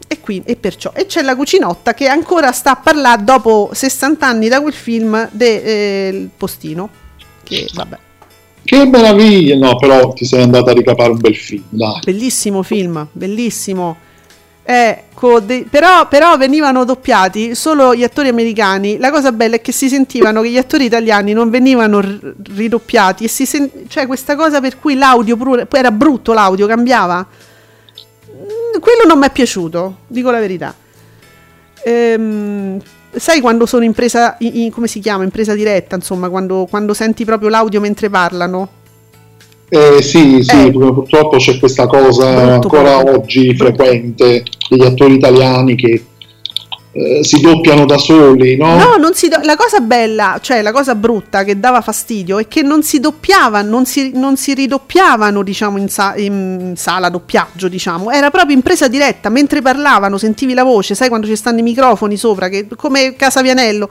E, 0.07 0.19
qui, 0.19 0.41
e 0.45 0.55
perciò. 0.57 0.91
E 0.93 1.05
c'è 1.05 1.21
la 1.21 1.35
cucinotta 1.35 1.93
che 1.93 2.07
ancora 2.07 2.51
sta 2.51 2.71
a 2.71 2.75
parlare 2.75 3.23
dopo 3.23 3.69
60 3.73 4.27
anni 4.27 4.49
da 4.49 4.61
quel 4.61 4.73
film 4.73 5.29
del 5.31 5.61
eh, 5.63 6.29
postino 6.35 7.01
che 7.43 7.67
vabbè 7.73 7.97
che 8.63 8.85
meraviglia 8.85 9.57
no 9.57 9.75
però 9.75 10.13
ti 10.13 10.25
sei 10.25 10.43
andata 10.43 10.71
a 10.71 10.73
ricapare 10.73 11.11
un 11.11 11.19
bel 11.19 11.35
film 11.35 11.63
dai. 11.69 11.99
bellissimo 12.03 12.63
film 12.63 13.07
bellissimo 13.11 13.97
Ecco, 14.65 15.41
de- 15.41 15.65
però, 15.69 16.07
però, 16.07 16.37
venivano 16.37 16.85
doppiati 16.85 17.53
solo 17.53 17.93
gli 17.93 18.03
attori 18.03 18.29
americani. 18.29 18.97
La 18.97 19.11
cosa 19.11 19.33
bella 19.33 19.55
è 19.55 19.61
che 19.61 19.73
si 19.73 19.89
sentivano 19.89 20.41
che 20.41 20.49
gli 20.49 20.57
attori 20.57 20.85
italiani 20.85 21.33
non 21.33 21.49
venivano 21.49 21.99
r- 21.99 22.33
ridoppiati. 22.55 23.25
E 23.25 23.27
si 23.27 23.45
sen- 23.45 23.69
cioè, 23.89 24.07
questa 24.07 24.37
cosa 24.37 24.61
per 24.61 24.79
cui 24.79 24.95
l'audio 24.95 25.35
pure- 25.35 25.67
era 25.69 25.91
brutto, 25.91 26.31
l'audio 26.31 26.65
cambiava. 26.65 27.25
Mm, 28.31 28.79
quello 28.79 29.03
non 29.05 29.19
mi 29.19 29.25
è 29.25 29.31
piaciuto, 29.31 29.97
dico 30.07 30.31
la 30.31 30.39
verità. 30.39 30.73
Ehm, 31.83 32.79
sai 33.16 33.41
quando 33.41 33.66
sono 33.66 33.84
in 33.84 33.93
presa, 33.93 34.36
in, 34.39 34.51
in, 34.55 34.72
come 34.72 34.88
si 34.88 34.99
chiama? 34.99 35.24
In 35.24 35.32
presa 35.32 35.53
diretta, 35.53 35.95
insomma, 35.95 36.30
quando, 36.30 36.68
quando 36.70 36.93
senti 36.93 37.26
proprio 37.26 37.49
l'audio 37.49 37.80
mentre 37.80 38.09
parlano 38.09 38.82
eh, 39.74 40.03
sì, 40.03 40.43
sì, 40.43 40.68
eh. 40.68 40.72
purtroppo 40.72 41.38
c'è 41.38 41.57
questa 41.57 41.88
cosa 41.88 42.53
ancora 42.53 42.99
oggi 42.99 43.55
frequente 43.55 44.43
degli 44.70 44.84
attori 44.84 45.16
italiani 45.16 45.74
che 45.74 46.03
eh, 46.95 47.23
si 47.23 47.41
doppiano 47.41 47.85
da 47.85 47.97
soli, 47.97 48.55
no? 48.55 48.75
No, 48.75 48.97
do- 48.99 49.39
la 49.41 49.55
cosa 49.55 49.79
bella, 49.79 50.37
cioè 50.41 50.61
la 50.61 50.71
cosa 50.71 50.93
brutta 50.93 51.43
che 51.43 51.59
dava 51.59 51.81
fastidio 51.81 52.37
è 52.37 52.47
che 52.47 52.61
non 52.61 52.83
si 52.83 52.99
doppiavano, 52.99 53.67
non 53.67 53.85
si, 53.87 54.11
non 54.13 54.37
si 54.37 54.53
ridoppiavano, 54.53 55.41
diciamo, 55.41 55.79
in, 55.79 55.89
sa- 55.89 56.13
in, 56.15 56.73
sala 56.75 57.09
doppiaggio, 57.09 57.67
diciamo. 57.67 58.11
Era 58.11 58.29
proprio 58.29 58.55
in 58.55 58.61
presa 58.61 58.87
diretta, 58.87 59.29
mentre 59.29 59.61
parlavano, 59.61 60.19
sentivi 60.19 60.53
la 60.53 60.63
voce, 60.63 60.93
sai 60.93 61.07
quando 61.07 61.25
ci 61.25 61.35
stanno 61.35 61.59
i 61.59 61.63
microfoni 61.63 62.15
sopra, 62.15 62.47
che, 62.47 62.67
come 62.75 63.15
Casa 63.15 63.41
Vianello 63.41 63.89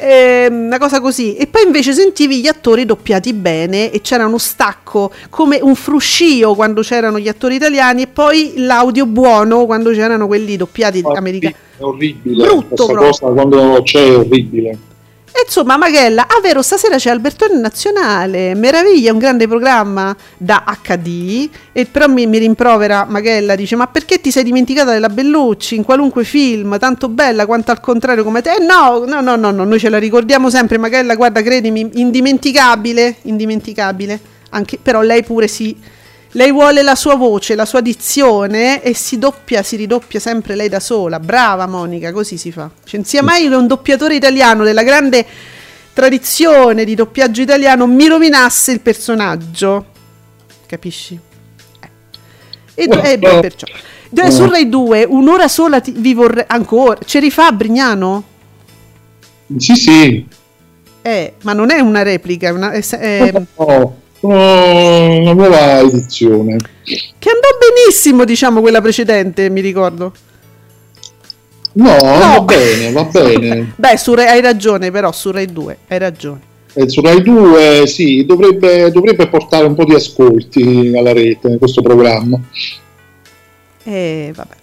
eh, 0.00 0.48
una 0.50 0.78
cosa 0.78 1.00
così. 1.00 1.36
E 1.36 1.46
poi 1.46 1.64
invece 1.64 1.92
sentivi 1.92 2.40
gli 2.40 2.46
attori 2.46 2.84
doppiati 2.84 3.32
bene 3.32 3.90
e 3.90 4.00
c'era 4.00 4.26
uno 4.26 4.38
stacco, 4.38 5.12
come 5.28 5.58
un 5.60 5.74
fruscio 5.74 6.54
quando 6.54 6.80
c'erano 6.82 7.18
gli 7.18 7.28
attori 7.28 7.56
italiani 7.56 8.02
e 8.02 8.06
poi 8.06 8.54
l'audio 8.56 9.06
buono 9.06 9.66
quando 9.66 9.90
c'erano 9.90 10.26
quelli 10.26 10.56
doppiati 10.56 11.00
oh, 11.04 11.12
americani. 11.12 11.54
È 11.76 11.82
orribile. 11.82 12.46
Brutto 12.46 12.86
Questa 12.86 12.96
cosa 12.96 13.26
quando 13.26 13.80
c'è 13.82 14.06
è 14.06 14.16
orribile. 14.16 14.78
E 15.32 15.44
insomma, 15.44 15.76
Magella, 15.76 16.26
ah 16.26 16.40
vero, 16.42 16.60
stasera 16.60 16.96
c'è 16.96 17.08
Albertone 17.10 17.58
Nazionale, 17.58 18.54
meraviglia, 18.54 19.12
un 19.12 19.18
grande 19.18 19.46
programma 19.46 20.14
da 20.36 20.64
HD, 20.82 21.48
e 21.72 21.86
però 21.86 22.08
mi, 22.08 22.26
mi, 22.26 22.38
rimprovera 22.38 23.04
Magella, 23.08 23.54
dice, 23.54 23.76
ma 23.76 23.86
perché 23.86 24.20
ti 24.20 24.32
sei 24.32 24.42
dimenticata 24.42 24.90
della 24.90 25.08
Bellucci 25.08 25.76
in 25.76 25.84
qualunque 25.84 26.24
film, 26.24 26.78
tanto 26.78 27.08
bella 27.08 27.46
quanto 27.46 27.70
al 27.70 27.80
contrario 27.80 28.24
come 28.24 28.42
te? 28.42 28.54
Eh, 28.54 28.64
no, 28.64 29.04
no, 29.06 29.20
no, 29.20 29.36
no, 29.36 29.50
no, 29.52 29.64
noi 29.64 29.78
ce 29.78 29.88
la 29.88 29.98
ricordiamo 29.98 30.50
sempre, 30.50 30.78
Magella, 30.78 31.14
guarda, 31.14 31.42
credimi, 31.42 31.88
indimenticabile, 31.94 33.16
indimenticabile, 33.22 34.20
anche, 34.50 34.78
però 34.82 35.00
lei 35.00 35.22
pure 35.22 35.46
si 35.46 35.76
lei 36.32 36.52
vuole 36.52 36.82
la 36.82 36.94
sua 36.94 37.16
voce, 37.16 37.56
la 37.56 37.64
sua 37.64 37.80
dizione 37.80 38.82
e 38.82 38.94
si 38.94 39.18
doppia, 39.18 39.64
si 39.64 39.74
ridoppia 39.74 40.20
sempre 40.20 40.54
lei 40.54 40.68
da 40.68 40.78
sola. 40.78 41.18
Brava 41.18 41.66
Monica, 41.66 42.12
così 42.12 42.36
si 42.36 42.52
fa. 42.52 42.70
Cioè, 42.84 43.00
non 43.00 43.04
sia 43.04 43.22
mai 43.22 43.46
un 43.46 43.66
doppiatore 43.66 44.14
italiano 44.14 44.62
della 44.62 44.84
grande 44.84 45.26
tradizione 45.92 46.84
di 46.84 46.94
doppiaggio 46.94 47.42
italiano 47.42 47.86
mi 47.88 48.06
rovinasse 48.06 48.70
il 48.70 48.80
personaggio. 48.80 49.86
Capisci? 50.66 51.18
Eh. 51.80 52.84
E, 52.84 52.88
e 53.02 53.18
beh, 53.18 53.40
perciò. 53.40 53.66
Eh. 53.66 54.30
Su 54.30 54.48
Rai 54.48 54.68
2, 54.68 55.06
un'ora 55.08 55.48
sola 55.48 55.80
ti, 55.80 55.92
vi 55.96 56.14
vorrei 56.14 56.44
ancora. 56.46 56.98
Ce 57.04 57.18
rifà 57.18 57.50
Brignano? 57.50 58.24
Sì, 59.56 59.74
sì. 59.74 60.26
Eh, 61.02 61.34
ma 61.42 61.54
non 61.54 61.72
è 61.72 61.80
una 61.80 62.02
replica, 62.02 62.48
è 62.48 62.50
una, 62.52 62.70
è, 62.70 62.82
è, 62.82 63.32
no 63.32 63.96
una 64.20 65.32
nuova 65.32 65.80
edizione. 65.80 66.56
Che 66.82 67.28
andò 67.28 67.48
benissimo, 67.58 68.24
diciamo, 68.24 68.60
quella 68.60 68.80
precedente, 68.80 69.48
mi 69.50 69.60
ricordo. 69.60 70.12
No, 71.72 71.96
no. 71.96 72.18
va 72.18 72.40
bene, 72.40 72.92
va 72.92 73.04
bene. 73.10 73.72
Beh, 73.76 73.96
su 73.96 74.14
Rai, 74.14 74.26
hai 74.26 74.40
ragione, 74.40 74.90
però 74.90 75.12
su 75.12 75.30
Rai 75.30 75.46
2 75.46 75.78
hai 75.88 75.98
ragione. 75.98 76.40
Eh, 76.74 76.88
su 76.88 77.00
Rai 77.00 77.22
2 77.22 77.86
sì, 77.86 78.24
dovrebbe, 78.26 78.90
dovrebbe, 78.90 79.28
portare 79.28 79.66
un 79.66 79.74
po' 79.74 79.84
di 79.84 79.94
ascolti 79.94 80.92
alla 80.96 81.12
rete 81.12 81.58
questo 81.58 81.82
programma. 81.82 82.38
Eh, 83.84 84.32
vabbè. 84.34 84.58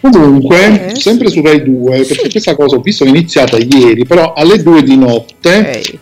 Comunque, 0.00 0.92
eh, 0.92 0.96
sempre 0.96 1.28
su 1.28 1.42
Rai 1.42 1.62
2, 1.62 1.96
perché 1.98 2.24
sì. 2.24 2.30
questa 2.30 2.56
cosa 2.56 2.76
ho 2.76 2.80
visto 2.80 3.04
è 3.04 3.08
iniziata 3.08 3.56
ieri, 3.56 4.04
però 4.04 4.32
alle 4.32 4.62
2 4.62 4.82
di 4.82 4.96
notte. 4.96 5.58
Okay 5.58 5.98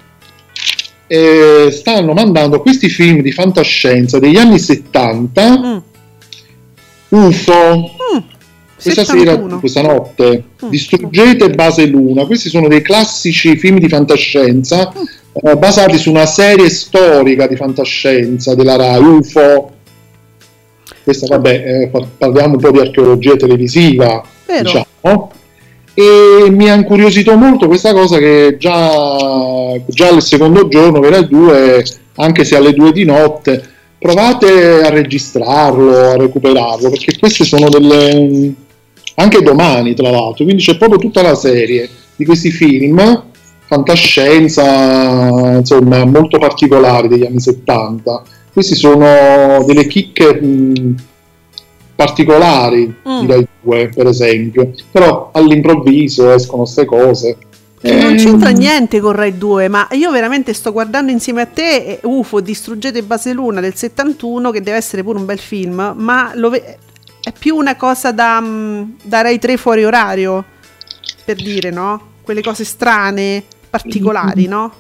eh, 1.08 1.70
stanno 1.72 2.12
mandando 2.12 2.60
questi 2.60 2.88
film 2.88 3.22
di 3.22 3.32
fantascienza 3.32 4.18
degli 4.18 4.36
anni 4.36 4.58
70 4.58 5.58
mm. 5.58 5.78
UFO 7.08 7.78
mm. 7.78 8.18
questa 8.80 9.04
71. 9.04 9.48
sera, 9.48 9.58
questa 9.58 9.82
notte 9.82 10.44
mm. 10.64 10.68
distruggete 10.68 11.50
base 11.50 11.86
luna 11.86 12.26
questi 12.26 12.50
sono 12.50 12.68
dei 12.68 12.82
classici 12.82 13.56
film 13.56 13.78
di 13.78 13.88
fantascienza 13.88 14.92
mm. 14.96 15.46
eh, 15.48 15.56
basati 15.56 15.96
su 15.96 16.10
una 16.10 16.26
serie 16.26 16.68
storica 16.68 17.46
di 17.46 17.56
fantascienza 17.56 18.54
della 18.54 18.76
RAI 18.76 19.02
UFO 19.02 19.72
questa 21.02 21.26
vabbè 21.26 21.90
eh, 21.90 22.06
parliamo 22.18 22.56
un 22.56 22.60
po' 22.60 22.70
di 22.70 22.80
archeologia 22.80 23.34
televisiva 23.36 24.22
Vero. 24.44 24.62
diciamo 24.62 25.32
e 26.00 26.48
mi 26.50 26.70
ha 26.70 26.74
incuriosito 26.74 27.34
molto 27.36 27.66
questa 27.66 27.92
cosa 27.92 28.18
che 28.18 28.54
già, 28.56 29.76
già 29.88 30.08
il 30.10 30.22
secondo 30.22 30.68
giorno, 30.68 31.00
che 31.00 31.08
era 31.08 31.16
il 31.16 31.26
2, 31.26 31.84
anche 32.18 32.44
se 32.44 32.54
alle 32.54 32.72
2 32.72 32.92
di 32.92 33.04
notte, 33.04 33.68
provate 33.98 34.80
a 34.80 34.90
registrarlo, 34.90 36.10
a 36.10 36.16
recuperarlo, 36.16 36.88
perché 36.90 37.18
queste 37.18 37.42
sono 37.42 37.68
delle... 37.68 38.54
anche 39.16 39.42
domani 39.42 39.94
tra 39.94 40.10
l'altro, 40.10 40.44
quindi 40.44 40.62
c'è 40.62 40.76
proprio 40.76 41.00
tutta 41.00 41.20
la 41.20 41.34
serie 41.34 41.88
di 42.14 42.24
questi 42.24 42.52
film, 42.52 43.24
fantascienza, 43.66 45.56
insomma, 45.56 46.04
molto 46.04 46.38
particolari 46.38 47.08
degli 47.08 47.26
anni 47.26 47.40
70. 47.40 48.22
Questi 48.52 48.76
sono 48.76 49.64
delle 49.66 49.88
chicche... 49.88 50.40
Mh, 50.40 50.94
particolari 51.98 52.94
mm. 53.08 53.26
di 53.26 53.46
2, 53.62 53.88
per 53.88 54.06
esempio, 54.06 54.70
però 54.88 55.30
all'improvviso 55.32 56.30
escono 56.30 56.62
queste 56.62 56.84
cose. 56.84 57.36
Che 57.80 57.92
non 57.92 58.12
ehm, 58.12 58.16
c'entra 58.16 58.50
niente 58.50 59.00
con 59.00 59.10
Rai 59.12 59.36
2, 59.36 59.66
ma 59.66 59.88
io 59.90 60.12
veramente 60.12 60.52
sto 60.52 60.70
guardando 60.70 61.10
insieme 61.10 61.40
a 61.40 61.46
te 61.46 61.98
UFO 62.04 62.38
Distruggete 62.38 63.02
Base 63.02 63.32
Luna 63.32 63.60
del 63.60 63.74
71, 63.74 64.52
che 64.52 64.62
deve 64.62 64.76
essere 64.76 65.02
pure 65.02 65.18
un 65.18 65.24
bel 65.24 65.40
film, 65.40 65.92
ma 65.96 66.32
ve- 66.36 66.78
è 67.20 67.32
più 67.36 67.56
una 67.56 67.74
cosa 67.74 68.12
da, 68.12 68.40
mm, 68.40 68.82
da 69.02 69.22
Rai 69.22 69.40
3 69.40 69.56
fuori 69.56 69.84
orario, 69.84 70.44
per 71.24 71.34
dire, 71.34 71.70
no? 71.70 72.00
Quelle 72.22 72.42
cose 72.42 72.62
strane, 72.62 73.42
particolari, 73.68 74.46
no? 74.46 74.72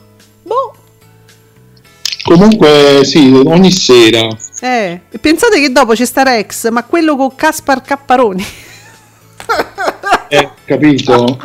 Boh. 0.44 0.72
Comunque 2.28 3.00
sì, 3.04 3.42
ogni 3.44 3.70
sera 3.70 4.28
eh, 4.60 5.00
pensate 5.20 5.60
che 5.60 5.70
dopo 5.70 5.92
c'è 5.92 6.04
sta 6.04 6.24
Rex, 6.24 6.68
ma 6.70 6.82
quello 6.84 7.16
con 7.16 7.34
Caspar 7.34 7.80
Capparoni. 7.80 8.44
eh, 10.28 10.50
capito? 10.64 11.38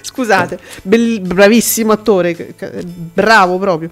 Scusate, 0.00 0.58
bel, 0.82 1.20
bravissimo 1.20 1.92
attore, 1.92 2.54
bravo 3.12 3.58
proprio. 3.58 3.90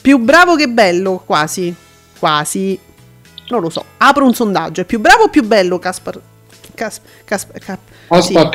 Più 0.00 0.18
bravo 0.18 0.56
che 0.56 0.68
bello, 0.68 1.22
quasi. 1.24 1.74
Quasi. 2.18 2.78
Non 3.48 3.60
lo 3.60 3.70
so. 3.70 3.84
Apro 3.98 4.24
un 4.24 4.34
sondaggio. 4.34 4.80
È 4.82 4.84
più 4.84 4.98
bravo 4.98 5.24
o 5.24 5.28
più 5.28 5.42
bello 5.42 5.78
Caspar 5.78 6.20
Cas, 6.78 7.00
cas, 7.24 7.44
cap, 7.58 7.80
Aspa 8.06 8.48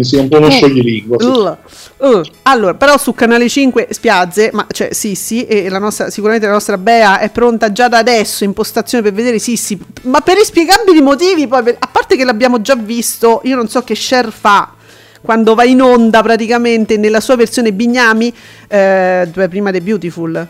sì. 0.00 0.16
Un 0.16 0.28
po' 0.28 0.38
uno 0.38 0.46
uh, 0.46 0.50
scioglilingua. 0.50 1.16
Uh, 1.20 1.56
uh. 1.98 2.22
Allora, 2.44 2.72
però 2.72 2.96
su 2.96 3.12
Canale 3.12 3.46
5 3.46 3.88
Spiazze, 3.90 4.48
ma 4.54 4.66
cioè 4.70 4.94
Sissi, 4.94 5.44
e 5.44 5.68
la 5.68 5.78
nostra, 5.78 6.08
sicuramente 6.08 6.46
la 6.46 6.54
nostra 6.54 6.78
Bea 6.78 7.18
è 7.18 7.28
pronta 7.28 7.70
già 7.70 7.88
da 7.88 7.98
adesso 7.98 8.44
in 8.44 8.54
postazione 8.54 9.04
per 9.04 9.12
vedere 9.12 9.38
Sissi, 9.38 9.78
ma 10.04 10.22
per 10.22 10.38
inspiegabili 10.38 11.02
motivi, 11.02 11.46
poi, 11.46 11.62
per, 11.62 11.76
a 11.78 11.88
parte 11.92 12.16
che 12.16 12.24
l'abbiamo 12.24 12.62
già 12.62 12.74
visto, 12.74 13.42
io 13.44 13.54
non 13.54 13.68
so 13.68 13.82
che 13.82 13.94
share 13.94 14.30
fa 14.30 14.72
quando 15.20 15.54
va 15.54 15.64
in 15.64 15.82
onda 15.82 16.22
praticamente 16.22 16.96
nella 16.96 17.20
sua 17.20 17.36
versione 17.36 17.74
Bignami, 17.74 18.32
eh, 18.66 19.28
prima 19.50 19.70
The 19.70 19.82
Beautiful. 19.82 20.48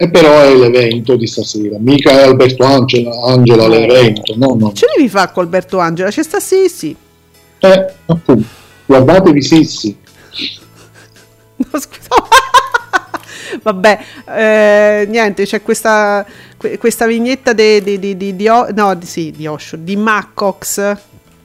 E 0.00 0.08
però 0.10 0.42
è 0.42 0.54
l'evento 0.54 1.16
di 1.16 1.26
stasera, 1.26 1.76
mica 1.80 2.12
è 2.12 2.22
Alberto 2.22 2.62
Angela, 2.62 3.10
Angela 3.32 3.66
l'evento, 3.66 4.34
no, 4.36 4.54
no. 4.56 4.72
Ce 4.72 4.86
devi 4.94 5.08
fare 5.08 5.32
con 5.32 5.42
Alberto 5.42 5.78
Angela, 5.78 6.08
c'è 6.08 6.22
sta 6.22 6.38
Sissi. 6.38 6.94
Eh, 7.58 7.92
appunto, 8.06 8.48
guardatevi 8.86 9.42
Sissi. 9.42 9.96
No, 11.58 11.80
scusa. 11.80 12.14
Vabbè, 13.60 13.98
eh, 14.28 15.06
niente, 15.08 15.44
c'è 15.44 15.60
questa, 15.60 16.24
questa 16.78 17.04
vignetta 17.06 17.52
di, 17.52 17.82
di, 17.82 17.98
di, 17.98 18.16
di, 18.16 18.36
di, 18.36 18.46
no, 18.46 18.98
sì, 19.02 19.32
di 19.32 19.48
Osho, 19.48 19.74
di 19.76 19.96
Maccox 19.96 20.96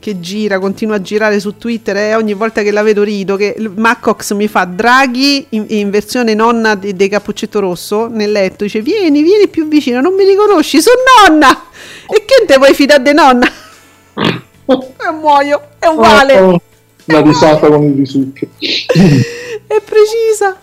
che 0.03 0.19
gira, 0.19 0.59
continua 0.59 0.95
a 0.97 1.01
girare 1.01 1.39
su 1.39 1.55
Twitter 1.57 1.95
e 1.95 2.15
ogni 2.15 2.33
volta 2.33 2.61
che 2.61 2.71
la 2.71 2.83
vedo 2.83 3.03
rido, 3.03 3.37
che 3.37 3.55
Maccox 3.73 4.33
mi 4.33 4.49
fa 4.49 4.65
Draghi 4.65 5.45
in, 5.51 5.63
in 5.69 5.89
versione 5.89 6.33
nonna 6.33 6.75
di, 6.75 6.93
di 6.93 7.07
Cappuccetto 7.07 7.61
Rosso 7.61 8.07
nel 8.07 8.29
letto, 8.33 8.65
dice 8.65 8.81
vieni, 8.81 9.21
vieni 9.21 9.47
più 9.47 9.65
vicino, 9.69 10.01
non 10.01 10.13
mi 10.13 10.25
riconosci, 10.25 10.81
sono 10.81 10.97
nonna! 11.25 11.67
E 12.09 12.25
che 12.25 12.43
te 12.45 12.57
vuoi 12.57 12.73
fidare 12.73 13.01
di 13.01 13.13
nonna? 13.13 13.47
e 14.65 15.11
muoio, 15.17 15.69
è 15.79 15.85
uguale! 15.85 16.37
Oh, 16.37 16.51
oh, 16.51 16.61
la 17.05 17.21
risata 17.21 17.67
con 17.69 17.83
il 17.83 17.95
risucchio. 17.95 18.49
è 18.59 19.81
precisa. 19.85 20.59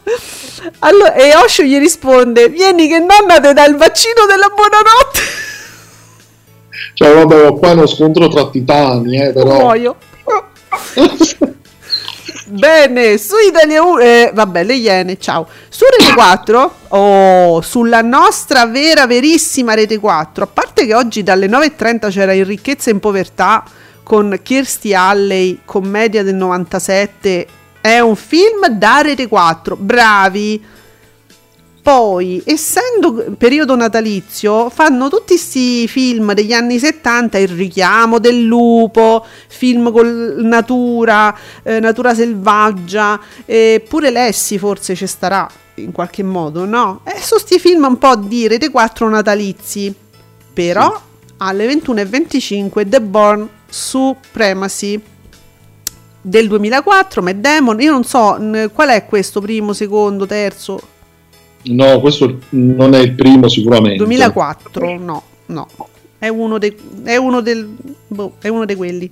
Allora, 0.80 1.14
e 1.14 1.34
Osho 1.34 1.62
gli 1.62 1.78
risponde: 1.78 2.50
Vieni, 2.50 2.88
che 2.88 2.98
nonna 2.98 3.40
ti 3.40 3.52
dà 3.54 3.64
il 3.66 3.76
vaccino 3.76 4.26
della 4.26 4.48
buonanotte. 4.48 5.48
Cioè, 6.94 7.12
vabbè, 7.12 7.58
qua 7.58 7.70
è 7.70 7.72
uno 7.72 7.86
scontro 7.86 8.28
tra 8.28 8.48
titani, 8.48 9.20
eh, 9.20 9.32
però... 9.32 9.58
Muoio. 9.58 9.96
Bene, 12.46 13.16
su 13.16 13.34
Italia 13.48 13.82
1, 13.82 13.98
eh, 14.00 14.30
vabbè, 14.34 14.64
le 14.64 14.74
Iene, 14.74 15.18
ciao. 15.18 15.46
Su 15.68 15.84
Rete 15.88 16.12
4, 16.12 16.74
oh, 16.88 17.60
sulla 17.60 18.02
nostra 18.02 18.66
vera, 18.66 19.06
verissima 19.06 19.74
Rete 19.74 19.98
4, 19.98 20.44
a 20.44 20.46
parte 20.48 20.84
che 20.84 20.94
oggi 20.94 21.22
dalle 21.22 21.46
9.30 21.46 22.10
c'era 22.10 22.32
in 22.32 22.44
ricchezza 22.44 22.90
e 22.90 22.94
in 22.94 22.98
povertà 22.98 23.62
con 24.02 24.36
Kirstie 24.42 24.96
Alley, 24.96 25.60
commedia 25.64 26.24
del 26.24 26.34
97, 26.34 27.46
è 27.80 28.00
un 28.00 28.16
film 28.16 28.66
da 28.66 29.00
Rete 29.00 29.28
4, 29.28 29.76
bravi 29.76 30.60
poi, 31.90 32.40
essendo 32.44 33.34
periodo 33.36 33.74
natalizio, 33.74 34.70
fanno 34.70 35.08
tutti 35.08 35.34
questi 35.34 35.88
film 35.88 36.34
degli 36.34 36.52
anni 36.52 36.78
70, 36.78 37.36
Il 37.38 37.48
richiamo 37.48 38.20
del 38.20 38.44
lupo, 38.44 39.26
film 39.48 39.90
con 39.90 40.36
natura, 40.36 41.36
eh, 41.64 41.80
natura 41.80 42.14
selvaggia, 42.14 43.18
eh, 43.44 43.84
pure 43.88 44.12
Lessi 44.12 44.56
forse 44.56 44.94
ci 44.94 45.08
starà 45.08 45.50
in 45.74 45.90
qualche 45.90 46.22
modo, 46.22 46.64
no? 46.64 47.00
E 47.02 47.20
sono 47.20 47.42
questi 47.42 47.58
film 47.58 47.82
un 47.86 47.98
po' 47.98 48.14
di 48.14 48.46
Rete 48.46 48.70
4 48.70 49.08
natalizi, 49.08 49.92
però 50.52 50.94
sì. 50.94 51.32
alle 51.38 51.66
21.25 51.66 52.88
The 52.88 53.00
Born 53.00 53.48
Supremacy 53.68 55.02
del 56.20 56.46
2004, 56.46 57.20
Matt 57.20 57.34
Damon, 57.34 57.80
io 57.80 57.90
non 57.90 58.04
so 58.04 58.38
qual 58.72 58.90
è 58.90 59.06
questo, 59.06 59.40
primo, 59.40 59.72
secondo, 59.72 60.24
terzo 60.24 60.98
No, 61.62 62.00
questo 62.00 62.38
non 62.50 62.94
è 62.94 62.98
il 62.98 63.12
primo 63.12 63.48
sicuramente. 63.48 63.98
2004, 63.98 64.98
no, 64.98 65.22
no. 65.46 65.68
È 66.18 66.28
uno, 66.28 66.58
de, 66.58 66.74
è 67.04 67.16
uno, 67.16 67.40
del, 67.40 67.68
boh, 68.06 68.34
è 68.40 68.48
uno 68.48 68.64
di 68.64 68.74
quelli. 68.74 69.10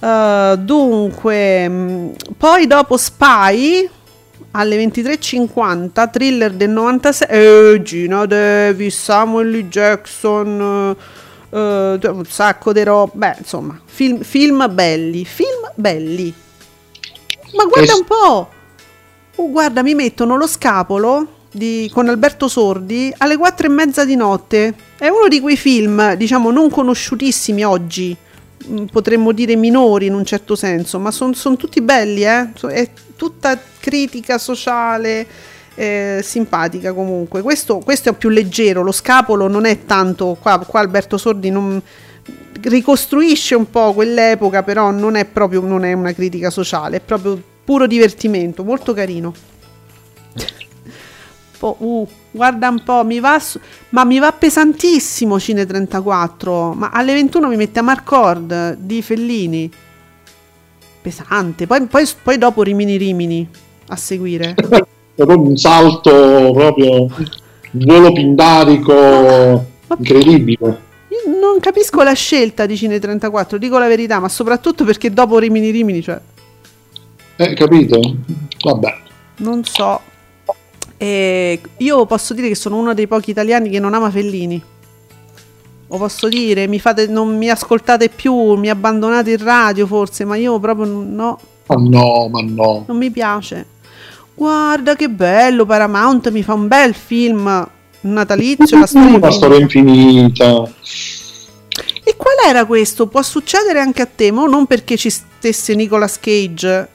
Uh, 0.00 0.56
dunque, 0.56 1.68
mm, 1.68 2.08
poi 2.36 2.66
dopo 2.66 2.96
Spy 2.96 3.88
alle 4.52 4.76
23.50, 4.84 6.10
thriller 6.10 6.52
del 6.52 6.70
96, 6.70 7.28
eh, 7.28 7.80
Gina 7.82 8.26
Davis, 8.26 9.00
Samuel 9.00 9.50
L. 9.50 9.68
Jackson, 9.68 10.96
uh, 11.48 11.56
un 11.58 12.24
sacco 12.26 12.72
di 12.72 12.82
roba, 12.82 13.12
beh, 13.14 13.36
insomma, 13.38 13.80
film, 13.84 14.22
film 14.22 14.66
belli, 14.72 15.24
film 15.24 15.70
belli. 15.74 16.34
Ma 17.54 17.64
guarda 17.64 17.92
es- 17.92 17.98
un 17.98 18.04
po'! 18.04 18.48
Oh, 19.42 19.50
guarda, 19.50 19.82
mi 19.82 19.96
mettono 19.96 20.36
lo 20.36 20.46
scapolo 20.46 21.26
di, 21.50 21.90
con 21.92 22.08
Alberto 22.08 22.46
Sordi 22.46 23.12
alle 23.16 23.36
quattro 23.36 23.66
e 23.66 23.70
mezza 23.70 24.04
di 24.04 24.14
notte. 24.14 24.72
È 24.96 25.08
uno 25.08 25.26
di 25.26 25.40
quei 25.40 25.56
film, 25.56 26.14
diciamo, 26.14 26.52
non 26.52 26.70
conosciutissimi 26.70 27.64
oggi, 27.64 28.16
mm, 28.68 28.84
potremmo 28.84 29.32
dire 29.32 29.56
minori 29.56 30.06
in 30.06 30.14
un 30.14 30.24
certo 30.24 30.54
senso, 30.54 31.00
ma 31.00 31.10
sono 31.10 31.32
son 31.32 31.56
tutti 31.56 31.80
belli, 31.80 32.24
eh? 32.24 32.52
È 32.52 32.88
tutta 33.16 33.58
critica 33.80 34.38
sociale, 34.38 35.26
eh, 35.74 36.20
simpatica 36.22 36.92
comunque. 36.92 37.42
Questo, 37.42 37.78
questo, 37.78 38.10
è 38.10 38.12
più 38.12 38.28
leggero, 38.28 38.82
lo 38.82 38.92
scapolo 38.92 39.48
non 39.48 39.64
è 39.64 39.84
tanto, 39.84 40.36
qua, 40.40 40.60
qua 40.60 40.78
Alberto 40.78 41.18
Sordi 41.18 41.50
non 41.50 41.82
ricostruisce 42.60 43.56
un 43.56 43.68
po' 43.68 43.92
quell'epoca, 43.92 44.62
però 44.62 44.92
non 44.92 45.16
è 45.16 45.24
proprio 45.24 45.62
non 45.62 45.84
è 45.84 45.92
una 45.94 46.12
critica 46.12 46.48
sociale, 46.48 46.98
è 46.98 47.00
proprio 47.00 47.50
puro 47.64 47.86
divertimento, 47.86 48.64
molto 48.64 48.92
carino. 48.92 49.32
Po- 51.58 51.76
uh, 51.78 52.08
guarda 52.30 52.68
un 52.68 52.82
po', 52.82 53.04
mi 53.04 53.20
va 53.20 53.38
su- 53.38 53.60
ma 53.90 54.04
mi 54.04 54.18
va 54.18 54.32
pesantissimo 54.32 55.38
Cine 55.38 55.64
34, 55.64 56.72
ma 56.72 56.90
alle 56.90 57.14
21 57.14 57.48
mi 57.48 57.56
mette 57.56 57.78
a 57.78 57.82
Marcord 57.82 58.74
di 58.78 59.02
Fellini. 59.02 59.70
Pesante, 61.02 61.66
poi, 61.66 61.86
poi, 61.86 62.08
poi 62.22 62.38
dopo 62.38 62.62
Rimini 62.62 62.96
Rimini 62.96 63.48
a 63.88 63.96
seguire. 63.96 64.54
proprio 65.14 65.40
un 65.40 65.56
salto 65.56 66.52
proprio 66.54 67.02
un 67.02 67.28
volo 67.72 68.12
pindarico 68.12 69.64
incredibile. 69.96 70.90
Io 71.08 71.38
non 71.38 71.60
capisco 71.60 72.02
la 72.02 72.14
scelta 72.14 72.66
di 72.66 72.76
Cine 72.76 72.98
34, 72.98 73.58
dico 73.58 73.78
la 73.78 73.86
verità, 73.86 74.18
ma 74.18 74.28
soprattutto 74.28 74.84
perché 74.84 75.10
dopo 75.10 75.38
Rimini 75.38 75.70
Rimini, 75.70 76.02
cioè 76.02 76.18
eh, 77.36 77.54
capito? 77.54 78.00
Vabbè. 78.62 79.00
Non 79.36 79.64
so. 79.64 80.00
E 80.96 81.60
io 81.78 82.06
posso 82.06 82.32
dire 82.34 82.48
che 82.48 82.54
sono 82.54 82.76
uno 82.78 82.94
dei 82.94 83.06
pochi 83.06 83.30
italiani 83.30 83.70
che 83.70 83.80
non 83.80 83.94
ama 83.94 84.10
Fellini. 84.10 84.62
Lo 85.88 85.98
posso 85.98 86.28
dire, 86.28 86.66
mi 86.68 86.78
fate, 86.78 87.06
non 87.06 87.36
mi 87.36 87.50
ascoltate 87.50 88.08
più, 88.08 88.54
mi 88.54 88.70
abbandonate 88.70 89.32
in 89.32 89.42
radio 89.42 89.86
forse, 89.86 90.24
ma 90.24 90.36
io 90.36 90.58
proprio 90.58 90.86
no. 90.86 91.38
Ma 91.66 91.74
no, 91.76 92.28
ma 92.28 92.40
no. 92.40 92.84
Non 92.86 92.96
mi 92.96 93.10
piace. 93.10 93.66
Guarda 94.34 94.94
che 94.94 95.10
bello, 95.10 95.66
Paramount 95.66 96.30
mi 96.30 96.42
fa 96.42 96.54
un 96.54 96.68
bel 96.68 96.94
film 96.94 97.68
natalizio, 98.02 98.78
la 98.78 98.86
storia, 98.86 99.18
la 99.18 99.30
storia 99.30 99.58
infinita. 99.58 100.70
E 102.04 102.16
qual 102.16 102.36
era 102.46 102.64
questo? 102.64 103.06
Può 103.06 103.22
succedere 103.22 103.80
anche 103.80 104.02
a 104.02 104.06
te, 104.06 104.30
ma 104.30 104.46
non 104.46 104.66
perché 104.66 104.96
ci 104.96 105.10
stesse 105.10 105.74
Nicolas 105.74 106.18
Cage 106.18 106.88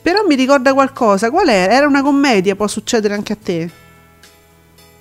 però 0.00 0.24
mi 0.26 0.34
ricorda 0.34 0.72
qualcosa. 0.72 1.30
Qual 1.30 1.48
era? 1.48 1.72
Era 1.72 1.86
una 1.86 2.02
commedia, 2.02 2.56
può 2.56 2.66
succedere 2.66 3.14
anche 3.14 3.32
a 3.32 3.36
te? 3.42 3.70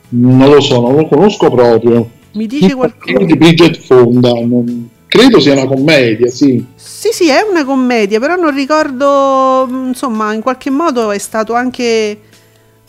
Non 0.10 0.50
lo 0.50 0.62
so, 0.62 0.82
non 0.82 0.96
lo 0.96 1.08
conosco 1.08 1.50
proprio. 1.50 2.10
Mi 2.34 2.48
dice 2.48 2.74
qualcosa? 2.76 3.26
Di 3.26 3.36
Bridget 3.36 3.80
Fonda. 3.80 4.32
Non... 4.32 4.90
Credo 5.08 5.40
sia 5.40 5.54
una 5.54 5.68
commedia, 5.68 6.30
sì. 6.30 6.64
Sì, 6.76 7.10
sì, 7.12 7.30
è 7.30 7.42
una 7.50 7.64
commedia, 7.64 8.20
però 8.20 8.36
non 8.36 8.54
ricordo, 8.54 9.68
insomma, 9.70 10.34
in 10.34 10.42
qualche 10.42 10.70
modo 10.70 11.12
è 11.12 11.18
stato 11.18 11.54
anche 11.54 12.20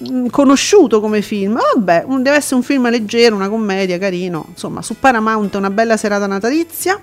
mm, 0.08 0.26
conosciuto 0.26 1.00
come 1.00 1.22
film. 1.22 1.60
Vabbè, 1.74 2.04
deve 2.20 2.36
essere 2.36 2.56
un 2.56 2.62
film 2.62 2.90
leggero, 2.90 3.34
una 3.34 3.48
commedia, 3.48 3.98
carino. 3.98 4.46
Insomma, 4.50 4.82
su 4.82 4.96
Paramount 4.98 5.54
una 5.54 5.70
bella 5.70 5.96
serata 5.96 6.26
natalizia. 6.26 7.00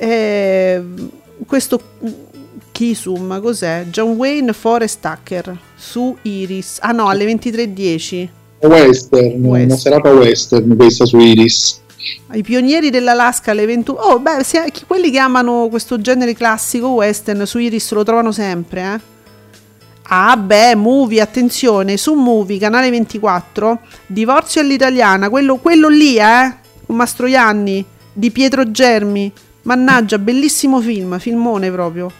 E 0.00 0.82
questo 1.46 1.80
Kisum, 2.80 3.42
cos'è? 3.42 3.84
John 3.90 4.12
Wayne 4.12 4.54
Forest 4.54 5.00
Tucker 5.00 5.54
su 5.76 6.16
Iris. 6.22 6.78
Ah 6.80 6.92
no, 6.92 7.08
alle 7.08 7.26
23.10. 7.26 8.28
Western, 8.60 9.44
western, 9.44 9.44
una 9.44 9.76
serata 9.76 10.10
western 10.10 10.76
questa 10.76 11.04
su 11.04 11.18
Iris. 11.18 11.78
I 12.32 12.42
pionieri 12.42 12.88
dell'Alaska 12.88 13.50
alle 13.50 13.66
21. 13.66 13.98
Oh, 14.00 14.18
beh, 14.18 14.42
se, 14.44 14.72
quelli 14.86 15.10
che 15.10 15.18
amano 15.18 15.66
questo 15.68 16.00
genere 16.00 16.32
classico 16.32 16.88
western 16.88 17.44
su 17.44 17.58
Iris 17.58 17.92
lo 17.92 18.02
trovano 18.02 18.32
sempre, 18.32 18.94
eh. 18.94 19.00
Ah, 20.04 20.38
beh, 20.38 20.74
movie, 20.74 21.20
attenzione, 21.20 21.98
su 21.98 22.14
movie, 22.14 22.56
canale 22.56 22.88
24, 22.88 23.78
divorzio 24.06 24.62
all'italiana, 24.62 25.28
quello, 25.28 25.56
quello 25.56 25.88
lì, 25.88 26.16
eh, 26.16 26.54
con 26.86 26.96
Mastroianni 26.96 27.84
di 28.10 28.30
Pietro 28.30 28.70
Germi. 28.70 29.30
Mannaggia, 29.64 30.16
bellissimo 30.18 30.80
film, 30.80 31.18
filmone 31.18 31.70
proprio. 31.70 32.10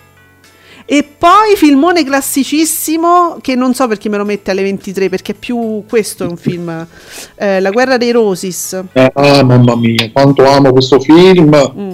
E 0.85 1.05
poi 1.05 1.57
filmone 1.57 2.05
classicissimo 2.05 3.39
che 3.41 3.55
non 3.55 3.75
so 3.75 3.87
perché 3.87 4.09
me 4.09 4.17
lo 4.17 4.25
mette 4.25 4.51
alle 4.51 4.63
23 4.63 5.09
perché 5.09 5.33
è 5.33 5.35
più 5.35 5.85
questo 5.89 6.25
è 6.25 6.27
un 6.27 6.37
film 6.37 6.69
eh, 7.37 7.61
La 7.61 7.71
guerra 7.71 7.97
dei 7.97 8.11
Rosis. 8.11 8.83
Eh, 8.93 9.11
ah, 9.15 9.43
mamma 9.43 9.77
mia, 9.77 10.11
quanto 10.13 10.45
amo 10.47 10.73
questo 10.73 11.01
film. 11.01 11.73
Mm. 11.77 11.93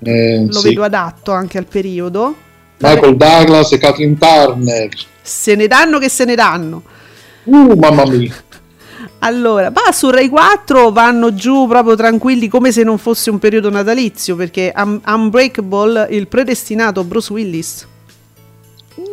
Eh, 0.00 0.46
lo 0.46 0.52
sì. 0.60 0.68
vedo 0.68 0.82
adatto 0.84 1.32
anche 1.32 1.58
al 1.58 1.66
periodo. 1.66 2.34
Michael 2.78 3.16
Douglas 3.16 3.72
e 3.72 3.78
Kathleen 3.78 4.16
Turner. 4.16 4.88
Se 5.20 5.54
ne 5.54 5.66
danno 5.66 5.98
che 5.98 6.08
se 6.08 6.24
ne 6.24 6.34
danno. 6.34 6.82
Uh, 7.44 7.74
mamma 7.74 8.04
mia. 8.06 8.32
Allora, 9.20 9.70
ma 9.70 9.92
su 9.92 10.10
Rai 10.10 10.28
4 10.28 10.90
vanno 10.90 11.34
giù 11.34 11.66
proprio 11.66 11.94
tranquilli 11.94 12.48
come 12.48 12.72
se 12.72 12.82
non 12.82 12.98
fosse 12.98 13.30
un 13.30 13.38
periodo 13.38 13.70
natalizio 13.70 14.36
perché 14.36 14.72
Un- 14.76 15.00
Unbreakable, 15.04 16.08
il 16.10 16.26
predestinato 16.26 17.04
Bruce 17.04 17.32
Willis. 17.32 17.86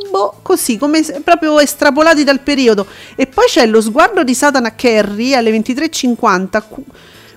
Boh, 0.09 0.39
così, 0.41 0.77
come 0.77 1.03
se, 1.03 1.21
proprio 1.21 1.59
estrapolati 1.59 2.23
dal 2.23 2.39
periodo. 2.39 2.87
E 3.15 3.27
poi 3.27 3.45
c'è 3.47 3.65
lo 3.65 3.81
sguardo 3.81 4.23
di 4.23 4.33
Satana 4.33 4.73
Kerry 4.73 5.33
alle 5.33 5.51
23.50. 5.51 6.63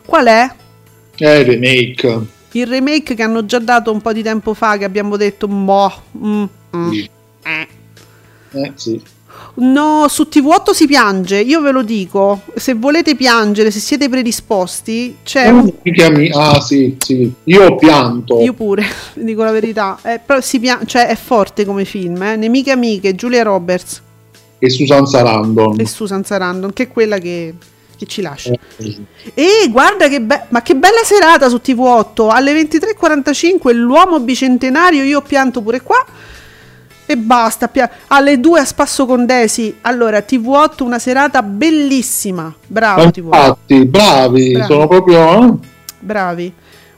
Qual 0.06 0.26
è? 0.26 0.50
È 1.14 1.28
il 1.28 1.44
remake. 1.44 2.26
Il 2.52 2.66
remake 2.66 3.14
che 3.14 3.22
hanno 3.22 3.44
già 3.44 3.58
dato 3.58 3.92
un 3.92 4.00
po' 4.00 4.12
di 4.12 4.22
tempo 4.22 4.54
fa 4.54 4.76
che 4.78 4.84
abbiamo 4.84 5.16
detto, 5.16 5.48
boh, 5.48 6.02
mm, 6.16 6.44
mm. 6.76 6.92
Eh. 7.42 7.68
eh 8.52 8.72
sì. 8.76 9.02
No, 9.60 10.06
su 10.09 10.28
TV8 10.30 10.70
si 10.70 10.86
piange, 10.86 11.40
io 11.40 11.60
ve 11.60 11.72
lo 11.72 11.82
dico. 11.82 12.43
Se 12.55 12.74
volete 12.74 13.16
piangere, 13.16 13.72
se 13.72 13.80
siete 13.80 14.09
predisposti, 14.09 15.16
c'è. 15.24 15.48
Un... 15.48 15.72
Ah, 16.32 16.60
sì, 16.60 16.97
sì. 16.98 17.32
Io 17.44 17.74
pianto. 17.74 18.40
Io 18.40 18.52
pure, 18.52 18.85
dico 19.14 19.43
la 19.43 19.51
verità. 19.51 19.98
Eh, 20.02 20.20
però 20.24 20.40
si 20.40 20.60
pian... 20.60 20.86
cioè, 20.86 21.09
è 21.09 21.16
forte 21.16 21.64
come 21.64 21.85
film. 21.85 22.22
Eh? 22.22 22.36
Nemiche 22.36 22.70
amiche, 22.70 23.16
Giulia 23.16 23.43
Roberts. 23.43 24.01
E 24.60 24.70
Susan 24.70 25.06
Sarandon. 25.06 25.80
E 25.80 25.86
Susan 25.86 26.24
Sarandon, 26.24 26.72
che 26.72 26.85
è 26.85 26.89
quella 26.89 27.18
che, 27.18 27.55
che 27.97 28.06
ci 28.06 28.22
lascia. 28.22 28.52
Eh, 28.76 28.97
E 29.35 29.68
guarda 29.70 30.06
che, 30.09 30.20
be- 30.20 30.44
ma 30.51 30.62
che 30.62 30.76
bella 30.76 31.02
serata 31.02 31.48
su 31.48 31.60
TV8. 31.64 32.30
Alle 32.30 32.52
23.45 32.52 33.74
l'uomo 33.74 34.20
bicentenario, 34.20 35.02
io 35.02 35.20
pianto 35.20 35.62
pure 35.62 35.80
qua 35.82 36.05
e 37.10 37.16
basta. 37.16 37.70
Alle 38.09 38.39
due 38.39 38.60
a 38.60 38.64
spasso 38.66 39.06
con 39.06 39.24
Desi. 39.24 39.78
Allora, 39.80 40.18
TV8, 40.18 40.82
una 40.82 40.98
serata 40.98 41.43
bellissima. 41.43 42.55
Bravo, 42.66 43.02
Infatti, 43.02 43.22
TV8. 43.22 43.85
Bravi, 43.85 44.51
bravi, 44.52 44.64
sono 44.66 44.86
proprio. 44.86 45.43
Eh? 45.43 45.52
Bravi. 46.01 46.52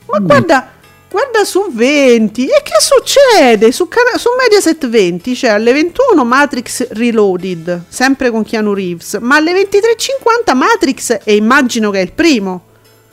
Ma 0.06 0.20
mm. 0.20 0.26
guarda, 0.26 0.68
guarda 1.08 1.44
su 1.44 1.64
20. 1.70 2.46
E 2.46 2.60
che 2.64 2.74
succede? 2.80 3.70
Su, 3.70 3.88
su 4.16 4.28
Mediaset 4.36 4.88
20 4.88 5.34
c'è 5.34 5.48
alle 5.48 5.72
21 5.72 6.24
Matrix 6.24 6.88
Reloaded, 6.90 7.84
sempre 7.86 8.32
con 8.32 8.42
Keanu 8.42 8.74
Reeves. 8.74 9.18
Ma 9.20 9.36
alle 9.36 9.52
23.50 9.52 10.56
Matrix, 10.56 11.18
e 11.22 11.36
immagino 11.36 11.90
che 11.90 12.00
è 12.00 12.02
il 12.02 12.12
primo. 12.12 12.62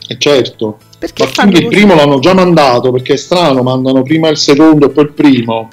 E 0.08 0.16
certo. 0.18 0.80
Perché 0.98 1.26
ma 1.26 1.44
quindi 1.44 1.60
il 1.60 1.68
primo 1.68 1.94
l'hanno 1.94 2.18
già 2.18 2.34
mandato 2.34 2.92
perché 2.92 3.14
è 3.14 3.18
strano, 3.18 3.62
mandano 3.62 4.02
prima 4.02 4.30
il 4.30 4.38
secondo 4.38 4.88
e 4.88 4.90
poi 4.90 5.04
il 5.04 5.12
primo. 5.12 5.70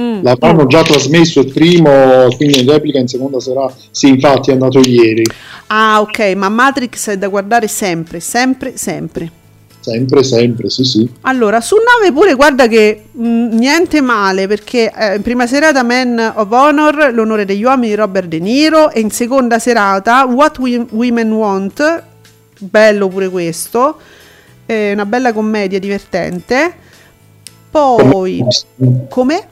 Mm. 0.00 0.22
L'avranno 0.22 0.66
già 0.66 0.82
trasmesso 0.82 1.40
il 1.40 1.52
primo, 1.52 2.26
quindi 2.36 2.60
in 2.60 2.70
replica 2.70 2.98
in 2.98 3.08
seconda 3.08 3.40
serata. 3.40 3.74
Sì, 3.90 4.08
infatti 4.08 4.50
è 4.50 4.52
andato 4.52 4.80
ieri. 4.80 5.24
Ah, 5.68 6.00
ok, 6.00 6.34
ma 6.36 6.48
Matrix 6.48 7.10
è 7.10 7.18
da 7.18 7.28
guardare 7.28 7.68
sempre, 7.68 8.20
sempre, 8.20 8.76
sempre. 8.76 9.32
Sempre, 9.80 10.22
sempre, 10.22 10.68
sì, 10.68 10.84
sì. 10.84 11.08
Allora, 11.22 11.60
su 11.60 11.76
9 11.76 12.12
pure 12.12 12.34
guarda 12.34 12.66
che 12.66 13.04
mh, 13.10 13.26
mm, 13.26 13.52
niente 13.52 14.00
male 14.02 14.46
perché 14.46 14.92
eh, 14.94 15.16
in 15.16 15.22
prima 15.22 15.46
serata 15.46 15.82
Man 15.82 16.32
of 16.36 16.50
Honor, 16.50 17.10
l'onore 17.14 17.44
degli 17.46 17.62
uomini 17.62 17.88
di 17.88 17.94
Robert 17.94 18.26
De 18.26 18.38
Niro 18.38 18.90
e 18.90 19.00
in 19.00 19.10
seconda 19.10 19.58
serata 19.58 20.26
What 20.26 20.58
We, 20.58 20.86
Women 20.90 21.32
Want, 21.32 22.02
bello 22.58 23.08
pure 23.08 23.30
questo, 23.30 23.96
è 24.66 24.92
una 24.92 25.06
bella 25.06 25.32
commedia 25.32 25.78
divertente. 25.78 26.86
Poi, 27.70 28.44
come? 29.08 29.46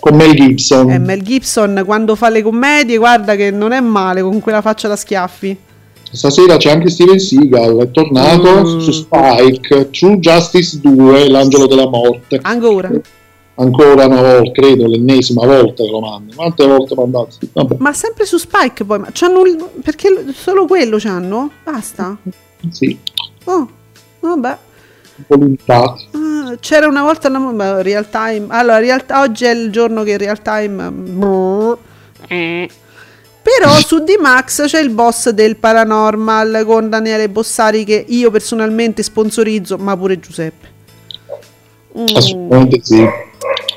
Con 0.00 0.16
Mel 0.16 0.34
Gibson. 0.34 0.90
Eh, 0.90 0.98
Mel 0.98 1.22
Gibson 1.22 1.82
quando 1.84 2.14
fa 2.14 2.28
le 2.28 2.42
commedie, 2.42 2.96
guarda 2.96 3.34
che 3.36 3.50
non 3.50 3.72
è 3.72 3.80
male 3.80 4.22
con 4.22 4.40
quella 4.40 4.60
faccia 4.60 4.88
da 4.88 4.96
schiaffi. 4.96 5.56
Stasera 6.10 6.56
c'è 6.56 6.70
anche 6.70 6.90
Steven 6.90 7.18
Seagal, 7.18 7.78
è 7.78 7.90
tornato 7.90 8.60
mm. 8.60 8.78
su 8.78 8.92
Spike, 8.92 9.90
True 9.90 10.18
Justice 10.18 10.78
2, 10.80 11.28
l'angelo 11.28 11.66
della 11.66 11.88
morte. 11.88 12.38
Ancora? 12.42 12.90
Ancora 13.56 14.06
una 14.06 14.20
volta, 14.20 14.50
credo, 14.52 14.86
l'ennesima 14.86 15.44
volta 15.44 15.82
che 15.82 15.90
lo 15.90 16.00
mando. 16.00 16.34
Quante 16.34 16.66
volte 16.66 16.94
mandati? 16.94 17.50
Vabbè. 17.52 17.76
Ma 17.78 17.92
sempre 17.92 18.26
su 18.26 18.36
Spike 18.36 18.84
poi, 18.84 18.98
ma 18.98 19.08
c'hanno 19.12 19.42
perché 19.82 20.26
solo 20.34 20.66
quello 20.66 20.98
c'hanno? 20.98 21.50
Basta? 21.64 22.16
Sì. 22.70 22.98
Oh, 23.44 23.68
vabbè 24.20 24.58
volontà. 25.26 25.94
Ah, 26.12 26.56
c'era 26.60 26.86
una 26.86 27.02
volta 27.02 27.28
una 27.28 27.82
real 27.82 28.08
time. 28.10 28.46
Allora, 28.48 28.78
real, 28.78 29.04
oggi 29.12 29.44
è 29.44 29.50
il 29.50 29.70
giorno 29.70 30.02
che 30.02 30.16
real 30.16 30.40
time. 30.42 30.90
Brrr, 30.90 31.76
eh. 32.28 32.68
Però 33.42 33.70
su 33.80 33.98
D-Max 33.98 34.64
c'è 34.66 34.80
il 34.80 34.88
boss 34.88 35.28
del 35.28 35.56
paranormal 35.56 36.64
con 36.64 36.88
Daniele 36.88 37.28
Bossari 37.28 37.84
che 37.84 38.02
io 38.08 38.30
personalmente 38.30 39.02
sponsorizzo, 39.02 39.76
ma 39.76 39.94
pure 39.96 40.18
Giuseppe. 40.18 40.72
Mm. 41.98 42.06
Assolutamente 42.16 42.80
sì. 42.82 43.06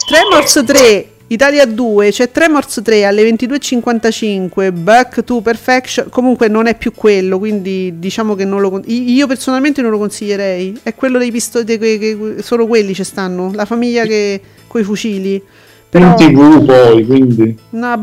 Tremors 0.08 0.64
3 0.66 1.10
Italia 1.30 1.66
2 1.66 2.12
c'è 2.12 2.32
Tremors 2.32 2.80
3 2.82 3.04
alle 3.04 3.30
22.55 3.30 4.72
Back 4.72 5.26
to 5.26 5.41
Perfection 5.41 6.08
comunque 6.10 6.48
non 6.48 6.68
è 6.68 6.78
più 6.78 6.94
quello 6.95 7.38
quindi 7.38 7.95
diciamo 7.99 8.34
che 8.34 8.45
non 8.45 8.62
lo 8.62 8.82
io 8.86 9.28
personalmente 9.28 9.82
non 9.82 9.91
lo 9.91 9.98
consiglierei 9.98 10.80
è 10.84 10.95
quello 10.95 11.18
dei 11.18 11.30
pistoli 11.30 11.66
che, 11.66 11.78
che, 11.78 12.36
solo 12.41 12.66
quelli 12.66 12.94
ci 12.94 13.04
stanno 13.04 13.52
la 13.54 13.66
famiglia 13.66 14.06
che 14.06 14.40
coi 14.68 14.84
fucili 14.84 15.44
però, 15.90 16.08
in 16.08 16.16
tv 16.16 16.66
poi 16.66 17.06
quindi. 17.06 17.58
No, 17.72 17.95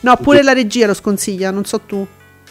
no 0.00 0.16
pure 0.20 0.42
la 0.42 0.52
regia 0.52 0.86
lo 0.86 0.94
sconsiglia 0.94 1.50
non 1.50 1.64
so 1.64 1.80
tu. 1.80 2.04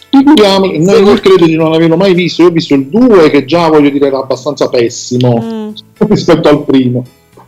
Figuriamo, 0.10 0.66
no, 0.66 0.96
io 0.96 1.14
credo 1.16 1.46
di 1.46 1.56
non 1.56 1.74
averlo 1.74 1.98
mai 1.98 2.14
visto 2.14 2.42
io 2.42 2.50
ho 2.50 2.52
visto 2.52 2.74
il 2.74 2.88
2 2.88 3.30
che 3.30 3.46
già 3.46 3.70
voglio 3.70 3.90
dire 3.90 4.08
era 4.08 4.20
abbastanza 4.20 4.68
pessimo 4.68 5.42
mm. 5.42 5.70
rispetto 6.10 6.50
al 6.50 6.66
primo 6.66 7.06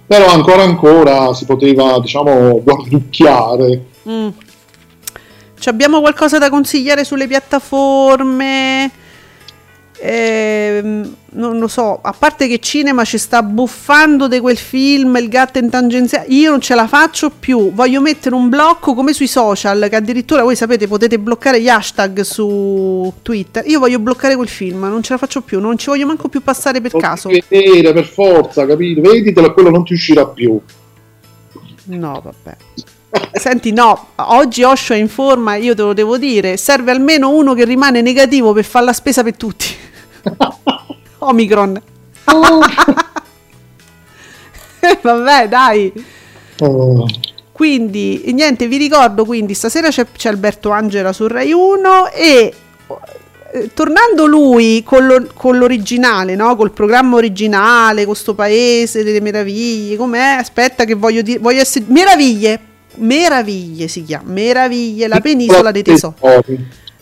però 0.08 0.28
ancora 0.28 0.64
ancora 0.64 1.34
si 1.34 1.46
poteva 1.46 2.00
diciamo 2.00 2.62
guarducchiare 2.64 3.86
mm. 4.10 4.28
abbiamo 5.66 6.00
qualcosa 6.00 6.38
da 6.38 6.50
consigliare 6.50 7.04
sulle 7.04 7.28
piattaforme 7.28 8.90
eh, 10.00 11.02
non 11.30 11.60
lo 11.60 11.68
so, 11.68 12.00
a 12.02 12.14
parte 12.18 12.48
che 12.48 12.60
cinema 12.60 13.04
ci 13.04 13.18
sta 13.18 13.42
buffando 13.42 14.28
di 14.28 14.40
quel 14.40 14.58
film, 14.58 15.16
il 15.18 15.30
gatto 15.30 15.58
in 15.58 15.70
tangenziale, 15.70 16.28
io 16.30 16.52
non 16.52 16.62
ce 16.62 16.76
la 16.76 16.88
faccio 16.88 17.30
più, 17.30 17.72
voglio 17.74 18.02
mettere 18.02 18.36
un 18.36 18.50
blocco 18.50 18.94
come 18.94 19.14
sui 19.14 19.28
social, 19.28 19.88
che 19.90 19.96
addirittura 19.96 20.44
voi 20.44 20.56
sapete 20.56 20.88
potete 20.88 21.18
bloccare 21.20 21.62
gli 21.62 21.70
hashtag 21.70 22.22
su 22.22 23.12
Twitter, 23.22 23.66
io 23.68 23.80
voglio 23.80 24.00
bloccare 24.00 24.36
quel 24.36 24.50
film, 24.50 24.80
non 24.82 25.02
ce 25.02 25.14
la 25.14 25.20
faccio 25.20 25.42
più, 25.42 25.60
non 25.60 25.78
ci 25.78 25.88
voglio 25.88 26.06
manco 26.06 26.28
più 26.28 26.42
passare 26.42 26.80
per 26.82 26.96
caso. 26.96 27.30
Vedere, 27.30 27.94
per 27.94 28.06
forza, 28.06 28.66
capito? 28.66 29.02
Veditelo, 29.02 29.54
quello 29.54 29.70
non 29.70 29.84
ti 29.84 29.94
uscirà 29.94 30.26
più. 30.28 30.60
No, 31.86 32.22
vabbè. 32.24 32.58
Senti, 33.34 33.72
no, 33.72 34.10
oggi 34.16 34.64
Osho 34.64 34.94
è 34.94 34.98
in 34.98 35.08
forma, 35.08 35.56
io 35.56 35.74
te 35.74 35.82
lo 35.82 35.94
devo 35.94 36.18
dire, 36.18 36.58
serve 36.58 36.92
almeno 36.92 37.30
uno 37.30 37.54
che 37.54 37.64
rimane 37.66 38.02
negativo 38.02 38.54
per 38.54 38.66
fare 38.66 38.86
la 38.86 38.94
spesa 38.94 39.24
per 39.24 39.36
tutti. 39.38 39.86
Omicron. 41.20 41.82
Oh. 42.26 42.60
Vabbè, 45.02 45.48
dai. 45.48 45.92
Oh. 46.60 47.06
Quindi, 47.52 48.24
niente, 48.34 48.68
vi 48.68 48.78
ricordo, 48.78 49.26
quindi 49.26 49.56
stasera 49.56 49.90
c'è, 49.90 50.06
c'è 50.12 50.30
Alberto 50.30 50.70
Angela 50.70 51.12
su 51.12 51.26
Rai 51.26 51.52
1 51.52 52.12
e 52.12 52.54
eh, 53.52 53.74
tornando 53.74 54.26
lui 54.26 54.84
con, 54.84 55.08
lo, 55.08 55.28
con 55.34 55.58
l'originale, 55.58 56.36
no? 56.36 56.56
col 56.56 56.72
programma 56.72 57.16
originale, 57.16 58.06
con 58.06 58.16
sto 58.16 58.36
paese 58.36 59.04
delle 59.04 59.22
meraviglie, 59.22 59.96
com'è? 59.96 60.36
Aspetta 60.38 60.86
che 60.86 60.94
voglio 60.94 61.22
dire, 61.22 61.40
voglio 61.40 61.62
essere... 61.62 61.86
Meraviglie, 61.88 62.60
meraviglie 62.96 63.88
si 63.88 64.04
chiama, 64.04 64.32
meraviglie, 64.32 65.08
la 65.08 65.20
penisola 65.20 65.72
dei 65.72 65.84
tesori. 65.84 66.16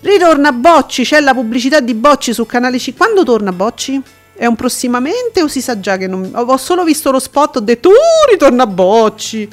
Ritorna 0.06 0.52
Bocci, 0.52 1.04
c'è 1.04 1.20
la 1.20 1.34
pubblicità 1.34 1.80
di 1.80 1.96
Bocci 1.96 2.32
su 2.32 2.46
canale 2.46 2.78
5. 2.78 3.04
Quando 3.04 3.24
torna 3.24 3.52
Bocci? 3.52 4.00
È 4.36 4.46
un 4.46 4.56
prossimamente 4.56 5.42
o 5.42 5.48
si 5.48 5.62
sa 5.62 5.80
già 5.80 5.98
che 5.98 6.06
non... 6.06 6.30
Ho 6.32 6.58
solo 6.58 6.84
visto 6.84 7.10
lo 7.10 7.18
spot, 7.18 7.56
ho 7.56 7.60
detto, 7.60 7.90
uh, 7.90 8.30
ritorna 8.30 8.68
Bocci. 8.68 9.50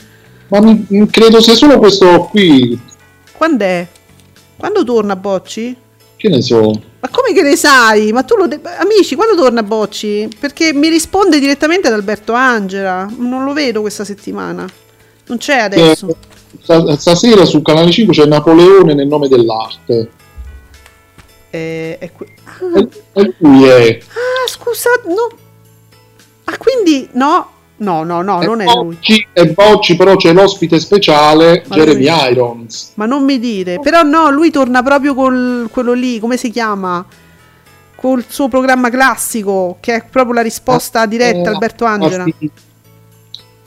Ma 0.49 0.61
credo 1.11 1.41
sia 1.41 1.55
solo 1.55 1.79
questo 1.79 2.25
qui. 2.31 2.79
Quando 3.33 3.65
è? 3.65 3.87
Quando 4.59 4.85
torna 4.85 5.17
Bocci? 5.17 5.75
che 6.19 6.29
ne 6.29 6.43
so. 6.43 6.71
Ma 7.01 7.09
come 7.09 7.33
che 7.33 7.41
ne 7.41 7.57
sai? 7.57 8.13
Ma 8.13 8.23
tu 8.23 8.37
lo 8.37 8.47
de- 8.47 8.61
amici, 8.77 9.15
quando 9.15 9.35
torna 9.35 9.63
Bocci? 9.63 10.29
Perché 10.39 10.75
mi 10.75 10.91
risponde 10.91 11.41
direttamente 11.41 11.89
ad 11.89 11.95
Alberto 11.95 12.35
Angela. 12.35 13.11
Non 13.17 13.45
lo 13.45 13.55
vedo 13.55 13.81
questa 13.81 14.05
settimana. 14.05 14.67
Non 15.29 15.39
c'è 15.39 15.61
adesso. 15.61 16.15
Eh, 16.67 16.97
stasera 16.99 17.47
su 17.47 17.63
Canale 17.63 17.91
5 17.91 18.15
c'è 18.15 18.27
Napoleone 18.27 18.93
nel 18.93 19.07
nome 19.07 19.29
dell'arte. 19.29 20.11
È 21.59 22.11
que- 22.17 22.29
ah. 22.45 23.21
E 23.21 23.35
lui 23.39 23.65
è. 23.65 23.99
Ah, 24.09 24.49
scusa, 24.49 24.89
no. 25.07 25.37
Ah, 26.45 26.57
quindi 26.57 27.09
no, 27.13 27.51
no, 27.77 28.03
no, 28.05 28.23
no, 28.23 28.41
non 28.43 28.61
è 28.63 28.65
lui. 28.65 28.99
E 29.35 29.47
Bocci, 29.53 29.95
però 29.97 30.17
c'è 30.17 30.33
l'ospite 30.33 30.81
speciale 30.81 31.63
Ma 31.67 31.77
Jeremy 31.77 32.07
lui- 32.09 32.31
Irons. 32.31 32.93
Ma 32.95 33.05
non 33.05 33.25
mi 33.25 33.39
dire. 33.39 33.79
Però 33.81 34.03
no, 34.03 34.31
lui 34.31 34.51
torna 34.51 34.83
proprio 34.83 35.15
con 35.15 35.69
quello 35.71 35.93
lì, 35.93 36.19
come 36.19 36.39
si 36.39 36.51
chiama? 36.51 37.05
Col 37.95 38.25
suo 38.27 38.49
programma 38.49 38.89
classico, 38.89 39.77
che 39.81 39.95
è 39.97 40.05
proprio 40.11 40.35
la 40.35 40.43
risposta 40.43 41.05
diretta 41.07 41.51
Eh, 41.51 41.53
Alberto 41.53 41.85
Angela. 41.85 42.25
ah, 42.25 42.35
sì. 42.39 42.51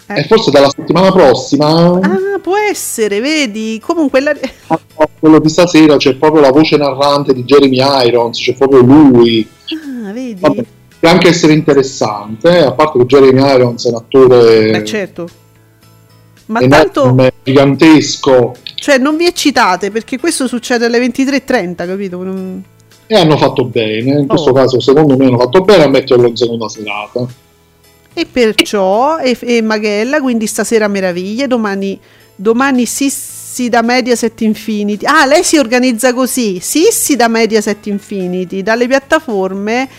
Eh. 0.07 0.19
E 0.19 0.23
forse 0.25 0.51
dalla 0.51 0.69
settimana 0.69 1.11
prossima, 1.11 1.93
Ah, 1.99 2.39
può 2.41 2.55
essere, 2.57 3.19
vedi? 3.19 3.81
Comunque 3.83 4.19
la... 4.19 4.35
ah, 4.67 4.79
no, 4.99 5.09
quello 5.19 5.39
di 5.39 5.49
stasera, 5.49 5.97
c'è 5.97 6.15
proprio 6.15 6.41
la 6.41 6.51
voce 6.51 6.77
narrante 6.77 7.33
di 7.33 7.43
Jeremy 7.43 7.77
Irons, 8.07 8.37
c'è 8.39 8.53
proprio 8.55 8.81
lui. 8.81 9.47
Ah, 10.05 10.11
vedi? 10.11 10.39
Vabbè, 10.39 10.63
può 10.99 11.09
anche 11.09 11.29
essere 11.29 11.53
interessante, 11.53 12.49
eh, 12.49 12.63
a 12.63 12.71
parte 12.73 12.99
che 12.99 13.05
Jeremy 13.05 13.39
Irons 13.55 13.85
è 13.85 13.89
un 13.89 13.95
attore 13.95 14.71
Beh, 14.71 14.85
certo. 14.85 15.27
Ma 16.47 16.59
enorme, 16.59 16.91
tanto, 16.91 17.31
gigantesco, 17.41 18.53
cioè, 18.75 18.99
non 18.99 19.17
vi 19.17 19.25
eccitate 19.25 19.89
perché 19.89 20.19
questo 20.19 20.45
succede 20.47 20.85
alle 20.85 20.99
23.30, 20.99 21.75
capito? 21.87 22.21
Non- 22.21 22.63
e 23.07 23.15
hanno 23.15 23.37
fatto 23.37 23.65
bene. 23.65 24.19
In 24.19 24.27
questo 24.27 24.49
Oh. 24.51 24.53
caso, 24.53 24.79
secondo 24.79 25.15
me, 25.17 25.25
hanno 25.25 25.39
fatto 25.39 25.61
bene 25.61 25.83
a 25.83 25.87
metterlo 25.87 26.27
in 26.27 26.35
seconda 26.35 26.67
serata. 26.69 27.25
E 28.17 28.25
perciò, 28.25 29.17
e, 29.17 29.37
e 29.41 29.61
Maghella, 29.61 30.21
quindi 30.21 30.47
stasera 30.47 30.87
meraviglie, 30.87 31.47
domani, 31.47 31.99
domani 32.33 32.85
Sissi 32.85 33.67
da 33.67 33.81
Mediaset 33.81 34.39
Infinity. 34.39 35.05
Ah, 35.05 35.25
lei 35.25 35.43
si 35.43 35.57
organizza 35.57 36.13
così, 36.13 36.59
Sissi 36.61 37.17
da 37.17 37.27
Mediaset 37.27 37.85
Infinity, 37.87 38.63
dalle 38.63 38.87
piattaforme 38.87 39.89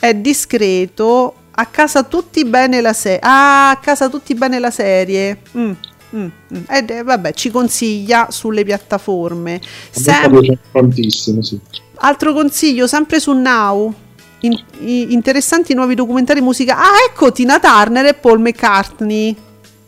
è 0.00 0.14
discreto, 0.14 1.34
a 1.50 1.66
casa 1.66 2.02
tutti 2.04 2.46
bene 2.46 2.80
la 2.80 2.94
serie. 2.94 3.20
Ah, 3.22 3.70
a 3.70 3.76
casa 3.76 4.08
tutti 4.08 4.34
bene 4.34 4.58
la 4.58 4.70
serie. 4.70 5.40
Mm, 5.56 5.72
mm, 6.14 6.26
mm. 6.54 6.62
Ed, 6.68 6.90
eh, 6.90 7.02
vabbè, 7.02 7.34
ci 7.34 7.50
consiglia 7.50 8.28
sulle 8.30 8.64
piattaforme. 8.64 9.60
Sem- 9.90 10.58
tantissimo, 10.72 11.42
sì. 11.42 11.58
Altro 11.96 12.32
consiglio, 12.32 12.86
sempre 12.86 13.20
su 13.20 13.32
Now. 13.32 13.94
In- 14.40 14.62
interessanti 15.10 15.74
nuovi 15.74 15.94
documentari 15.94 16.40
musicali. 16.40 16.80
Ah, 16.80 17.10
ecco 17.10 17.32
Tina 17.32 17.58
Turner 17.58 18.06
e 18.06 18.14
Paul 18.14 18.40
McCartney. 18.40 19.36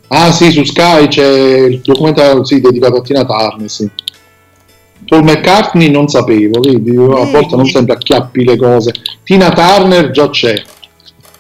Ah 0.08 0.32
sì, 0.32 0.50
su 0.50 0.64
Sky 0.64 1.08
c'è 1.08 1.26
il 1.26 1.80
documentario 1.84 2.44
sì, 2.44 2.60
dedicato 2.60 2.96
a 2.96 3.02
Tina 3.02 3.24
Turner, 3.24 3.68
sì. 3.68 3.88
Paul 5.06 5.24
McCartney 5.24 5.90
non 5.90 6.08
sapevo, 6.08 6.60
vedi, 6.60 6.90
io 6.90 7.20
a 7.20 7.26
volte 7.26 7.56
non 7.56 7.66
sempre 7.66 7.94
acchiappi 7.94 8.44
le 8.44 8.56
cose. 8.56 8.92
Tina 9.22 9.50
Turner 9.50 10.10
già 10.10 10.28
c'è. 10.30 10.62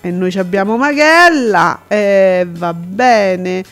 E 0.00 0.10
noi 0.10 0.32
abbiamo 0.38 0.76
Maghella. 0.76 1.82
Eh, 1.88 2.46
va 2.50 2.72
bene. 2.72 3.64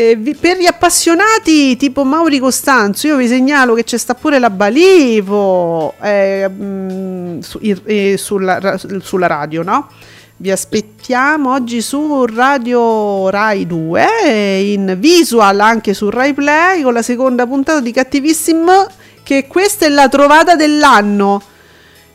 Eh, 0.00 0.14
vi- 0.14 0.36
per 0.36 0.58
gli 0.58 0.66
appassionati 0.66 1.76
tipo 1.76 2.04
Mauri 2.04 2.38
Costanzo, 2.38 3.08
io 3.08 3.16
vi 3.16 3.26
segnalo 3.26 3.74
che 3.74 3.82
c'è 3.82 3.96
sta 3.98 4.14
pure 4.14 4.38
la 4.38 4.48
Balivo 4.48 5.92
eh, 6.00 6.48
mm, 6.48 7.40
su- 7.40 7.58
eh, 7.60 8.14
sulla, 8.16 8.78
sulla 9.00 9.26
radio, 9.26 9.64
no? 9.64 9.88
Vi 10.36 10.52
aspettiamo 10.52 11.52
oggi 11.52 11.80
su 11.82 12.24
Radio 12.26 13.28
Rai 13.28 13.66
2, 13.66 14.06
eh, 14.24 14.72
in 14.72 14.94
visual 15.00 15.58
anche 15.58 15.94
su 15.94 16.08
Rai 16.10 16.32
Play 16.32 16.82
con 16.82 16.92
la 16.92 17.02
seconda 17.02 17.44
puntata 17.44 17.80
di 17.80 17.90
Cattivissimo, 17.90 18.86
che 19.24 19.48
questa 19.48 19.86
è 19.86 19.88
la 19.88 20.08
trovata 20.08 20.54
dell'anno. 20.54 21.42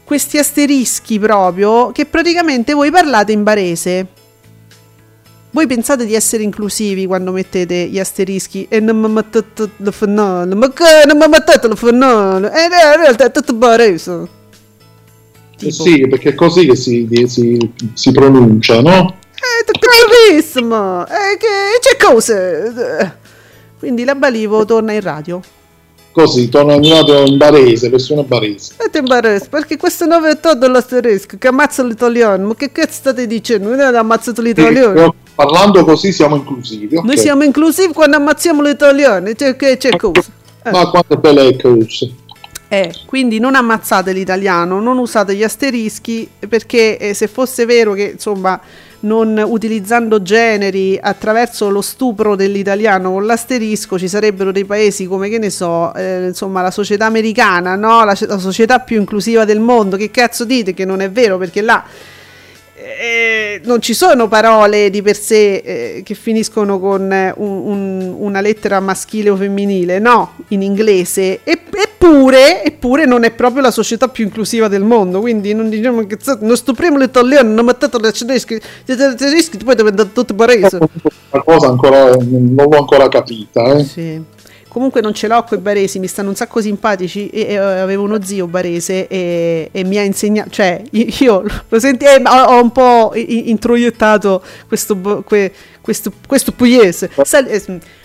Questi 0.05 0.38
asterischi 0.38 1.19
proprio, 1.19 1.91
che 1.91 2.05
praticamente 2.05 2.72
voi 2.72 2.91
parlate 2.91 3.34
in 3.34 3.43
barese. 3.43 4.07
Voi 5.53 5.67
pensate 5.67 6.07
di 6.07 6.15
essere 6.15 6.41
inclusivi 6.41 7.05
quando 7.05 7.31
mettete 7.31 7.85
gli 7.85 7.99
asterischi 7.99 8.65
e 8.67 8.80
non 8.80 8.99
mi 8.99 9.07
mettete 9.07 9.69
il 9.77 9.93
finale, 9.93 10.55
ma 10.55 10.67
che 10.73 11.05
non 11.05 11.15
mi 11.17 11.27
mettete 11.27 11.67
il 11.67 11.77
finale? 11.77 12.51
E 12.51 12.63
in 12.63 12.69
realtà 12.97 13.25
è 13.25 13.31
tutto 13.31 13.53
barese. 13.53 14.11
Eh 14.13 15.57
Tipo. 15.57 15.84
sì, 15.84 16.07
perché 16.07 16.30
è 16.30 16.34
così 16.34 16.65
che 16.65 16.75
si, 16.75 17.07
si- 17.27 17.71
si 17.93 18.11
pronuncia, 18.11 18.81
no? 18.81 19.17
È 19.35 19.63
tutto 19.63 19.88
bravissimo! 19.88 21.05
E 21.05 21.38
che 21.38 21.47
c'è 21.80 22.03
cose! 22.03 23.17
Quindi 23.77 24.05
la 24.05 24.15
Balivo 24.15 24.65
torna 24.65 24.93
in 24.93 25.01
radio. 25.01 25.39
Così, 26.14 26.48
in 26.53 26.90
radio 26.90 27.26
in 27.26 27.38
barese, 27.38 27.90
versione 27.90 28.22
barese. 28.22 28.76
E 28.77 28.90
ti 28.91 28.99
imbarazzo, 28.99 29.48
perché 29.49 29.77
questo 29.77 30.06
9 30.06 30.40
è 30.40 30.68
l'asterisco 30.68 31.38
che 31.40 31.48
ammazza 31.48 31.84
l'italiano. 31.84 32.48
Ma 32.48 32.56
che 32.56 32.72
cazzo 32.72 32.91
state 32.94 33.26
dicendo? 33.26 33.69
Non 33.69 33.80
avete 33.80 33.98
ammazzato 33.98 34.41
Sì, 34.41 34.48
l'italiano. 34.48 34.94
però 34.94 35.14
parlando 35.34 35.84
così 35.84 36.11
siamo 36.11 36.35
inclusivi. 36.35 36.95
ok. 36.98 37.03
Noi 37.03 37.18
siamo 37.18 37.44
inclusivi 37.44 37.94
quando 37.94 38.18
ammazziamo 38.18 38.61
l'italiano. 38.61 39.34
Cioè, 39.34 39.56
che 39.56 39.77
c'è 39.77 39.95
cosa? 39.95 40.22
Eh. 40.64 40.69
Ma 40.72 40.88
quante 40.90 41.18
belle 41.18 41.48
è 41.49 41.56
cose. 41.60 42.11
Eh, 42.68 42.91
quindi 43.07 43.40
non 43.40 43.56
ammazzate 43.56 44.14
l'italiano, 44.14 44.80
non 44.80 44.98
usate 44.99 45.35
gli 45.35 45.44
asterischi 45.44 46.27
perché 46.48 46.98
eh, 46.98 47.14
se 47.14 47.27
fosse 47.27 47.65
vero 47.65 47.94
che 47.94 48.11
insomma 48.14 48.60
non 49.03 49.41
utilizzando 49.45 50.21
generi 50.21 50.97
attraverso 51.01 51.69
lo 51.69 51.81
stupro 51.81 52.35
dell'italiano 52.35 53.11
con 53.11 53.25
l'asterisco 53.25 53.97
ci 53.99 54.07
sarebbero 54.07 54.51
dei 54.51 54.65
paesi 54.65 55.05
come 55.05 55.30
che 55.30 55.38
ne 55.39 55.49
so, 55.49 55.93
eh, 55.93 56.27
insomma 56.27 56.61
la 56.61 56.71
società 56.71 57.05
americana, 57.05 57.75
no? 57.75 58.03
la, 58.05 58.17
la 58.27 58.38
società 58.38 58.80
più 58.80 58.99
inclusiva 58.99 59.45
del 59.45 59.59
mondo. 59.59 59.97
Che 59.97 60.09
cazzo 60.11 60.45
dite 60.45 60.73
che 60.73 60.85
non 60.85 61.01
è 61.01 61.09
vero 61.11 61.38
perché 61.38 61.61
là 61.61 61.84
eh, 62.75 63.61
non 63.65 63.81
ci 63.81 63.93
sono 63.93 64.27
parole 64.27 64.89
di 64.89 65.01
per 65.01 65.15
sé 65.15 65.55
eh, 65.55 66.01
che 66.03 66.15
finiscono 66.15 66.80
con 66.80 67.11
eh, 67.11 67.34
un- 67.38 67.67
un- 67.67 68.15
una 68.17 68.41
lettera 68.41 68.80
maschile 68.80 69.30
o 69.30 69.35
femminile, 69.35 69.99
no, 69.99 70.35
in 70.49 70.61
inglese. 70.61 71.41
E- 71.43 71.59
eppure, 71.84 72.64
eppure 72.64 73.05
non 73.05 73.23
è 73.23 73.31
proprio 73.31 73.61
la 73.61 73.72
società 73.72 74.07
più 74.07 74.26
inclusiva 74.26 74.68
del 74.68 74.84
mondo, 74.84 75.19
quindi 75.19 75.53
non 75.53 75.69
diciamo 75.69 76.05
che 76.05 76.18
non 76.39 76.55
stupriamo 76.55 76.97
l'italiano, 76.97 77.53
non 77.53 77.65
mettete 77.65 77.99
le 77.99 78.11
tedeschi, 78.11 78.55
i 78.55 78.61
tedeschi 78.85 79.57
poi 79.57 79.76
diventano 79.76 80.10
tutti 80.11 80.34
baresi. 80.34 80.77
La 81.31 81.41
cosa 81.43 81.68
ancora 81.68 82.15
non 82.15 82.53
l'ho 82.55 82.77
ancora 82.77 83.07
capita, 83.10 83.76
eh. 83.76 83.84
Sì. 83.84 84.22
Comunque 84.68 85.01
non 85.01 85.14
ce 85.14 85.27
l'ho 85.27 85.43
con 85.43 85.60
i 85.60 85.61
baresi, 85.61 85.99
mi 85.99 86.07
stanno 86.07 86.30
un 86.30 86.35
sacco 86.35 86.60
simpatici 86.60 87.30
e, 87.30 87.41
e, 87.41 87.53
eh, 87.53 87.57
avevo 87.57 88.03
uno 88.03 88.19
zio 88.23 88.47
barese 88.47 89.07
e, 89.07 89.69
e 89.72 89.84
mi 89.84 89.97
ha 89.99 90.01
insegnato, 90.01 90.49
cioè 90.49 90.81
io, 90.89 91.43
lo 91.69 91.80
senti, 91.80 92.05
eh, 92.05 92.19
ho, 92.26 92.43
ho 92.43 92.60
un 92.60 92.72
po' 92.72 93.11
introiettato 93.14 94.41
questo, 94.68 95.23
que- 95.23 95.53
questo, 95.80 96.11
questo 96.26 96.53
pugliese. 96.53 97.11
Sal- 97.22 97.45
eh, 97.47 97.64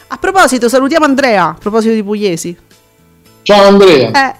a 0.09 0.16
proposito, 0.18 0.68
salutiamo 0.68 1.06
Andrea, 1.06 1.48
a 1.48 1.56
proposito 1.59 1.94
di 1.94 2.02
pugliesi. 2.02 2.56
Ciao 3.48 3.64
Andrea. 3.64 4.10
Eh. 4.12 4.34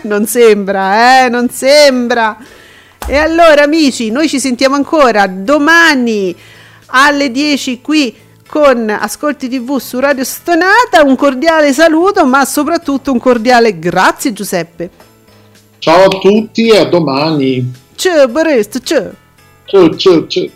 non 0.08 0.24
sembra, 0.24 1.26
eh, 1.26 1.28
non 1.28 1.50
sembra. 1.50 2.38
E 3.06 3.16
allora 3.16 3.64
amici, 3.64 4.10
noi 4.10 4.30
ci 4.30 4.40
sentiamo 4.40 4.76
ancora 4.76 5.26
domani 5.26 6.34
alle 6.86 7.30
10 7.30 7.82
qui 7.82 8.16
con 8.48 8.88
Ascolti 8.88 9.50
TV 9.50 9.76
su 9.76 10.00
Radio 10.00 10.24
Stonata. 10.24 11.02
Un 11.04 11.16
cordiale 11.16 11.74
saluto, 11.74 12.24
ma 12.24 12.46
soprattutto 12.46 13.12
un 13.12 13.18
cordiale 13.18 13.78
grazie 13.78 14.32
Giuseppe. 14.32 14.88
Ciao 15.78 16.04
a 16.04 16.18
tutti 16.18 16.70
e 16.70 16.78
a 16.78 16.84
domani. 16.86 17.74
Ciao 17.94 18.26
Baresta, 18.26 18.78
ciao. 18.78 19.12
Ciao, 19.66 19.94
ciao, 19.96 20.26
ciao. 20.26 20.55